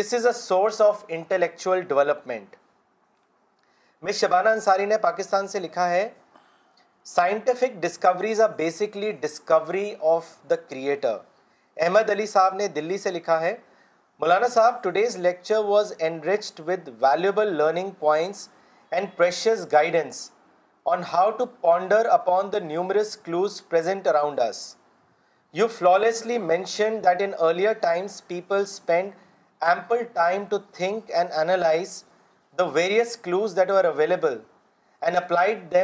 this 0.00 0.14
is 0.14 0.26
a 0.26 0.32
source 0.46 0.80
of 0.82 1.04
intellectual 1.08 1.80
development 1.88 2.56
miss 4.06 4.18
Shabana 4.20 4.48
Ansari 4.48 4.84
نے 4.86 4.96
پاکستان 4.98 5.46
سے 5.48 5.58
لکھا 5.60 5.88
ہے 5.90 6.08
scientific 7.06 7.74
discoveries 7.80 8.40
are 8.40 8.46
basically 8.56 9.10
discovery 9.20 9.84
of 10.12 10.32
the 10.50 10.56
creator 10.70 11.18
Ahmed 11.84 12.10
Ali 12.10 12.26
صاحب 12.32 12.54
نے 12.60 12.66
دلی 12.80 12.98
سے 13.04 13.10
لکھا 13.18 13.40
ہے 13.40 13.54
مولانا 14.20 14.48
صاحب 14.54 14.82
today's 14.82 15.16
lecture 15.28 15.64
was 15.68 15.92
enriched 16.08 16.60
with 16.68 16.88
valuable 17.02 17.54
learning 17.62 17.90
points 18.00 18.48
and 18.90 19.16
precious 19.16 19.66
guidance 19.72 20.28
on 20.92 21.02
how 21.12 21.30
to 21.38 21.46
ponder 21.70 22.06
upon 22.18 22.52
the 22.52 22.58
numerous 22.66 23.16
clues 23.24 23.62
present 23.68 24.06
around 24.14 24.40
us 24.48 24.62
you 25.60 25.66
flawlessly 25.78 26.38
mention 26.52 26.98
that 27.04 27.22
in 27.28 27.32
earlier 27.48 27.72
times 27.86 28.26
people 28.26 28.60
spend 28.66 29.10
ample 29.68 30.02
time 30.12 30.44
to 30.50 30.58
think 30.72 31.10
and 31.14 31.30
analyse 31.38 32.02
the 32.58 32.64
various 32.72 33.16
clues 33.24 33.54
data 33.56 33.84
and 35.00 35.16
applied 35.16 35.74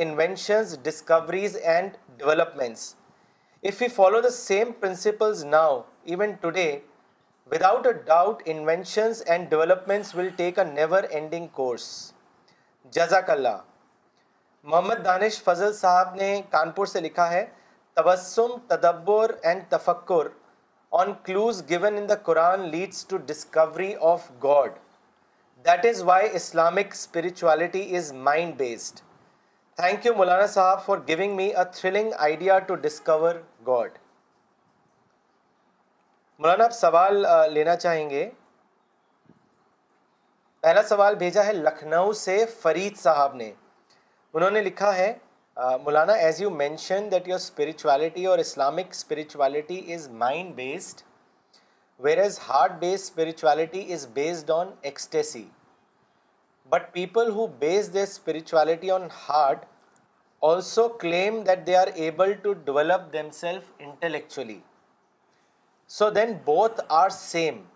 inventions 0.00 0.74
and 1.64 1.94
developments 2.18 2.94
if 3.68 3.80
you 3.82 3.88
follow 3.94 4.20
the 4.20 4.30
same 4.30 4.72
principles 4.80 5.44
now 5.44 5.80
even 6.04 6.32
today 6.40 6.70
without 7.52 7.86
a 7.86 7.92
doubt 8.06 8.42
inventions 8.46 9.22
and 9.26 9.48
developments 9.50 10.14
will 10.16 10.28
take 10.36 10.58
a 10.58 10.64
never 10.72 11.04
ending 11.10 11.46
course 11.60 11.88
جزاک 12.98 13.30
اللہ 13.30 13.56
محمد 14.62 15.04
دانش 15.04 15.42
فضل 15.44 15.72
صاحب 15.76 16.14
نے 16.20 16.40
کانپور 16.50 16.86
سے 16.94 17.00
لکھا 17.00 17.30
ہے 17.32 17.44
تبسم 17.94 18.56
تدبر 18.68 19.30
and 19.42 19.62
تفکر 19.70 20.28
on 20.98 21.08
clues 21.26 21.62
given 21.68 21.96
in 21.98 22.08
the 22.08 22.14
Quran 22.26 22.60
leads 22.72 23.04
to 23.10 23.16
discovery 23.28 23.92
of 24.10 24.30
God 24.42 24.72
that 25.66 25.86
is 25.86 26.02
why 26.10 26.28
Islamic 26.40 26.92
spirituality 26.94 27.82
is 27.96 28.12
mind 28.28 28.54
based 28.56 28.98
thank 29.76 30.06
you 30.06 30.14
Maulana 30.16 30.46
Sahab 30.52 30.84
for 30.84 30.98
giving 31.08 31.34
me 31.36 31.46
a 31.56 31.64
thrilling 31.72 32.12
idea 32.26 32.58
to 32.66 32.74
discover 32.84 33.34
God 33.66 33.98
مولانا 36.38 36.64
آپ 36.64 36.74
سوال 36.80 37.22
لینا 37.52 37.76
چاہیں 37.76 38.08
گے 38.10 38.28
پہلا 40.62 40.82
سوال 40.88 41.14
بھیجا 41.24 41.44
ہے 41.46 41.52
لکھنؤ 41.52 42.12
سے 42.24 42.44
فرید 42.62 42.98
صاحب 42.98 43.34
نے 43.42 43.52
انہوں 44.34 44.50
نے 44.50 44.62
لکھا 44.68 44.94
ہے 44.96 45.12
Uh, 45.56 45.78
Maulana, 45.78 46.18
as 46.18 46.40
you 46.40 46.50
mentioned 46.50 47.12
that 47.12 47.28
your 47.28 47.38
spirituality 47.38 48.26
or 48.26 48.40
Islamic 48.40 48.92
spirituality 48.92 49.78
is 49.96 50.08
mind-based, 50.08 51.04
whereas 51.96 52.38
heart-based 52.38 53.06
spirituality 53.06 53.82
is 53.92 54.04
based 54.04 54.50
on 54.50 54.72
ecstasy. 54.82 55.46
But 56.68 56.92
people 56.92 57.30
who 57.30 57.46
base 57.46 57.86
their 57.86 58.06
spirituality 58.06 58.90
on 58.90 59.10
heart 59.10 59.64
also 60.40 60.88
claim 60.88 61.44
that 61.44 61.64
they 61.66 61.76
are 61.76 61.92
able 61.94 62.34
to 62.34 62.56
develop 62.56 63.12
themselves 63.12 63.66
intellectually. 63.78 64.64
So 65.86 66.10
then 66.10 66.40
both 66.44 66.80
are 66.90 67.10
same. 67.10 67.66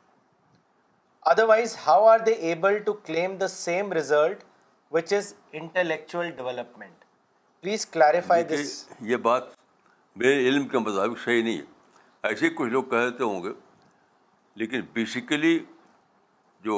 Otherwise, 1.22 1.76
how 1.76 2.04
are 2.06 2.18
they 2.18 2.38
able 2.38 2.80
to 2.80 2.94
claim 3.04 3.38
the 3.38 3.48
same 3.48 3.90
result, 3.90 4.38
which 4.88 5.12
is 5.12 5.36
intellectual 5.52 6.32
development? 6.32 6.86
Please 7.62 7.86
clarify 7.90 8.42
this 8.48 8.72
یہ 9.06 9.16
بات 9.22 9.42
میرے 10.16 10.46
علم 10.48 10.66
کے 10.68 10.78
مطابق 10.78 11.18
صحیح 11.24 11.42
نہیں 11.42 11.56
ہے 11.58 12.28
ایسے 12.28 12.44
ہی 12.44 12.50
کچھ 12.56 12.68
لوگ 12.72 12.82
کہتے 12.90 13.24
ہوں 13.24 13.42
گے 13.42 13.52
لیکن 14.60 14.80
بیسیکلی 14.92 15.58
جو 16.64 16.76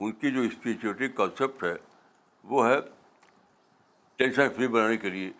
ان 0.00 0.12
کی 0.20 0.30
جو 0.30 0.40
اسپریچولیٹی 0.48 1.08
کانسیپٹ 1.20 1.64
ہے 1.64 1.74
وہ 2.50 2.66
ہے 2.66 2.74
ٹینشن 4.16 4.48
فری 4.56 4.68
بنانے 4.74 4.96
کے 5.06 5.10
لیے 5.10 5.30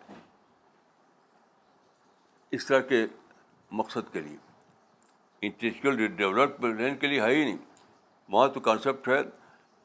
اس 2.57 2.67
طرح 2.67 2.81
کے 2.93 3.05
مقصد 3.83 4.13
کے 4.13 4.21
لیے 4.21 4.37
انٹلیکچوئل 5.47 6.07
ڈیولپمنٹ 6.17 7.01
کے 7.01 7.07
لیے 7.07 7.21
ہے 7.23 7.35
ہی 7.35 7.45
نہیں 7.45 7.59
وہاں 8.33 8.49
تو 8.55 8.61
کانسیپٹ 8.71 9.09
ہے 9.09 9.21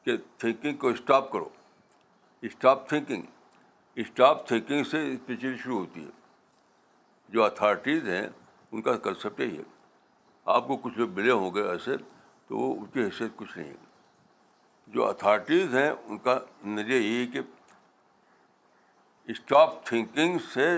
کہ 0.04 0.16
تھنکنگ 0.38 0.76
کو 0.84 0.88
اسٹاپ 0.96 1.30
کرو 1.32 1.48
اسٹاپ 2.50 2.88
تھنکنگ 2.88 3.24
اسٹاپ 4.00 4.46
تھنکنگ 4.48 4.84
سے 4.90 4.98
اسپیچولی 5.12 5.56
شروع 5.62 5.78
ہوتی 5.78 6.04
ہے 6.04 6.10
جو 7.32 7.44
اتھارٹیز 7.44 8.08
ہیں 8.08 8.26
ان 8.72 8.82
کا 8.82 8.96
کنسیپٹ 9.06 9.40
یہی 9.40 9.56
ہے 9.56 9.62
آپ 10.54 10.66
کو 10.68 10.76
کچھ 10.84 10.98
ملے 11.16 11.30
ہوں 11.30 11.54
گے 11.54 11.68
ایسے 11.70 11.96
تو 12.48 12.58
وہ 12.58 12.74
ان 12.78 12.86
کی 12.92 13.00
حیثیت 13.02 13.36
کچھ 13.36 13.56
نہیں 13.58 13.68
ہے 13.70 13.74
جو 14.94 15.08
اتھارٹیز 15.08 15.74
ہیں 15.74 15.90
ان 15.90 16.18
کا 16.26 16.38
نظریہ 16.64 17.00
یہی 17.00 17.20
ہے 17.20 17.26
کہ 17.32 17.40
اسٹاپ 19.32 19.84
تھینکنگ 19.86 20.38
سے 20.52 20.68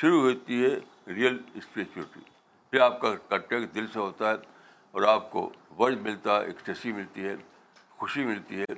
شروع 0.00 0.20
ہوتی 0.22 0.64
ہے 0.64 0.74
ریئل 1.14 1.38
اسپریچولیٹی 1.54 2.20
پھر 2.70 2.80
آپ 2.80 3.00
کا 3.00 3.14
کنٹیکٹ 3.28 3.74
دل 3.74 3.86
سے 3.92 3.98
ہوتا 3.98 4.30
ہے 4.30 4.34
اور 4.92 5.02
آپ 5.16 5.30
کو 5.32 5.48
ورز 5.78 5.96
ملتا 6.08 6.38
ہے 6.40 6.44
ایکسٹیسی 6.46 6.92
ملتی 6.92 7.24
ہے 7.28 7.34
خوشی 7.98 8.24
ملتی 8.26 8.60
ہے 8.60 8.74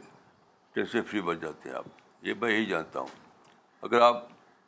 ٹینس 0.75 0.97
فری 1.11 1.21
بن 1.31 1.39
جاتے 1.43 1.69
ہیں 1.71 1.77
آپ 1.77 2.25
یہ 2.27 2.35
میں 2.41 2.51
یہی 2.53 2.65
جانتا 2.67 3.01
ہوں 3.01 3.23
اگر 3.85 4.01
آپ 4.01 4.21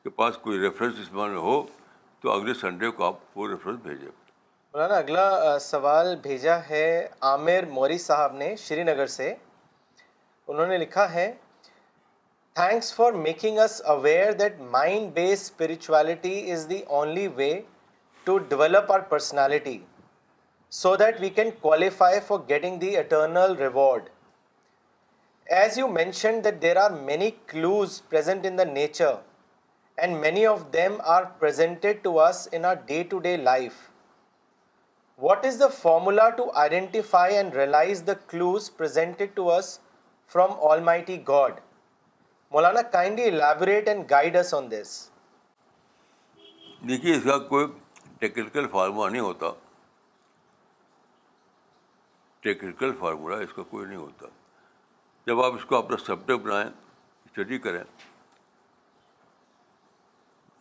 کے 0.04 0.10
پاس 0.16 0.36
کوئی 0.42 0.58
ریفرنس 0.60 0.94
اس 1.00 1.12
میں 1.12 1.28
ہو 1.42 1.54
تو 2.22 2.30
اگلے 2.30 2.54
سنڈے 2.60 2.88
کو 2.96 3.04
آپ 3.04 3.36
وہ 3.38 3.48
ریفرنس 3.48 3.78
بھیجیں 3.82 4.06
مولانا 4.08 4.94
اگلا 4.94 5.58
سوال 5.66 6.14
بھیجا 6.22 6.58
ہے 6.68 6.82
عامر 7.28 7.64
موری 7.70 7.96
صاحب 7.98 8.34
نے 8.36 8.48
شری 8.64 8.82
نگر 8.84 9.06
سے 9.14 9.32
انہوں 10.46 10.66
نے 10.66 10.78
لکھا 10.78 11.10
ہے 11.12 11.26
thanks 12.60 12.92
for 12.94 13.12
making 13.28 13.58
us 13.64 13.80
aware 13.94 14.32
that 14.42 14.60
mind 14.70 15.12
base 15.14 15.40
spirituality 15.42 16.36
is 16.52 16.68
the 16.70 16.80
only 16.98 17.26
way 17.36 17.50
to 18.24 18.36
develop 18.52 18.92
our 18.92 19.00
personality 19.14 19.78
so 20.82 20.94
that 21.04 21.20
we 21.20 21.28
can 21.38 21.50
qualify 21.60 22.20
for 22.26 22.48
getting 22.48 22.78
the 22.80 22.96
eternal 22.98 23.56
reward 23.60 24.08
as 25.54 25.76
you 25.78 25.86
mention 25.88 26.40
that 26.44 26.60
there 26.62 26.76
are 26.82 26.90
many 27.04 27.30
clues 27.48 28.00
present 28.10 28.46
in 28.46 28.56
the 28.58 28.64
nature 28.64 29.12
and 29.96 30.16
many 30.20 30.44
of 30.46 30.62
them 30.72 30.94
are 31.16 31.24
presented 31.40 32.02
to 32.02 32.18
us 32.20 32.46
in 32.52 32.64
our 32.64 32.74
day 32.86 33.02
to 33.10 33.18
day 33.26 33.36
life 33.36 33.72
what 35.22 35.44
is 35.46 35.60
the 35.60 35.68
formula 35.80 36.28
to 36.36 36.50
identify 36.62 37.36
and 37.36 37.54
realise 37.56 38.02
the 38.06 38.14
clues 38.30 38.70
presented 38.76 39.30
to 39.34 39.50
us 39.56 39.78
from 40.32 40.52
almighty 41.06 41.18
God 41.28 41.60
Maulana 42.52 42.82
kindly 42.96 43.26
elaborate 43.30 43.88
and 43.88 44.10
guide 44.10 44.36
us 44.36 44.52
on 44.54 44.70
this 44.70 44.94
دیکھیے 46.88 47.14
اس 47.16 47.22
کا 47.24 47.36
کوئی 47.52 47.66
technical 48.18 48.66
formula 48.72 49.10
نہیں 49.10 49.22
ہوتا 49.22 49.50
technical 52.40 52.92
formula 52.98 53.38
اس 53.44 53.52
کا 53.52 53.62
کوئی 53.70 53.86
نہیں 53.86 53.98
ہوتا 53.98 54.26
جب 55.26 55.40
آپ 55.44 55.54
اس 55.54 55.64
کو 55.66 55.76
اپنا 55.76 55.96
سبجیکٹ 56.06 56.42
بنائیں 56.42 56.68
اسٹڈی 56.68 57.58
کریں 57.58 57.82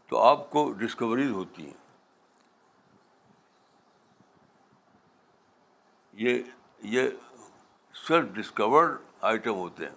تو 0.09 0.22
آپ 0.28 0.49
کو 0.51 0.72
ڈسکوریز 0.80 1.32
ہوتی 1.32 1.66
ہیں 1.66 1.74
یہ 6.24 6.41
یہ 6.95 7.09
سیلف 8.07 8.32
ڈسکورڈ 8.36 8.97
آئٹم 9.32 9.55
ہوتے 9.57 9.86
ہیں 9.86 9.95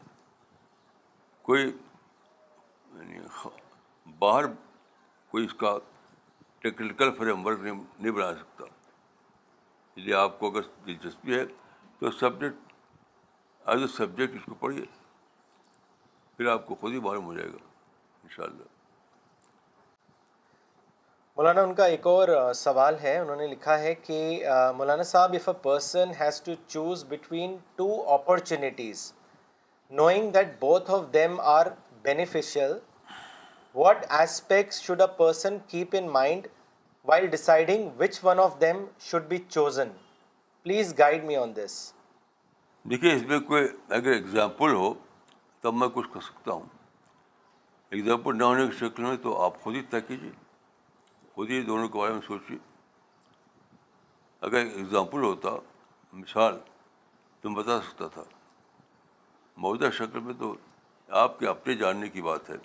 کوئی 1.49 1.65
یعنی 1.67 3.19
باہر 4.19 4.47
کوئی 5.31 5.45
اس 5.45 5.55
کا 5.63 5.77
ٹیکنیکل 6.61 7.11
فریم 7.19 7.47
ورک 7.47 7.61
نہیں 7.63 8.11
بنا 8.11 8.33
سکتا 8.41 8.65
اس 9.95 10.03
لیے 10.05 10.15
آپ 10.15 10.39
کو 10.39 10.49
اگر 10.51 10.69
دلچسپی 10.87 11.39
ہے 11.39 11.45
تو 11.99 12.11
سبجیکٹ 12.21 12.68
ایز 13.73 13.83
اے 13.83 13.87
سبجیکٹ 13.97 14.35
اس 14.37 14.45
کو 14.45 14.51
کو 14.51 14.55
پڑھیے 14.61 14.83
پھر 16.37 16.47
آپ 16.49 16.67
خود 16.81 16.93
ہی 16.93 17.01
معلوم 17.07 17.25
ہو 17.25 17.33
جائے 17.35 17.47
گا 17.53 17.59
ان 18.23 18.29
شاء 18.37 18.45
اللہ 18.45 18.63
مولانا 21.37 21.63
ان 21.63 21.75
کا 21.81 21.85
ایک 21.97 22.07
اور 22.13 22.29
سوال 22.61 22.95
ہے 23.03 23.17
انہوں 23.19 23.37
نے 23.37 23.47
لکھا 23.47 23.79
ہے 23.81 23.95
کہ 24.07 24.17
مولانا 24.77 25.03
صاحب 25.11 25.33
if 25.41 25.49
a 25.49 25.53
person 25.63 26.13
has 26.21 26.41
to 26.45 26.53
choose 26.75 27.05
between 27.09 27.57
two 27.83 27.91
opportunities 28.15 29.13
knowing 30.01 30.31
that 30.39 30.59
both 30.61 30.91
of 30.99 31.03
them 31.15 31.39
are 31.59 31.67
beneficial 32.03 32.73
what 33.75 34.07
aspect 34.21 34.91
person 35.17 35.59
keep 35.75 35.95
in 35.99 36.09
mind 36.13 36.49
while 37.11 37.27
deciding 37.37 37.89
which 38.01 38.19
one 38.25 38.41
of 38.47 38.61
them 38.61 38.85
should 39.11 39.29
be 39.35 39.39
chosen 39.49 39.93
please 40.63 40.99
guide 40.99 41.25
me 41.25 41.37
on 41.45 41.57
this 41.57 41.79
دیکھیے 42.91 43.15
اس 43.15 43.23
میں 43.29 43.39
کوئی 43.47 43.67
اگر 43.95 44.13
example 44.17 44.73
ہو 44.75 44.93
تب 45.61 45.75
میں 45.75 45.89
کچھ 45.95 46.09
کر 46.13 46.21
سکتا 46.21 46.53
ہوں 46.53 46.67
اگزامپل 47.93 48.37
نہ 48.39 48.45
ہونے 48.45 48.67
کی 48.67 48.77
شکل 48.79 49.03
میں 49.05 49.17
تو 49.23 49.41
آپ 49.45 49.61
خود 49.63 49.75
ہی 49.75 49.83
طے 49.91 50.01
کیجیے 50.09 50.31
خود 51.35 51.51
ہی 51.51 51.61
دونوں 51.65 51.89
کے 51.89 51.99
بارے 51.99 52.13
میں 52.13 52.21
سوچیے 52.27 52.59
اگر 54.49 54.59
اگزامپل 54.65 55.23
ہوتا 55.25 55.51
مثال 56.13 56.59
تم 57.43 57.55
بتا 57.55 57.81
سکتا 57.81 58.09
تھا 58.15 58.23
موجودہ 59.63 59.91
شکل 59.99 60.21
میں 60.25 60.35
تو 60.39 60.55
آپ 61.23 61.39
کے 61.39 61.47
اپنے 61.49 61.75
جاننے 61.77 62.09
کی 62.09 62.23
بات 62.23 62.51
ہے 62.51 62.57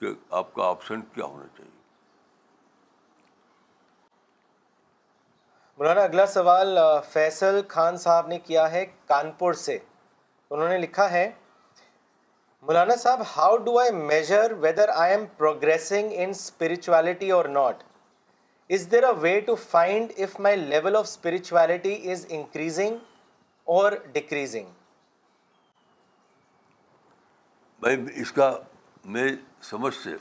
کہ 0.00 0.10
آپ 0.40 0.54
کا 0.54 0.66
آپشن 0.68 1.00
کیا 1.14 1.24
ہونا 1.24 1.46
چاہیے 1.56 1.76
مولانا 5.78 6.02
اگلا 6.04 6.24
سوال 6.26 6.78
فیصل 7.12 7.60
خان 7.72 7.96
صاحب 8.04 8.28
نے 8.28 8.38
کیا 8.46 8.70
ہے 8.70 8.84
کانپور 9.08 9.52
سے 9.64 9.76
انہوں 10.50 10.68
نے 10.68 10.78
لکھا 10.84 11.10
ہے 11.10 11.30
مولانا 12.68 12.94
صاحب 13.02 13.20
how 13.36 13.56
do 13.68 13.78
I 13.78 13.90
measure 13.94 14.52
whether 14.64 14.88
I 14.94 15.14
am 15.16 15.24
progressing 15.42 16.12
in 16.22 16.30
spirituality 16.30 17.30
or 17.36 17.44
not 17.58 17.82
is 18.78 18.90
there 18.92 19.04
a 19.04 19.12
way 19.20 19.38
to 19.50 19.54
find 19.68 20.12
if 20.26 20.38
my 20.48 20.56
level 20.64 20.96
of 20.96 21.04
spirituality 21.08 21.94
is 22.12 22.26
increasing 22.38 22.96
or 23.76 23.92
decreasing 24.12 24.70
بھائی 27.82 28.04
اس 28.22 28.32
کا 28.40 28.50
میں 29.14 29.28
سے 30.02 30.16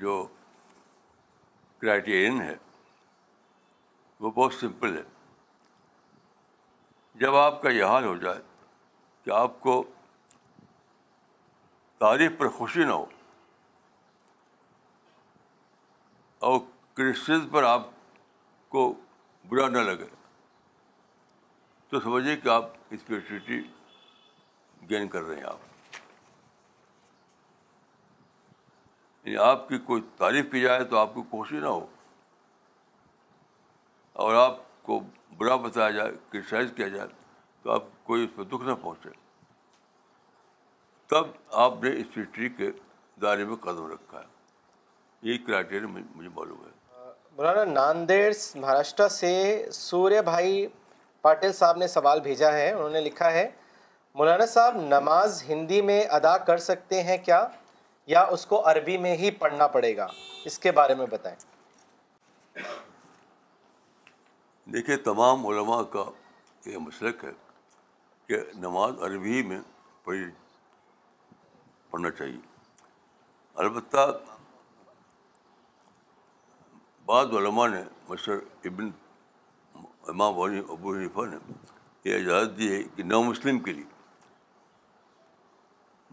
جو 0.00 0.22
کرائٹیرین 1.80 2.40
ہے 2.40 2.54
وہ 4.20 4.30
بہت 4.34 4.54
سمپل 4.54 4.96
ہے 4.96 5.02
جب 7.20 7.34
آپ 7.36 7.60
کا 7.62 7.70
یہ 7.70 7.84
حال 7.84 8.04
ہو 8.04 8.14
جائے 8.22 8.38
کہ 9.24 9.30
آپ 9.38 9.60
کو 9.60 9.82
تعریف 11.98 12.32
پر 12.38 12.48
خوشی 12.56 12.84
نہ 12.84 12.92
ہو 12.92 13.04
اور 16.48 16.58
کرسچن 16.94 17.46
پر 17.52 17.64
آپ 17.64 17.86
کو 18.74 18.92
برا 19.48 19.68
نہ 19.68 19.78
لگے 19.90 20.06
تو 21.88 22.00
سمجھیے 22.00 22.36
کہ 22.36 22.48
آپ 22.48 22.68
اسپیشلٹی 22.94 23.60
گین 24.90 25.08
کر 25.08 25.22
رہے 25.22 25.36
ہیں 25.36 25.44
آپ 25.50 25.64
یعنی 29.26 29.36
آپ 29.50 29.68
کی 29.68 29.78
کوئی 29.86 30.02
تعریف 30.16 30.50
کی 30.50 30.60
جائے 30.60 30.84
تو 30.90 30.96
آپ 30.98 31.14
کو 31.14 31.22
خوشی 31.30 31.58
نہ 31.60 31.66
ہو 31.66 31.86
اور 34.24 34.34
آپ 34.34 34.58
کو 34.82 34.98
برا 35.38 35.56
بتایا 35.62 35.90
جائے 35.90 36.10
کرٹیسائز 36.32 36.68
کیا 36.76 36.86
جائے 36.88 37.08
تو 37.62 37.70
آپ 37.70 37.84
کوئی 38.04 38.22
اس 38.24 38.30
پہ 38.36 38.42
دکھ 38.54 38.62
نہ 38.68 38.74
پہنچے 38.82 39.08
تب 41.10 41.24
آپ 41.64 41.82
نے 41.82 41.90
اس 42.00 42.16
ہسٹری 42.18 42.48
کے 42.60 42.70
دائرے 43.22 43.44
میں 43.50 43.56
قدم 43.66 43.90
رکھا 43.92 44.20
ہے 44.20 45.28
یہ 45.30 45.38
کرائٹیریا 45.46 45.88
مجھے 45.92 46.28
معلوم 46.34 46.64
ہے 46.64 47.10
مولانا 47.36 47.64
ناندیڑ 47.72 48.32
مہاراشٹرا 48.60 49.08
سے 49.18 49.32
سوریہ 49.72 50.20
بھائی 50.30 50.66
پاٹل 51.22 51.52
صاحب 51.60 51.76
نے 51.78 51.88
سوال 51.98 52.20
بھیجا 52.28 52.52
ہے 52.52 52.70
انہوں 52.70 52.90
نے 52.90 53.00
لکھا 53.10 53.30
ہے 53.32 53.48
مولانا 54.20 54.46
صاحب 54.56 54.80
نماز 54.96 55.42
ہندی 55.48 55.80
میں 55.90 56.00
ادا 56.18 56.36
کر 56.48 56.58
سکتے 56.70 57.02
ہیں 57.08 57.16
کیا 57.24 57.46
یا 58.16 58.20
اس 58.36 58.46
کو 58.46 58.62
عربی 58.70 58.96
میں 59.06 59.14
ہی 59.22 59.30
پڑھنا 59.44 59.66
پڑے 59.76 59.96
گا 59.96 60.06
اس 60.50 60.58
کے 60.58 60.72
بارے 60.80 60.94
میں 61.00 61.06
بتائیں 61.10 61.36
دیکھیے 64.72 64.96
تمام 65.06 65.46
علماء 65.46 65.80
کا 65.92 66.04
یہ 66.68 66.78
مسلک 66.86 67.24
ہے 67.24 67.30
کہ 68.28 68.36
نماز 68.60 69.02
عربی 69.06 69.42
میں 69.48 69.58
پڑھی 70.04 70.24
پڑھنا 71.90 72.10
چاہیے 72.10 72.38
البتہ 73.64 74.06
بعض 77.06 77.34
علماء 77.40 77.66
نے 77.74 77.82
مشر 78.08 78.38
ابن 78.70 78.90
امام 80.12 80.40
ابو 80.40 80.94
حنیفہ 80.94 81.26
نے 81.30 81.36
یہ 82.04 82.16
اجازت 82.18 82.58
دی 82.58 82.72
ہے 82.74 82.82
کہ 82.96 83.02
نو 83.12 83.22
مسلم 83.22 83.58
کے 83.62 83.72
لیے 83.72 83.84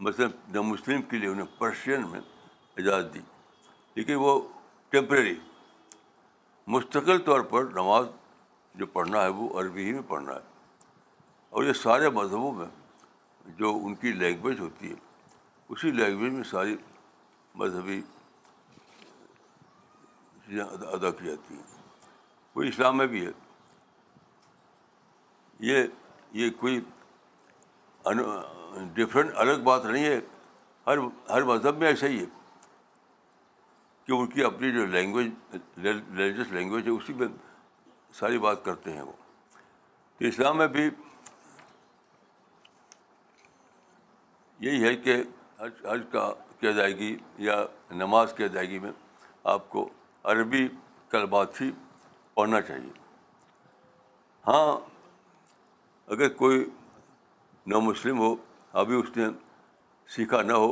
مثلاً 0.05 0.31
نو 0.53 0.63
مسلم 0.63 1.01
کے 1.09 1.17
لیے 1.17 1.29
انہیں 1.29 1.45
پرشین 1.59 2.07
میں 2.11 2.19
اجازت 2.81 3.13
دی 3.13 3.19
لیکن 3.95 4.15
وہ 4.25 4.39
ٹیمپریری 4.89 5.35
مستقل 6.75 7.17
طور 7.25 7.41
پر 7.51 7.63
نماز 7.73 8.07
جو 8.75 8.85
پڑھنا 8.93 9.21
ہے 9.23 9.27
وہ 9.37 9.49
عربی 9.59 9.83
ہی 9.85 9.93
میں 9.93 10.01
پڑھنا 10.07 10.33
ہے 10.33 10.51
اور 11.55 11.63
یہ 11.63 11.73
سارے 11.81 12.09
مذہبوں 12.19 12.51
میں 12.53 12.65
جو 13.57 13.77
ان 13.85 13.95
کی 14.03 14.11
لینگویج 14.11 14.59
ہوتی 14.59 14.89
ہے 14.89 14.95
اسی 15.73 15.91
لینگویج 15.91 16.33
میں 16.33 16.43
ساری 16.49 16.75
مذہبی 17.61 18.01
چیزیں 20.45 20.63
ادا 20.63 21.11
کی 21.19 21.25
جاتی 21.25 21.55
ہیں 21.55 21.81
کوئی 22.53 22.69
اسلام 22.69 22.97
میں 22.97 23.07
بھی 23.07 23.25
ہے 23.25 23.31
یہ 25.71 25.83
یہ 26.41 26.49
کوئی 26.59 26.79
ڈفرینٹ 28.93 29.31
الگ 29.43 29.61
بات 29.63 29.85
نہیں 29.85 30.05
ہے 30.05 30.19
ہر 30.87 30.97
ہر 31.29 31.43
مذہب 31.51 31.77
میں 31.77 31.87
ایسا 31.87 32.07
ہی 32.07 32.19
ہے 32.19 32.25
کہ 34.05 34.11
ان 34.11 34.25
کی 34.29 34.43
اپنی 34.43 34.71
جو 34.71 34.85
لینگویج 34.95 35.31
ریلیجس 35.83 36.51
لینگویج 36.51 36.85
ہے 36.87 36.91
اسی 36.91 37.13
میں 37.19 37.27
ساری 38.19 38.37
بات 38.39 38.63
کرتے 38.65 38.93
ہیں 38.93 39.01
وہ 39.01 39.11
تو 40.17 40.25
اسلام 40.27 40.57
میں 40.57 40.67
بھی 40.77 40.89
یہی 44.65 44.83
ہے 44.83 44.95
کہ 45.05 45.15
حج 45.59 45.71
حج 45.91 46.01
کا 46.11 46.29
کی 46.59 46.67
ادائیگی 46.67 47.15
یا 47.47 47.55
نماز 48.01 48.33
کی 48.37 48.43
ادائیگی 48.43 48.79
میں 48.79 48.91
آپ 49.53 49.69
کو 49.69 49.87
عربی 50.31 50.67
کلبات 51.11 51.59
ہی 51.61 51.69
پڑھنا 52.33 52.61
چاہیے 52.67 52.91
ہاں 54.47 54.77
اگر 56.15 56.29
کوئی 56.43 56.63
نو 57.71 57.81
مسلم 57.81 58.19
ہو 58.19 58.33
ابھی 58.81 58.95
اس 58.99 59.17
نے 59.17 59.25
سیکھا 60.15 60.41
نہ 60.41 60.53
ہو 60.63 60.71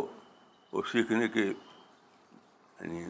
اور 0.76 0.84
سیکھنے 0.92 1.28
کے 1.36 1.42
یعنی 1.46 3.04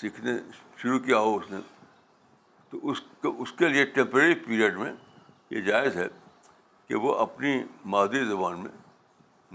سیکھنے 0.00 0.34
شروع 0.82 0.98
کیا 1.08 1.18
ہو 1.26 1.34
اس 1.36 1.50
نے 1.50 1.58
تو 2.70 2.78
اس 2.90 3.00
اس 3.42 3.52
کے 3.58 3.68
لیے 3.68 3.84
ٹیمپری 3.96 4.34
پیریڈ 4.46 4.76
میں 4.78 4.92
یہ 5.50 5.60
جائز 5.66 5.96
ہے 5.96 6.06
کہ 6.88 6.94
وہ 7.04 7.14
اپنی 7.20 7.60
مادری 7.94 8.24
زبان 8.28 8.58
میں 8.62 8.70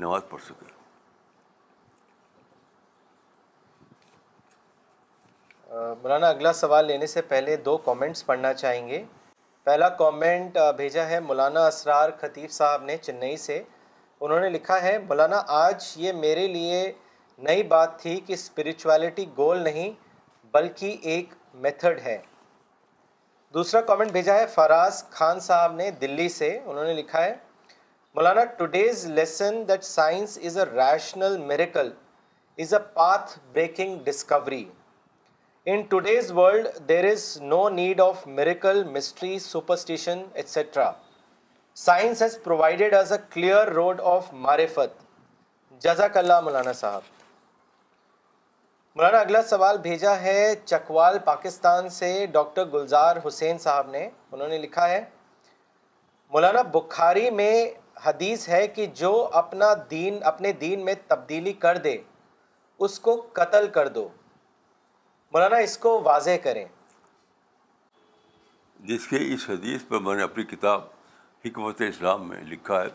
نماز 0.03 0.21
پڑھ 0.29 0.41
سکے 0.43 0.69
مولانا 6.01 6.27
اگلا 6.29 6.51
سوال 6.53 6.85
لینے 6.85 7.07
سے 7.07 7.21
پہلے 7.27 7.55
دو 7.65 7.75
کامنٹس 7.85 8.25
پڑھنا 8.25 8.53
چاہیں 8.53 8.87
گے 8.87 9.03
پہلا 9.63 9.89
کامنٹ 10.01 10.57
بھیجا 10.77 11.05
ہے 11.09 11.19
مولانا 11.27 11.65
اسرار 11.67 12.09
خطیف 12.21 12.51
صاحب 12.51 12.83
نے 12.83 12.97
چنئی 13.01 13.35
سے 13.45 13.61
انہوں 14.19 14.39
نے 14.39 14.49
لکھا 14.49 14.81
ہے 14.81 14.97
مولانا 15.07 15.41
آج 15.61 15.91
یہ 15.97 16.13
میرے 16.23 16.47
لیے 16.55 16.81
نئی 17.47 17.63
بات 17.75 17.99
تھی 18.01 18.19
کہ 18.25 18.33
اسپریچویلٹی 18.33 19.25
گول 19.37 19.63
نہیں 19.63 19.91
بلکہ 20.53 20.97
ایک 21.13 21.33
میتھڈ 21.63 21.99
ہے 22.05 22.17
دوسرا 23.53 23.79
کامنٹ 23.87 24.11
بھیجا 24.11 24.33
ہے 24.35 24.45
فراز 24.53 25.03
خان 25.11 25.39
صاحب 25.45 25.73
نے 25.75 25.89
دلی 26.01 26.27
سے 26.35 26.47
انہوں 26.65 26.83
نے 26.85 26.93
لکھا 26.93 27.23
ہے 27.23 27.33
مولانا 28.15 28.43
today's 28.57 29.05
lesson 29.15 29.61
that 29.67 29.83
science 29.83 30.37
is 30.45 30.57
a 30.57 30.63
rational 30.65 31.35
miracle 31.47 31.91
is 32.59 32.73
a 32.73 32.79
path 32.93 33.37
breaking 33.53 33.97
discovery 34.05 34.63
in 35.73 35.81
today's 35.89 36.31
world 36.37 36.67
there 36.89 37.05
is 37.11 37.25
no 37.41 37.67
need 37.79 38.01
of 38.01 38.25
miracle 38.39 38.83
mystery 38.97 39.37
superstition 39.51 40.23
etcetera 40.33 40.89
science 41.85 42.21
has 42.21 42.37
provided 42.43 42.93
us 42.93 43.11
a 43.11 43.17
clear 43.33 43.67
road 43.81 44.01
of 44.17 44.33
معرفت 44.47 45.01
جزاک 45.83 46.17
اللہ 46.17 46.39
مولانا 46.43 46.73
صاحب 46.85 47.10
مولانا 48.95 49.17
اگلا 49.19 49.41
سوال 49.49 49.77
بھیجا 49.83 50.15
ہے 50.21 50.53
چکوال 50.65 51.17
پاکستان 51.25 51.87
سے 51.97 52.07
doctor 52.31 52.65
گلزار 52.73 53.15
حسین 53.27 53.57
صاحب 53.65 53.89
نے 53.89 54.07
انہوں 54.31 54.47
نے 54.47 54.57
لکھا 54.57 54.87
ہے 54.89 54.99
مولانا 56.33 56.61
بخاری 56.71 57.29
میں 57.41 57.53
حدیث 58.05 58.47
ہے 58.49 58.65
کہ 58.75 58.85
جو 59.01 59.11
اپنا 59.41 59.67
دین 59.91 60.17
اپنے 60.33 60.51
دین 60.61 60.83
میں 60.85 60.93
تبدیلی 61.07 61.53
کر 61.67 61.77
دے 61.87 61.95
اس 62.85 62.99
کو 63.07 63.15
قتل 63.33 63.67
کر 63.79 63.87
دو 63.97 64.07
مولانا 65.33 65.57
اس 65.69 65.77
کو 65.85 65.99
واضح 66.05 66.43
کریں 66.43 66.65
جس 68.91 69.07
کے 69.07 69.17
اس 69.33 69.49
حدیث 69.49 69.87
پر 69.87 69.99
میں 70.07 70.15
نے 70.15 70.23
اپنی 70.23 70.43
کتاب 70.55 70.83
حکمت 71.45 71.81
اسلام 71.89 72.27
میں 72.29 72.41
لکھا 72.53 72.81
ہے 72.83 72.87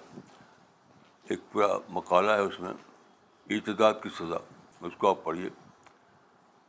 ایک 1.30 1.50
پورا 1.52 1.76
مقالہ 1.98 2.30
ہے 2.32 2.40
اس 2.48 2.58
میں 2.60 2.72
ارتداد 3.56 3.94
کی 4.02 4.08
سزا 4.18 4.44
اس 4.86 4.96
کو 4.98 5.08
آپ 5.10 5.24
پڑھیے 5.24 5.48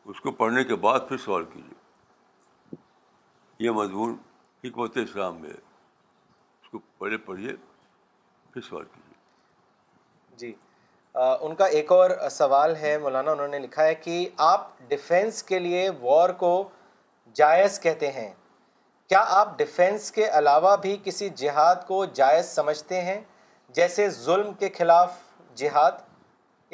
اس 0.10 0.20
کو 0.22 0.32
پڑھنے 0.32 0.64
کے 0.64 0.76
بعد 0.84 1.00
پھر 1.08 1.18
سوال 1.24 1.44
کیجیے 1.54 2.78
یہ 3.66 3.72
مضمون 3.78 4.16
حکمت 4.64 4.98
اسلام 4.98 5.42
میں 5.42 5.50
ہے 5.50 5.56
اس 5.56 6.70
کو 6.72 6.80
پڑھے 6.98 7.18
پڑھیے 7.26 7.56
پھر 8.54 8.62
سوال 8.70 8.84
کیجیے 8.94 9.06
جی 10.42 10.54
ان 11.46 11.56
کا 11.62 11.66
ایک 11.80 11.92
اور 11.92 12.12
سوال 12.32 12.76
ہے 12.82 12.98
مولانا 13.04 13.32
انہوں 13.32 13.48
نے 13.48 13.60
لکھا 13.60 13.84
ہے 13.84 13.96
کہ 14.06 14.16
آپ 14.52 14.68
ڈیفینس 14.90 15.44
کے 15.52 15.60
لیے 15.66 15.90
وار 16.02 16.30
کو 16.46 16.52
جائز 17.42 17.80
کہتے 17.88 18.12
ہیں 18.22 18.32
کیا 19.10 19.24
آپ 19.40 19.58
ڈیفینس 19.58 20.12
کے 20.12 20.28
علاوہ 20.40 20.76
بھی 20.82 20.98
کسی 21.04 21.30
جہاد 21.44 21.86
کو 21.88 22.04
جائز 22.22 22.46
سمجھتے 22.56 23.02
ہیں 23.10 23.20
جیسے 23.76 24.10
ظلم 24.24 24.54
کے 24.60 24.70
خلاف 24.78 25.18
جہاد 25.64 26.02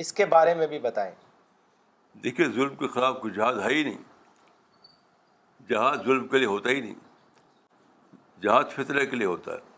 اس 0.03 0.13
کے 0.13 0.25
بارے 0.37 0.53
میں 0.61 0.67
بھی 0.67 0.79
بتائیں 0.87 1.11
دیکھیے 2.23 2.47
ظلم 2.55 2.75
کے 2.75 2.87
خلاف 2.93 3.19
کوئی 3.21 3.33
جہاز 3.33 3.59
ہے 3.63 3.73
ہی 3.73 3.83
نہیں 3.83 3.97
جہاز 5.69 6.05
ظلم 6.05 6.27
کے 6.27 6.37
لیے 6.37 6.47
ہوتا 6.47 6.69
ہی 6.69 6.81
نہیں 6.81 6.93
جہاز 8.43 8.73
فطرے 8.75 9.05
کے 9.05 9.15
لیے 9.15 9.27
ہوتا 9.27 9.53
ہے 9.53 9.71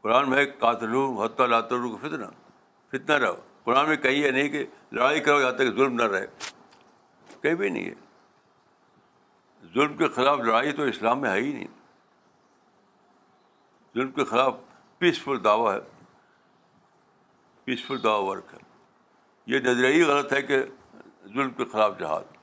قرآن 0.00 0.30
میں 0.30 0.44
قاتل 0.58 0.94
حت 1.22 1.40
حت 1.40 1.48
لاتر 1.48 1.86
فطرہ 2.02 2.26
فتنا 2.92 3.18
رہو 3.18 3.36
قرآن 3.64 3.88
میں 3.88 3.96
کہیں 4.06 4.22
ہے 4.22 4.30
نہیں 4.30 4.48
کہ 4.48 4.64
لڑائی 4.92 5.20
کرو 5.22 5.40
جاتا 5.40 5.56
تک 5.56 5.70
کہ 5.70 5.76
ظلم 5.76 5.94
نہ 5.94 6.02
رہے 6.12 6.26
کہیں 7.42 7.54
بھی 7.54 7.68
نہیں 7.68 7.84
ہے 7.88 7.94
ظلم 9.74 9.96
کے 9.96 10.08
خلاف 10.16 10.38
لڑائی 10.38 10.72
تو 10.72 10.82
اسلام 10.92 11.20
میں 11.20 11.30
ہے 11.30 11.36
ہی 11.40 11.52
نہیں 11.52 11.66
ظلم 13.94 14.10
کے 14.12 14.24
خلاف 14.24 14.54
پیسفل 14.98 15.42
دعویٰ 15.44 15.72
ہے 15.74 15.80
پیسفل 17.64 18.02
دعویٰ 18.02 18.22
ورک 18.28 18.54
ہے 18.54 18.70
یہ 19.50 19.60
نظر 19.64 19.84
ہی 19.90 20.02
غلط 20.06 20.32
ہے 20.32 20.40
کہ 20.42 20.56
ظلم 21.34 21.50
کے 21.56 21.64
خلاف 21.72 21.92
جہاد 21.98 22.36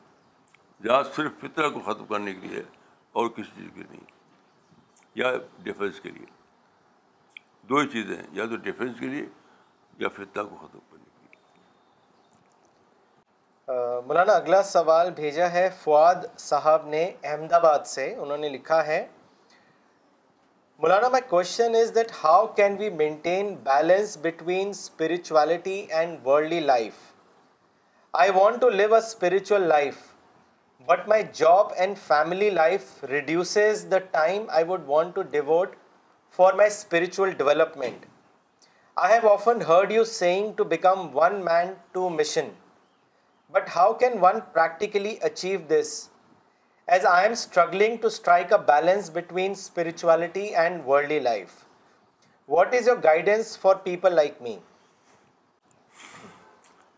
جہاز 0.83 1.05
صرف 1.15 1.31
فطرہ 1.41 1.69
کو 1.69 1.79
ختم 1.85 2.05
کرنے 2.05 2.33
کے 2.33 2.47
لیے 2.47 2.63
اور 3.19 3.29
کسی 3.35 3.51
چیز 3.55 3.69
کے 3.75 3.81
نہیں 3.89 3.99
یا 5.21 5.29
ڈیفینس 5.63 5.99
کے 6.01 6.09
لیے 6.09 6.25
دو 7.69 7.75
ہی 7.77 7.87
چیزیں 7.93 8.15
ہیں 8.15 8.27
یا 8.33 8.45
تو 8.49 8.55
ڈیفینس 8.65 8.99
کے 8.99 9.05
لیے 9.07 9.25
یا 9.99 10.07
فطرہ 10.15 10.43
کو 10.43 10.55
ختم 10.61 10.79
کرنے 10.91 11.03
کے 11.21 11.27
لیے 11.31 11.35
مولانا 14.07 14.33
اگلا 14.33 14.61
سوال 14.73 15.11
بھیجا 15.15 15.49
ہے 15.51 15.67
فواد 15.83 16.21
صاحب 16.47 16.81
نے 16.87 17.03
احمد 17.23 17.51
آباد 17.53 17.85
سے 17.95 18.13
انہوں 18.15 18.37
نے 18.37 18.49
لکھا 18.49 18.85
ہے 18.87 19.05
Maulana, 20.83 21.11
my 21.11 21.19
question 21.19 21.75
is 21.75 21.91
that 21.91 22.09
how 22.09 22.53
can 22.55 22.77
we 22.77 22.89
maintain 22.89 23.55
balance 23.65 24.15
between 24.15 24.73
spirituality 24.73 25.91
and 25.91 26.23
worldly 26.23 26.61
life? 26.61 27.11
I 28.13 28.29
want 28.29 28.61
to 28.61 28.67
live 28.67 28.93
a 28.93 29.01
spiritual 29.01 29.59
life, 29.59 30.13
but 30.87 31.05
my 31.05 31.23
job 31.39 31.73
and 31.77 31.97
family 31.97 32.49
life 32.49 33.03
reduces 33.09 33.83
the 33.89 33.99
time 34.13 34.47
I 34.49 34.63
would 34.63 34.87
want 34.87 35.15
to 35.15 35.25
devote 35.25 35.73
for 36.29 36.53
my 36.53 36.69
spiritual 36.69 37.33
development. 37.33 38.05
I 38.95 39.09
have 39.09 39.25
often 39.25 39.59
heard 39.59 39.91
you 39.91 40.05
saying 40.05 40.55
to 40.55 40.63
become 40.63 41.11
one 41.11 41.43
man, 41.43 41.75
two 41.93 42.09
mission. 42.09 42.51
But 43.51 43.67
how 43.67 43.91
can 43.91 44.21
one 44.21 44.41
practically 44.53 45.19
achieve 45.19 45.67
this 45.67 46.07
as 46.93 47.05
I 47.05 47.23
am 47.23 47.31
struggling 47.31 47.95
to 48.01 48.07
strike 48.07 48.51
a 48.53 48.57
balance 48.67 49.09
between 49.13 49.51
spirituality 49.55 50.41
and 50.57 50.81
worldly 50.85 51.17
life 51.23 51.49
what 52.51 52.73
is 52.75 52.87
your 52.87 52.95
guidance 53.03 53.57
for 53.61 53.75
people 53.83 54.13
like 54.15 54.41
me 54.41 54.55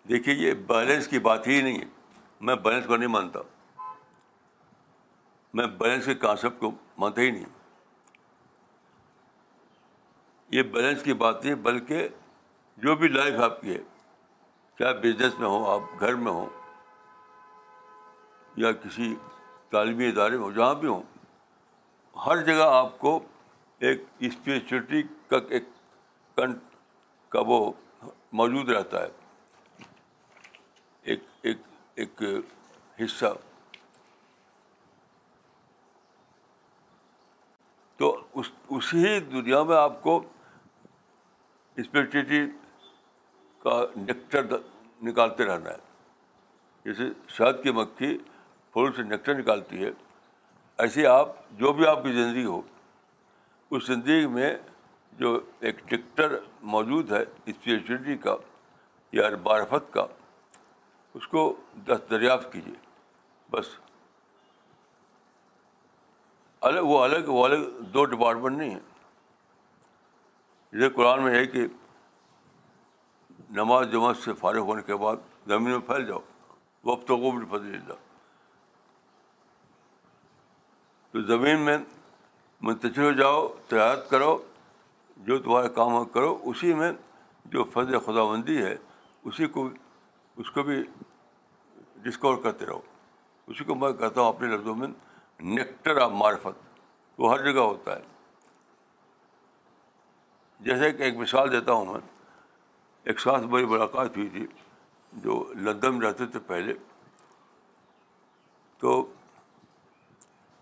دیکھیے 0.10 0.36
یہ 0.36 0.54
balance 0.68 1.08
کی 1.08 1.20
بات 1.26 1.48
ہی 1.48 1.60
نہیں 1.62 1.80
ہے 1.80 1.86
میں 2.50 2.56
balance 2.68 2.86
کو 2.88 2.96
نہیں 2.96 3.10
مانتا 3.18 3.40
میں 5.60 5.66
بیلنس 5.82 6.06
کے 6.06 6.16
کانسیپٹ 6.26 6.60
کو 6.60 6.72
مانتا 7.04 7.22
ہی 7.22 7.32
نہیں 7.32 7.46
یہ 10.58 10.64
بیلنس 10.78 11.04
کی 11.04 11.14
بات 11.26 11.44
نہیں 11.46 11.56
بلکہ 11.68 12.08
جو 12.86 12.96
بھی 13.04 13.08
لائف 13.08 13.40
آپ 13.50 13.62
کی 13.62 13.74
ہے 13.74 13.82
چاہے 14.80 14.94
بزنس 15.08 15.38
میں 15.40 15.48
ہو 15.48 15.66
آپ 15.72 16.00
گھر 16.00 16.16
میں 16.26 16.32
ہوں 16.32 16.48
یا 18.66 18.72
کسی 18.86 19.14
تعلیمی 19.72 20.08
ادارے 20.10 20.36
ہوں 20.44 20.52
جہاں 20.56 20.74
بھی 20.82 20.88
ہوں 20.88 21.02
ہر 22.26 22.42
جگہ 22.46 22.66
آپ 22.78 22.98
کو 23.00 23.20
ایک 23.90 24.04
اسپیشلٹی 24.30 25.02
کا 25.30 25.38
ایک 25.58 25.64
کنٹ 26.38 26.58
کا 27.36 27.40
وہ 27.48 27.58
موجود 28.40 28.70
رہتا 28.78 29.02
ہے 29.04 29.82
ایک 31.12 31.24
ایک 31.52 31.58
ایک 32.04 32.22
حصہ 33.04 33.34
تو 37.98 38.10
اس 38.42 38.52
اسی 38.76 39.20
دنیا 39.32 39.62
میں 39.72 39.78
آپ 39.78 40.02
کو 40.04 40.18
اسپیشلٹی 41.84 42.42
کا 43.64 43.80
نیکٹر 43.96 44.48
نکالتے 45.10 45.46
رہنا 45.46 45.70
ہے 45.70 45.90
جیسے 46.86 47.10
شہد 47.38 47.64
کی 47.64 47.72
مکھی 47.80 48.18
پھول 48.74 48.92
سے 48.96 49.04
نیکٹر 49.04 49.36
نکالتی 49.38 49.84
ہے 49.84 49.90
ایسے 50.84 51.06
آپ 51.08 51.32
جو 51.58 51.72
بھی 51.80 51.86
آپ 51.88 52.04
کی 52.04 52.12
زندگی 52.14 52.44
ہو 52.46 52.62
اس 53.76 53.86
زندگی 53.88 54.28
میں 54.36 54.54
جو 55.20 55.40
ایک 55.70 55.80
ٹکٹر 55.88 56.36
موجود 56.76 57.12
ہے 57.12 57.22
اسپریچولیٹی 57.46 58.16
کا 58.24 58.36
یا 59.20 59.30
بارفت 59.44 59.92
کا 59.94 60.06
اس 61.20 61.28
کو 61.28 61.42
دست 61.88 62.10
دریافت 62.12 62.52
کیجیے 62.54 62.74
بس 63.52 63.68
الگ 66.70 66.88
وہ 66.90 67.04
الگ 67.04 67.30
وہ 67.36 67.44
الگ 67.46 67.66
دو 67.94 68.06
ڈپارٹمنٹ 68.14 68.58
نہیں 68.58 68.70
ہیں 68.70 68.90
یہ 70.82 70.90
قرآن 70.96 71.24
میں 71.24 71.34
ہے 71.36 71.46
کہ 71.54 71.66
نماز 73.60 73.92
جماعت 73.92 74.18
سے 74.24 74.34
فارغ 74.42 74.70
ہونے 74.72 74.82
کے 74.90 74.96
بعد 75.04 75.28
زمین 75.48 75.72
میں 75.72 75.80
پھیل 75.88 76.06
جاؤ 76.08 76.20
کو 76.86 77.32
بھی 77.32 77.46
فضل 77.50 77.74
اللہ 77.74 78.11
تو 81.12 81.22
زمین 81.28 81.60
میں 81.66 81.78
منتشر 82.68 83.04
ہو 83.04 83.12
جاؤ 83.12 83.48
تجارت 83.68 84.10
کرو 84.10 84.38
جو 85.28 85.38
تمہارا 85.40 85.68
کام 85.80 86.04
کرو 86.14 86.38
اسی 86.50 86.74
میں 86.74 86.92
جو 87.56 87.64
فضل 87.74 87.98
خدا 88.06 88.24
بندی 88.32 88.58
ہے 88.64 88.76
اسی 89.26 89.46
کو 89.56 89.68
اس 90.42 90.52
کو 90.52 90.64
بھی 90.64 90.82
ڈسکور 92.04 92.38
کرتے 92.44 92.66
رہو 92.66 92.80
اسی 93.48 93.64
کو 93.64 93.76
میں 93.76 93.92
کہتا 94.00 94.22
ہوں 94.22 94.28
اپنے 94.28 94.48
لفظوں 94.56 94.76
میں 94.76 94.88
نیکٹر 95.58 95.98
آف 96.02 96.12
معرفت 96.22 96.80
وہ 97.20 97.32
ہر 97.34 97.44
جگہ 97.52 97.60
ہوتا 97.62 97.96
ہے 97.96 98.02
جیسے 100.66 100.92
کہ 100.94 101.04
ایک 101.04 101.18
مثال 101.18 101.52
دیتا 101.52 101.74
ہوں 101.74 101.86
میں 101.94 102.02
ایک 103.10 103.20
ساتھ 103.20 103.44
بڑی 103.56 103.66
ملاقات 103.66 104.18
ہوئی 104.18 104.30
تھی 104.30 104.46
جو 105.24 105.44
لندن 105.64 105.98
میں 105.98 106.08
رہتے 106.08 106.26
تھے 106.34 106.40
پہلے 106.48 106.74
تو 108.82 109.02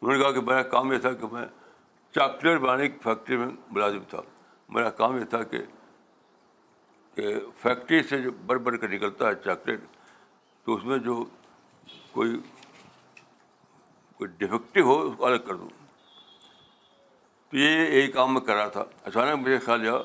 انہوں 0.01 0.17
نے 0.17 0.23
کہا 0.23 0.31
کہ 0.31 0.41
میرا 0.47 0.61
کام 0.73 0.91
یہ 0.93 0.97
تھا 1.01 1.11
کہ 1.21 1.27
میں 1.31 1.45
چاکلیٹ 2.15 2.59
بنانے 2.61 2.87
کی 2.89 2.97
فیکٹری 3.03 3.37
میں 3.37 3.47
ملازم 3.71 4.03
تھا 4.09 4.21
میرا 4.75 4.89
کام 4.99 5.17
یہ 5.19 5.25
تھا 5.29 5.41
کہ 5.51 5.59
کہ 7.15 7.33
فیکٹری 7.61 8.01
سے 8.09 8.21
جو 8.21 8.31
بڑھ 8.47 8.59
بڑھ 8.67 8.77
کر 8.81 8.89
نکلتا 8.89 9.27
ہے 9.27 9.35
چاکلیٹ 9.45 9.79
تو 10.65 10.75
اس 10.75 10.83
میں 10.85 10.97
جو 11.09 11.23
کوئی 12.11 12.37
کوئی 14.17 14.29
ڈیفیکٹو 14.37 14.81
ہو 14.89 14.97
اس 15.07 15.15
کو 15.17 15.25
الگ 15.25 15.45
کر 15.47 15.55
دوں 15.55 15.69
تو 17.49 17.57
یہ 17.57 17.69
یہی 17.79 18.11
کام 18.11 18.33
میں 18.33 18.41
کر 18.47 18.55
رہا 18.55 18.67
تھا 18.77 18.83
اچانک 19.03 19.39
مجھے 19.43 19.57
خیال 19.65 19.81
آیا 19.87 19.97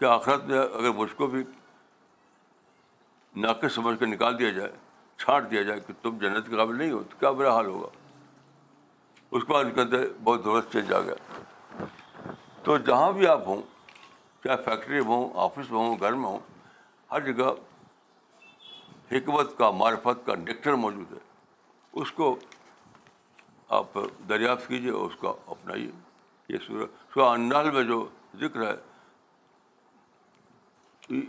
کہ 0.00 0.04
آخرت 0.04 0.44
میں 0.50 0.58
اگر 0.58 0.90
مجھ 0.96 1.14
کو 1.16 1.26
بھی 1.26 1.42
ناقص 3.46 3.74
سمجھ 3.74 3.98
کے 3.98 4.06
نکال 4.06 4.38
دیا 4.38 4.50
جائے 4.58 4.70
چھانٹ 5.18 5.50
دیا 5.50 5.62
جائے 5.68 5.80
کہ 5.86 5.92
تم 6.02 6.18
جنت 6.20 6.48
کے 6.50 6.56
قابل 6.56 6.78
نہیں 6.78 6.90
ہو 6.90 7.02
تو 7.10 7.16
کیا 7.20 7.30
برا 7.38 7.54
حال 7.54 7.66
ہوگا 7.66 7.88
اس 9.36 9.42
کو 9.44 9.56
آج 9.56 9.66
کل 9.74 9.86
بہت 10.24 10.44
زبردست 10.44 10.72
چینج 10.72 10.92
آ 10.92 11.00
گیا 11.00 11.84
تو 12.64 12.76
جہاں 12.86 13.10
بھی 13.12 13.26
آپ 13.26 13.46
ہوں 13.48 13.60
چاہے 14.44 14.56
فیکٹری 14.64 15.00
میں 15.00 15.14
ہوں 15.14 15.28
آفس 15.42 15.70
میں 15.70 15.78
ہوں 15.78 15.98
گھر 16.00 16.12
میں 16.12 16.28
ہوں 16.28 16.38
ہر 17.10 17.20
جگہ 17.32 17.52
حکمت 19.12 19.56
کا 19.58 19.70
معرفت 19.82 20.24
کا 20.26 20.34
ڈکٹر 20.44 20.74
موجود 20.84 21.12
ہے 21.12 21.18
اس 22.00 22.12
کو 22.20 22.34
آپ 23.78 23.98
دریافت 24.28 24.68
کیجیے 24.68 24.90
اور 24.90 25.10
اس 25.10 25.16
کا 25.20 25.32
اپنائیے 25.56 25.90
یہ 26.48 26.58
سو 27.14 27.24
انال 27.28 27.70
میں 27.70 27.82
جو 27.92 28.04
ذکر 28.40 28.62
ہے 28.66 28.74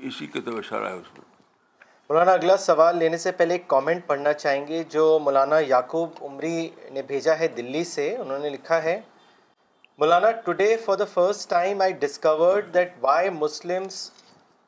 اسی 0.07 0.27
کے 0.27 0.41
تو 0.47 0.57
اشارہ 0.57 0.87
ہے 0.87 0.93
اس 0.99 1.07
میں 1.17 1.28
مولانا 2.11 2.31
اگلا 2.33 2.55
سوال 2.57 2.95
لینے 2.97 3.17
سے 3.17 3.31
پہلے 3.39 3.53
ایک 3.53 3.67
کامنٹ 3.69 4.05
پڑھنا 4.05 4.31
چاہیں 4.33 4.65
گے 4.67 4.81
جو 4.89 5.01
مولانا 5.23 5.57
یعقوب 5.59 6.11
عمری 6.29 6.69
نے 6.93 7.01
بھیجا 7.07 7.37
ہے 7.39 7.47
دلی 7.57 7.83
سے 7.85 8.05
انہوں 8.21 8.39
نے 8.45 8.49
لکھا 8.49 8.81
ہے 8.83 8.95
مولانا 10.03 10.31
today 10.45 10.75
for 10.85 10.95
the 11.01 11.05
first 11.13 11.49
time 11.49 11.81
I 11.81 11.93
discovered 12.05 12.73
that 12.73 12.93
why 13.01 13.29
Muslims 13.41 13.99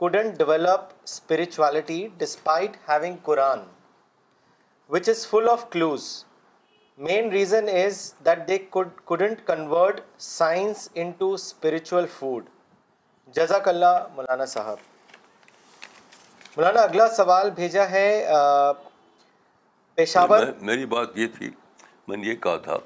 couldn't 0.04 0.38
develop 0.40 0.94
spirituality 1.04 2.08
despite 2.18 2.76
having 2.90 3.16
Quran 3.32 3.64
which 4.98 5.10
is 5.10 5.26
full 5.30 5.50
of 5.52 5.66
clues 5.72 6.08
main 7.10 7.32
reason 7.32 7.70
is 7.84 8.04
that 8.26 8.48
they 8.48 8.58
couldn't 8.70 9.46
convert 9.48 10.02
science 10.30 10.88
into 11.18 11.34
spiritual 11.42 12.06
food 12.20 12.50
جزاک 13.36 13.68
اللہ 13.76 14.02
مولانا 14.16 14.46
صاحب 14.58 14.90
مولانا 16.56 16.80
اگلا 16.82 17.08
سوال 17.16 17.50
بھیجا 17.56 17.84
ہے 17.90 18.08
پیشاور 19.96 20.46
میری 20.70 20.86
بات 20.94 21.18
یہ 21.18 21.28
تھی 21.38 21.50
میں 22.08 22.18
نے 22.18 22.28
یہ 22.28 22.36
کہا 22.46 22.56
تھا 22.64 22.78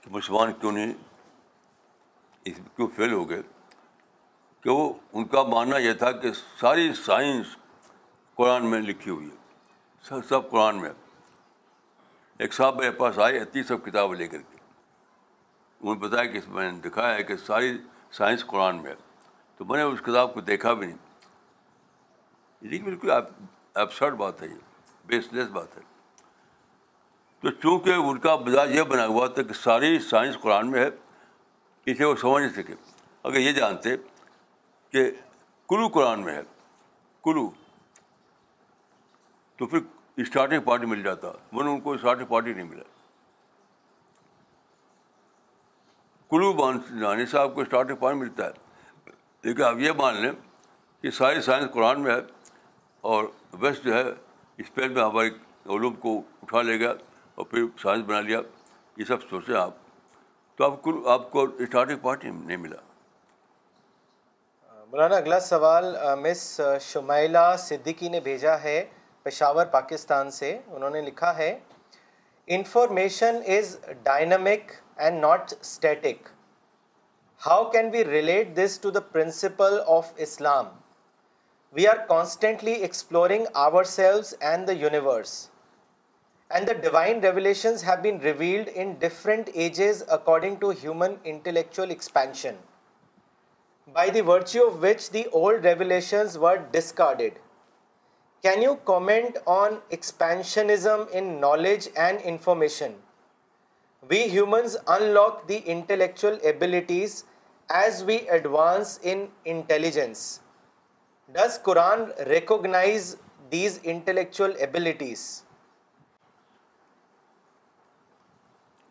کہ 0.00 0.10
مسلمان 0.14 0.52
کیوں 0.60 0.72
نہیں 0.72 0.92
اس 2.48 2.58
میں 2.58 2.68
کیوں 2.76 2.86
فیل 2.96 3.12
ہو 3.12 3.28
گئے 3.30 3.40
کہ 4.62 4.70
وہ 4.70 4.92
ان 5.12 5.24
کا 5.32 5.42
ماننا 5.54 5.78
یہ 5.86 5.92
تھا 6.02 6.10
کہ 6.22 6.30
ساری 6.60 6.88
سائنس 7.04 7.56
قرآن 8.38 8.70
میں 8.70 8.80
لکھی 8.80 9.10
ہوئی 9.10 9.28
ہے 9.30 10.06
سب 10.08 10.20
سب 10.28 10.48
قرآن 10.50 10.80
میں 10.80 10.90
ایک 12.44 12.54
صاحب 12.54 12.78
میرے 12.80 12.90
پاس 13.00 13.18
آئے 13.26 13.38
اتنی 13.40 13.62
سب 13.72 13.84
کتابیں 13.84 14.16
لے 14.18 14.28
کر 14.28 14.38
کے 14.50 14.56
انہوں 15.80 15.94
نے 15.94 16.00
بتایا 16.06 16.30
کہ 16.32 16.40
میں 16.46 16.70
نے 16.70 16.78
دکھایا 16.88 17.14
ہے 17.14 17.22
کہ 17.32 17.36
ساری 17.46 17.76
سائنس 18.18 18.46
قرآن 18.54 18.82
میں 18.82 18.90
ہے 18.90 18.96
تو 19.56 19.64
میں 19.64 19.76
نے 19.78 19.82
اس 19.92 20.00
کتاب 20.06 20.32
کو 20.34 20.40
دیکھا 20.52 20.72
بھی 20.72 20.86
نہیں 20.86 21.04
بالکل 22.62 23.10
ایبسرڈ 23.10 24.14
بات 24.16 24.42
ہے 24.42 24.46
یہ 24.46 24.54
بیس 25.06 25.32
لیس 25.32 25.48
بات 25.52 25.76
ہے 25.76 25.82
تو 27.42 27.50
چونکہ 27.62 27.94
ان 28.10 28.18
کا 28.18 28.36
مزاج 28.46 28.74
یہ 28.76 28.82
بنا 28.92 29.06
ہوا 29.06 29.26
تھا 29.34 29.42
کہ 29.48 29.52
ساری 29.62 29.98
سائنس 30.10 30.36
قرآن 30.42 30.70
میں 30.70 30.80
ہے 30.84 30.88
اسے 31.92 32.04
وہ 32.04 32.14
سمجھ 32.20 32.42
نہیں 32.42 32.52
سکے 32.62 32.74
اگر 33.22 33.38
یہ 33.40 33.52
جانتے 33.52 33.94
کہ 34.92 35.10
کلو 35.68 35.88
قرآن 35.96 36.22
میں 36.24 36.34
ہے 36.34 36.42
کلو 37.24 37.48
تو 39.58 39.66
پھر 39.66 39.78
اسٹارٹنگ 40.24 40.60
پارٹی 40.64 40.86
مل 40.86 41.02
جاتا 41.02 41.30
ورنہ 41.52 41.68
ان 41.70 41.80
کو 41.80 41.92
اسٹارٹنگ 41.92 42.26
پارٹی 42.26 42.52
نہیں 42.52 42.64
ملا 42.68 42.82
کلو 46.30 46.52
مان 46.54 46.78
جانے 47.00 47.26
سے 47.26 47.38
آپ 47.38 47.54
کو 47.54 47.60
اسٹارٹنگ 47.60 47.96
پوائنٹ 47.96 48.20
ملتا 48.20 48.46
ہے 48.46 49.10
لیکن 49.42 49.62
آپ 49.62 49.76
یہ 49.78 49.92
مان 49.96 50.16
لیں 50.22 50.30
کہ 51.02 51.10
ساری 51.18 51.40
سائنس 51.42 51.70
قرآن 51.72 52.00
میں 52.02 52.14
ہے 52.14 52.20
اور 53.14 53.24
ویسٹ 53.62 53.84
جو 53.84 53.92
ہے 53.94 54.02
اسپین 54.62 54.92
میں 54.94 55.02
ہمارے 55.02 56.08
اٹھا 56.44 56.60
لے 56.68 56.78
گیا 56.78 56.90
اور 57.34 57.44
پھر 57.50 57.64
سائنس 57.82 58.04
بنا 58.06 58.20
لیا 58.28 58.38
یہ 58.96 59.04
سب 59.08 59.26
آپ 59.58 60.62
آپ 60.64 60.64
آپ 60.64 60.74
تو 60.80 60.80
کو 60.84 61.18
کو 61.34 61.42
اسٹارٹنگ 61.66 62.40
نہیں 62.46 62.56
ملا 62.62 62.80
مولانا 64.90 65.16
اگلا 65.16 65.38
سوال 65.40 65.84
مس 66.22 66.42
شمائلہ 66.88 67.44
صدیقی 67.68 68.08
نے 68.16 68.20
بھیجا 68.28 68.56
ہے 68.62 68.74
پشاور 69.22 69.66
پاکستان 69.76 70.30
سے 70.38 70.50
انہوں 70.78 70.90
نے 70.98 71.00
لکھا 71.10 71.34
ہے 71.36 71.50
information 72.58 73.40
is 73.58 73.76
dynamic 74.10 74.72
and 75.06 75.20
not 75.26 75.52
static 75.60 76.28
how 77.46 77.70
can 77.76 77.90
we 77.92 78.04
relate 78.10 78.56
this 78.56 78.78
to 78.80 78.90
the 78.98 79.00
principle 79.12 79.78
of 79.98 80.12
Islam 80.28 80.74
We 81.72 81.86
are 81.92 82.06
constantly 82.06 82.82
exploring 82.82 83.48
ourselves 83.48 84.34
and 84.40 84.66
the 84.66 84.76
universe. 84.76 85.50
And 86.48 86.68
the 86.68 86.74
divine 86.74 87.20
revelations 87.20 87.82
have 87.82 88.02
been 88.02 88.20
revealed 88.20 88.68
in 88.68 88.98
different 88.98 89.50
ages 89.54 90.04
according 90.08 90.60
to 90.60 90.70
human 90.70 91.18
intellectual 91.24 91.90
expansion, 91.90 92.58
by 93.92 94.10
the 94.10 94.22
virtue 94.22 94.62
of 94.62 94.80
which 94.80 95.10
the 95.10 95.26
old 95.32 95.64
revelations 95.64 96.38
were 96.38 96.58
discarded. 96.58 97.40
Can 98.44 98.62
you 98.62 98.76
comment 98.84 99.38
on 99.46 99.82
expansionism 99.90 101.10
in 101.10 101.40
knowledge 101.40 101.88
and 101.96 102.20
information? 102.20 102.94
We 104.08 104.22
humans 104.28 104.76
unlock 104.86 105.48
the 105.48 105.62
intellectual 105.78 106.38
abilities 106.44 107.24
as 107.68 108.04
we 108.04 108.18
advance 108.28 109.00
in 109.02 109.30
intelligence. 109.44 110.26
Does 111.34 111.58
Quran 111.62 112.02
recognise 112.28 113.14
these 113.52 113.78
intellectual 113.92 114.52
abilities 114.60 115.20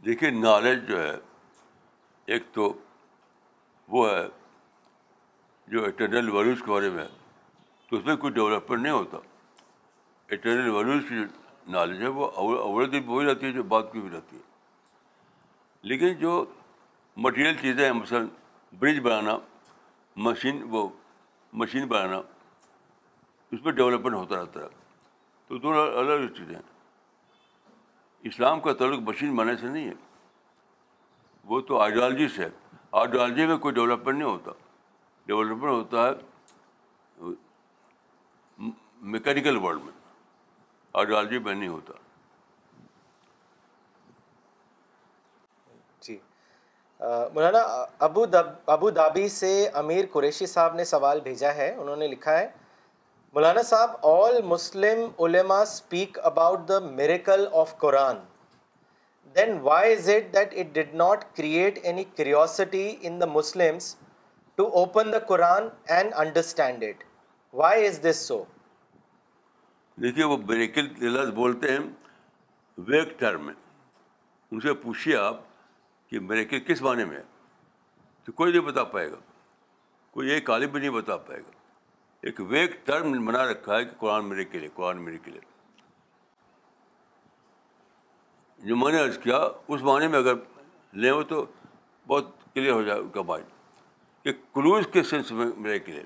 دیکھیے 0.05 0.29
knowledge 0.31 0.87
جو 0.87 0.99
ہے 1.01 1.15
ایک 2.33 2.51
تو 2.53 2.71
وہ 3.93 4.09
ہے 4.09 4.25
جو 5.71 5.85
eternal 5.85 6.29
values 6.31 6.61
کے 6.65 6.71
بارے 6.71 6.89
میں 6.95 7.05
تو 7.89 7.95
اس 7.97 8.05
میں 8.05 8.15
کوئی 8.23 8.33
ڈیولپمنٹ 8.33 8.81
نہیں 8.81 8.93
ہوتا 8.93 9.17
انٹرنل 10.31 10.69
ویلیوز 10.69 11.03
کی 11.09 11.15
جو 11.15 11.23
نالج 11.77 12.01
ہے 12.01 12.07
وہ 12.19 12.29
اوڑھتی 12.35 12.99
دن 12.99 13.05
بھی 13.13 13.25
رہتی 13.29 13.45
ہے 13.45 13.51
جو 13.51 13.63
بات 13.77 13.91
کی 13.93 13.99
بھی 14.01 14.15
رہتی 14.17 14.35
ہے 14.37 14.41
لیکن 15.89 16.13
جو 16.25 16.33
مٹیریل 17.27 17.57
چیزیں 17.61 17.83
ہیں 17.85 17.91
مثلاً 18.01 18.27
برج 18.79 18.99
بنانا 19.07 19.37
مشین 20.29 20.61
وہ 20.69 20.87
مشین 21.59 21.85
بنانا 21.87 22.17
اس 23.53 23.59
پہ 23.63 23.71
ڈیولپمنٹ 23.79 24.15
ہوتا 24.15 24.39
رہتا 24.41 24.59
ہے 24.61 24.67
تو 25.47 25.57
دونوں 25.65 25.85
الگ 25.99 26.11
الگ 26.11 26.33
چیزیں 26.37 26.55
ہیں 26.55 26.61
اسلام 28.29 28.59
کا 28.65 28.73
تعلق 28.81 28.99
مشین 29.09 29.35
بنانے 29.35 29.57
سے 29.61 29.67
نہیں 29.67 29.87
ہے 29.87 29.93
وہ 31.51 31.59
تو 31.69 31.79
آئیڈیالوجی 31.81 32.27
سے 32.35 32.43
ہے 32.43 32.49
آئیڈیالوجی 33.01 33.45
میں 33.51 33.57
کوئی 33.65 33.73
ڈیولپمنٹ 33.75 34.17
نہیں 34.17 34.29
ہوتا 34.29 34.51
ڈیولپمنٹ 35.27 35.71
ہوتا 35.71 36.07
ہے 36.07 37.33
میکینیکل 39.13 39.57
ورلڈ 39.65 39.83
میں 39.83 39.91
آئیڈیالوجی 41.03 41.39
میں 41.47 41.53
نہیں 41.53 41.69
ہوتا 41.75 42.03
مولانا 46.99 47.59
ابو 48.05 48.23
دب 48.33 48.51
ابو 48.75 48.89
دھابی 48.97 49.27
سے 49.29 49.51
امیر 49.81 50.05
قریشی 50.11 50.45
صاحب 50.45 50.75
نے 50.75 50.83
سوال 50.91 51.19
بھیجا 51.23 51.53
ہے 51.55 51.69
انہوں 51.81 51.95
نے 52.03 52.07
لکھا 52.07 52.37
ہے 52.37 52.47
مولانا 53.33 53.61
صاحب 53.69 54.05
آل 54.07 54.41
مسلم 54.51 55.01
علماء 55.23 55.61
speak 55.61 56.17
about 56.31 56.67
the 56.69 56.79
miracle 56.99 57.45
of 57.61 57.77
Quran 57.77 58.17
then 59.35 59.57
why 59.61 59.93
is 59.93 60.09
it 60.09 60.33
that 60.35 60.53
it 60.59 60.73
did 60.75 60.93
not 61.01 61.23
create 61.37 61.79
any 61.91 62.03
curiosity 62.17 62.87
in 63.09 63.19
the 63.21 63.25
Muslims 63.31 63.95
to 64.57 64.67
open 64.81 65.11
the 65.13 65.19
Quran 65.31 65.67
and 65.95 66.13
understand 66.25 66.83
it 66.89 67.03
why 67.63 67.85
is 67.87 67.99
this 68.09 68.25
so 68.27 68.43
دیکھیے 70.01 70.25
وہ 70.31 70.37
بریکل 70.51 71.31
بولتے 71.41 71.71
ہیں 71.71 71.79
weak 72.87 73.19
term 73.19 73.49
ان 73.49 74.59
سے 74.61 74.73
پوچھیے 74.83 75.15
آپ 75.17 75.44
کہ 76.15 76.19
میرے 76.27 76.43
کس 76.65 76.81
معنی 76.81 77.03
میں 77.05 77.15
ہے 77.17 77.21
تو 78.25 78.31
کوئی 78.33 78.51
نہیں 78.51 78.61
بتا 78.65 78.83
پائے 78.91 79.09
گا 79.11 79.15
کوئی 80.11 80.29
ایک 80.31 80.49
عالم 80.49 80.69
بھی 80.71 80.79
نہیں 80.79 80.89
بتا 80.89 81.17
پائے 81.29 81.39
گا 81.41 81.51
ایک 82.27 82.39
ویک 82.49 82.75
ٹرم 82.87 83.25
بنا 83.25 83.43
رکھا 83.51 83.77
ہے 83.77 83.85
کہ 83.85 83.95
قرآن 83.99 84.25
میرے 84.29 84.43
کے 84.51 84.59
لیے 84.59 84.69
قرآن 84.75 85.01
میرے 85.05 85.17
کے 85.25 85.31
لیے 85.31 85.41
جو 88.67 88.75
میں 88.83 88.91
نے 88.91 88.99
عرض 89.05 89.17
کیا 89.23 89.39
اس 89.67 89.81
معنی 89.89 90.07
میں 90.13 90.19
اگر 90.19 90.33
لے 91.05 91.09
ہو 91.09 91.21
تو 91.33 91.45
بہت 92.07 92.29
کلیئر 92.53 92.71
ہو 92.73 92.81
جائے 92.83 92.99
ان 92.99 93.09
کا 93.17 93.21
بائنٹ 93.33 93.83
کہ 94.23 94.31
کلوز 94.53 94.87
کے 94.93 95.03
سینس 95.11 95.31
میں 95.39 95.47
میرے 95.57 95.77
کے 95.79 95.91
لیے 95.91 96.03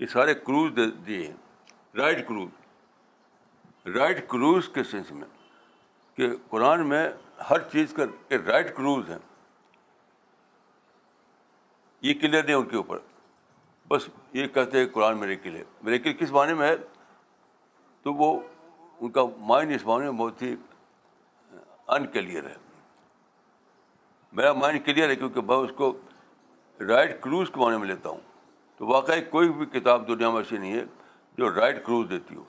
یہ 0.00 0.06
سارے 0.18 0.34
کلوز 0.50 0.78
دیے 1.06 1.26
ہیں 1.26 1.96
رائٹ 1.98 2.26
کروز 2.28 3.88
رائٹ 3.96 4.28
کلوز 4.30 4.68
کے 4.74 4.84
سینس 4.90 5.12
میں 5.20 5.28
کہ 6.16 6.28
قرآن 6.48 6.88
میں 6.88 7.08
ہر 7.48 7.62
چیز 7.72 7.92
کا 7.94 8.04
رائٹ 8.46 8.74
کروز 8.76 9.08
ہے 9.10 9.16
یہ 12.02 12.14
کلیئر 12.20 12.44
نہیں 12.44 12.54
ان 12.56 12.66
کے 12.68 12.76
اوپر 12.76 12.98
بس 13.88 14.08
یہ 14.32 14.46
کہتے 14.54 14.78
ہیں 14.80 14.86
قرآن 14.92 15.18
میرے 15.18 15.36
قلعے 15.42 15.62
میرے 15.82 15.98
قلعے 15.98 16.14
کس 16.14 16.30
معنی 16.32 16.54
میں 16.54 16.68
ہے 16.68 16.76
تو 18.02 18.14
وہ 18.14 18.28
ان 19.00 19.10
کا 19.10 19.22
مائنڈ 19.48 19.72
اس 19.74 19.84
معنی 19.86 20.04
میں 20.10 20.18
بہت 20.18 20.42
ہی 20.42 20.54
ان 21.96 22.06
کلیئر 22.12 22.44
ہے 22.48 22.54
میرا 24.38 24.52
مائنڈ 24.52 24.84
کلیئر 24.86 25.08
ہے 25.08 25.16
کیونکہ 25.16 25.40
میں 25.50 25.56
اس 25.56 25.70
کو 25.76 25.92
رائٹ 26.88 27.20
کروز 27.22 27.50
کے 27.54 27.60
معنی 27.60 27.76
میں 27.78 27.86
لیتا 27.86 28.08
ہوں 28.08 28.20
تو 28.78 28.86
واقعی 28.86 29.20
کوئی 29.30 29.52
بھی 29.52 29.66
کتاب 29.78 30.06
دنیا 30.08 30.30
میں 30.30 30.38
ایسی 30.40 30.56
نہیں 30.58 30.72
ہے 30.76 30.84
جو 31.38 31.54
رائٹ 31.54 31.84
کروز 31.86 32.08
دیتی 32.10 32.34
ہو 32.34 32.44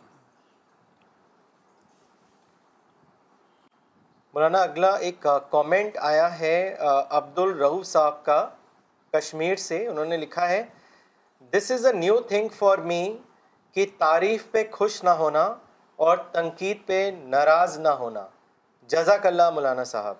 مولانا 4.34 4.60
اگلا 4.64 4.90
ایک 5.06 5.26
کامنٹ 5.52 5.98
آیا 6.10 6.28
ہے 6.40 6.56
عبد 6.90 7.40
الرو 7.40 7.82
صاحب 7.86 8.24
کا 8.26 8.38
کشمیر 9.14 9.56
سے 9.64 9.86
انہوں 9.88 10.06
نے 10.06 10.18
لکھا 10.18 10.48
ہے 10.50 10.62
this 11.54 11.70
is 11.72 11.86
a 11.86 11.92
new 11.94 12.20
thing 12.28 12.48
for 12.58 12.78
me 12.92 13.02
کہ 13.76 13.86
تعریف 14.00 14.46
پہ 14.52 14.64
خوش 14.72 15.02
نہ 15.04 15.10
ہونا 15.22 15.44
اور 16.06 16.18
تنقید 16.32 16.78
پہ 16.88 17.00
ناراض 17.34 17.78
نہ 17.80 17.90
ہونا 18.04 18.26
جزاک 18.94 19.26
اللہ 19.28 19.50
مولانا 19.56 19.84
صاحب 19.92 20.16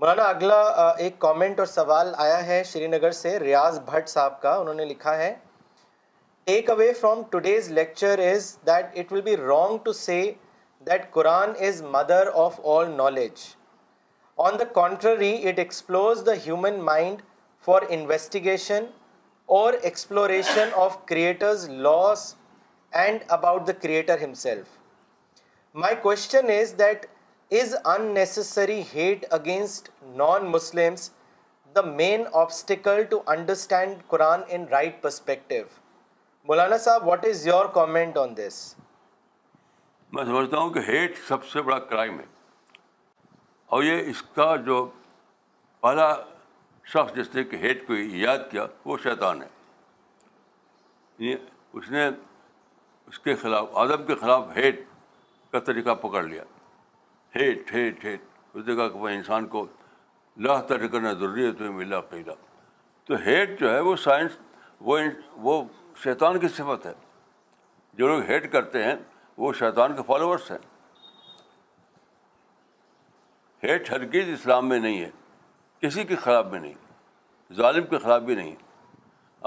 مولانا 0.00 0.24
اگلا 0.32 0.60
ایک 1.04 1.18
کامنٹ 1.18 1.58
اور 1.58 1.66
سوال 1.66 2.12
آیا 2.26 2.44
ہے 2.46 2.62
شری 2.72 2.86
نگر 2.98 3.12
سے 3.22 3.38
ریاض 3.40 3.78
بھٹ 3.86 4.08
صاحب 4.08 4.40
کا 4.42 4.54
انہوں 4.56 4.74
نے 4.82 4.84
لکھا 4.92 5.16
ہے 5.16 5.34
takeaway 6.70 6.92
from 7.00 7.22
today's 7.30 7.70
lecture 7.80 8.18
is 8.32 8.56
that 8.66 8.98
it 8.98 9.12
will 9.12 9.20
be 9.30 9.36
wrong 9.36 9.76
to 9.84 9.92
say 10.04 10.20
that 10.84 11.10
Quran 11.12 11.60
is 11.60 11.82
mother 11.82 12.30
of 12.30 12.58
all 12.60 12.86
knowledge. 12.86 13.54
On 14.38 14.56
the 14.56 14.66
contrary, 14.66 15.34
it 15.50 15.58
explores 15.58 16.22
the 16.22 16.36
human 16.36 16.80
mind 16.80 17.22
for 17.58 17.84
investigation 17.86 18.88
or 19.46 19.74
exploration 19.82 20.70
of 20.76 21.04
Creator's 21.06 21.68
laws 21.68 22.36
and 22.92 23.24
about 23.28 23.66
the 23.66 23.74
Creator 23.74 24.16
himself. 24.16 24.78
My 25.72 25.94
question 25.94 26.48
is 26.48 26.74
that 26.74 27.06
is 27.50 27.76
unnecessary 27.84 28.82
hate 28.82 29.24
against 29.32 29.90
non-Muslims 30.14 31.12
the 31.74 31.82
main 31.82 32.26
obstacle 32.32 33.04
to 33.04 33.22
understand 33.26 33.96
Quran 34.08 34.48
in 34.48 34.66
right 34.66 35.02
perspective? 35.02 35.80
Maulana 36.48 36.78
Sahib, 36.78 37.04
what 37.04 37.24
is 37.24 37.44
your 37.44 37.68
comment 37.68 38.16
on 38.16 38.34
this? 38.34 38.74
میں 40.12 40.24
سمجھتا 40.24 40.58
ہوں 40.58 40.70
کہ 40.70 40.78
heat 40.88 41.16
سب 41.26 41.44
سے 41.46 41.62
بڑا 41.62 41.78
crime 41.88 42.18
ہے 42.18 42.24
اور 43.76 43.82
یہ 43.84 44.08
اس 44.10 44.22
کا 44.34 44.54
جو 44.66 44.84
پہلا 45.80 46.12
شخص 46.92 47.14
جس 47.16 47.34
نے 47.34 47.42
کہ 47.44 47.56
ہیٹ 47.62 47.86
کو 47.86 47.94
یاد 47.94 48.50
کیا 48.50 48.66
وہ 48.84 48.96
شیطان 49.02 49.42
ہے 49.42 49.46
یعنی 51.18 51.34
اس 51.78 51.90
نے 51.90 52.06
اس 52.08 53.18
کے 53.24 53.34
خلاف 53.42 53.76
ادب 53.82 54.06
کے 54.06 54.14
خلاف 54.20 54.46
ہیٹ 54.56 54.80
کا 55.52 55.58
طریقہ 55.68 55.94
پکڑ 56.02 56.22
لیا 56.22 56.42
ہیٹ 57.36 57.72
ہیٹ 57.74 58.04
ہیٹ 58.04 58.20
اس 58.56 58.66
نے 58.66 58.74
کہا 58.76 58.88
کہ 58.88 59.14
انسان 59.14 59.46
کو 59.56 59.66
لا 60.46 60.60
تر 60.68 60.86
کرنا 60.86 61.12
ضروری 61.12 61.46
ہے 61.46 61.52
تمہیں 61.58 61.72
ملا 61.74 62.00
پہلا 62.12 62.32
تو 63.06 63.16
ہیٹ 63.26 63.58
جو 63.60 63.72
ہے 63.74 63.80
وہ 63.90 63.94
سائنس 64.06 64.38
وہ 64.88 64.98
وہ 65.48 65.62
شیطان 66.02 66.38
کی 66.40 66.48
صفت 66.56 66.86
ہے 66.86 66.92
جو 67.98 68.08
لوگ 68.08 68.20
ہیٹ 68.28 68.50
کرتے 68.52 68.82
ہیں 68.84 68.94
وہ 69.38 69.52
شیطان 69.58 69.94
کے 69.96 70.02
فالوورس 70.06 70.50
ہیں 70.50 70.58
ہیٹ 73.64 73.90
ہرگیز 73.90 74.28
اسلام 74.32 74.68
میں 74.68 74.78
نہیں 74.80 75.00
ہے 75.00 75.10
کسی 75.82 76.04
کے 76.04 76.16
خلاف 76.24 76.46
میں 76.50 76.60
نہیں 76.60 76.74
ظالم 77.56 77.84
کے 77.90 77.98
خلاف 77.98 78.22
بھی 78.22 78.34
نہیں 78.34 78.54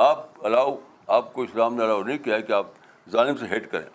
آپ 0.03 0.45
الاؤ 0.45 0.75
آپ 1.17 1.33
کو 1.33 1.41
اسلام 1.43 1.75
نے 1.75 1.83
الاؤ 1.83 2.03
نہیں 2.03 2.17
کیا 2.27 2.39
کہ 2.49 2.53
آپ 2.59 2.67
ظالم 3.15 3.35
سے 3.37 3.47
ہیٹ 3.47 3.69
کریں 3.71 3.89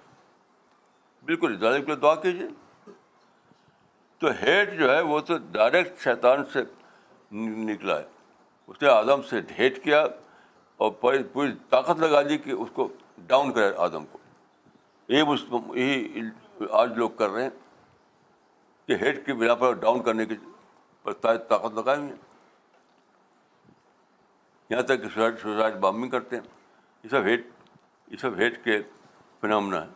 بالکل 1.31 1.57
ظالم 1.61 1.81
کے 1.81 1.93
لیے 1.93 2.01
دعا 2.03 2.15
کیجیے 2.27 2.47
تو 4.19 4.31
ہیٹ 4.43 4.79
جو 4.79 4.95
ہے 4.95 5.01
وہ 5.13 5.21
تو 5.31 5.37
ڈائریکٹ 5.53 6.03
شیطان 6.05 6.45
سے 6.53 6.63
نکلا 7.71 7.99
ہے 7.99 8.05
اس 8.67 8.83
نے 8.83 8.89
آدم 8.89 9.23
سے 9.31 9.41
ہیٹ 9.59 9.83
کیا 9.85 10.05
اور 10.85 10.91
پوری 11.01 11.53
طاقت 11.71 11.99
لگا 12.01 12.23
دی 12.29 12.39
کہ 12.47 12.51
اس 12.51 12.69
کو 12.75 12.89
ڈاؤن 13.27 13.53
کرے 13.53 13.73
آدم 13.89 14.05
کو 14.13 14.16
یہی 15.09 15.73
یہی 15.75 16.67
آج 16.79 16.93
لوگ 16.99 17.11
کر 17.19 17.29
رہے 17.31 17.43
ہیں 17.43 17.51
کہ 18.87 18.95
ہیڈ 19.01 19.25
کی 19.27 19.33
بنا 19.33 19.55
پر 19.61 19.73
ڈاؤن 19.83 20.03
کرنے 20.03 20.25
کی 20.27 20.35
طاقت 21.23 21.53
ہوئی 21.53 21.75
لگائیں 21.83 22.09
یہاں 24.71 24.83
تک 24.83 25.03
کہ 25.03 25.09
سوسائڈ 25.15 25.39
سوسائڈ 25.43 25.75
بامبنگ 25.81 26.11
کرتے 26.11 26.37
ہیں 26.37 26.43
یہ 27.05 27.09
سب 27.09 27.27
ہیڈ 27.27 27.43
یہ 28.13 28.17
سب 28.21 28.39
ہیڈ 28.39 28.63
کے 28.65 28.79
فنامنا 29.41 29.83
ہے 29.85 29.95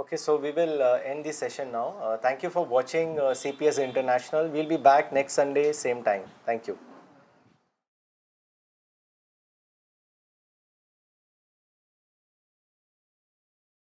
okay 0.00 0.16
so 0.16 0.36
we 0.38 0.50
will 0.56 0.82
end 0.82 1.24
the 1.24 1.32
session 1.32 1.68
now 1.72 2.16
thank 2.22 2.44
you 2.44 2.50
for 2.54 2.64
watching 2.70 3.18
C 3.42 3.52
P 3.58 3.64
S 3.66 3.78
International 3.84 4.48
we'll 4.52 4.66
be 4.68 4.76
back 4.90 5.12
next 5.14 5.36
Sunday 5.36 5.72
same 5.82 6.02
time 6.04 6.22
thank 6.44 6.68
you 6.68 6.95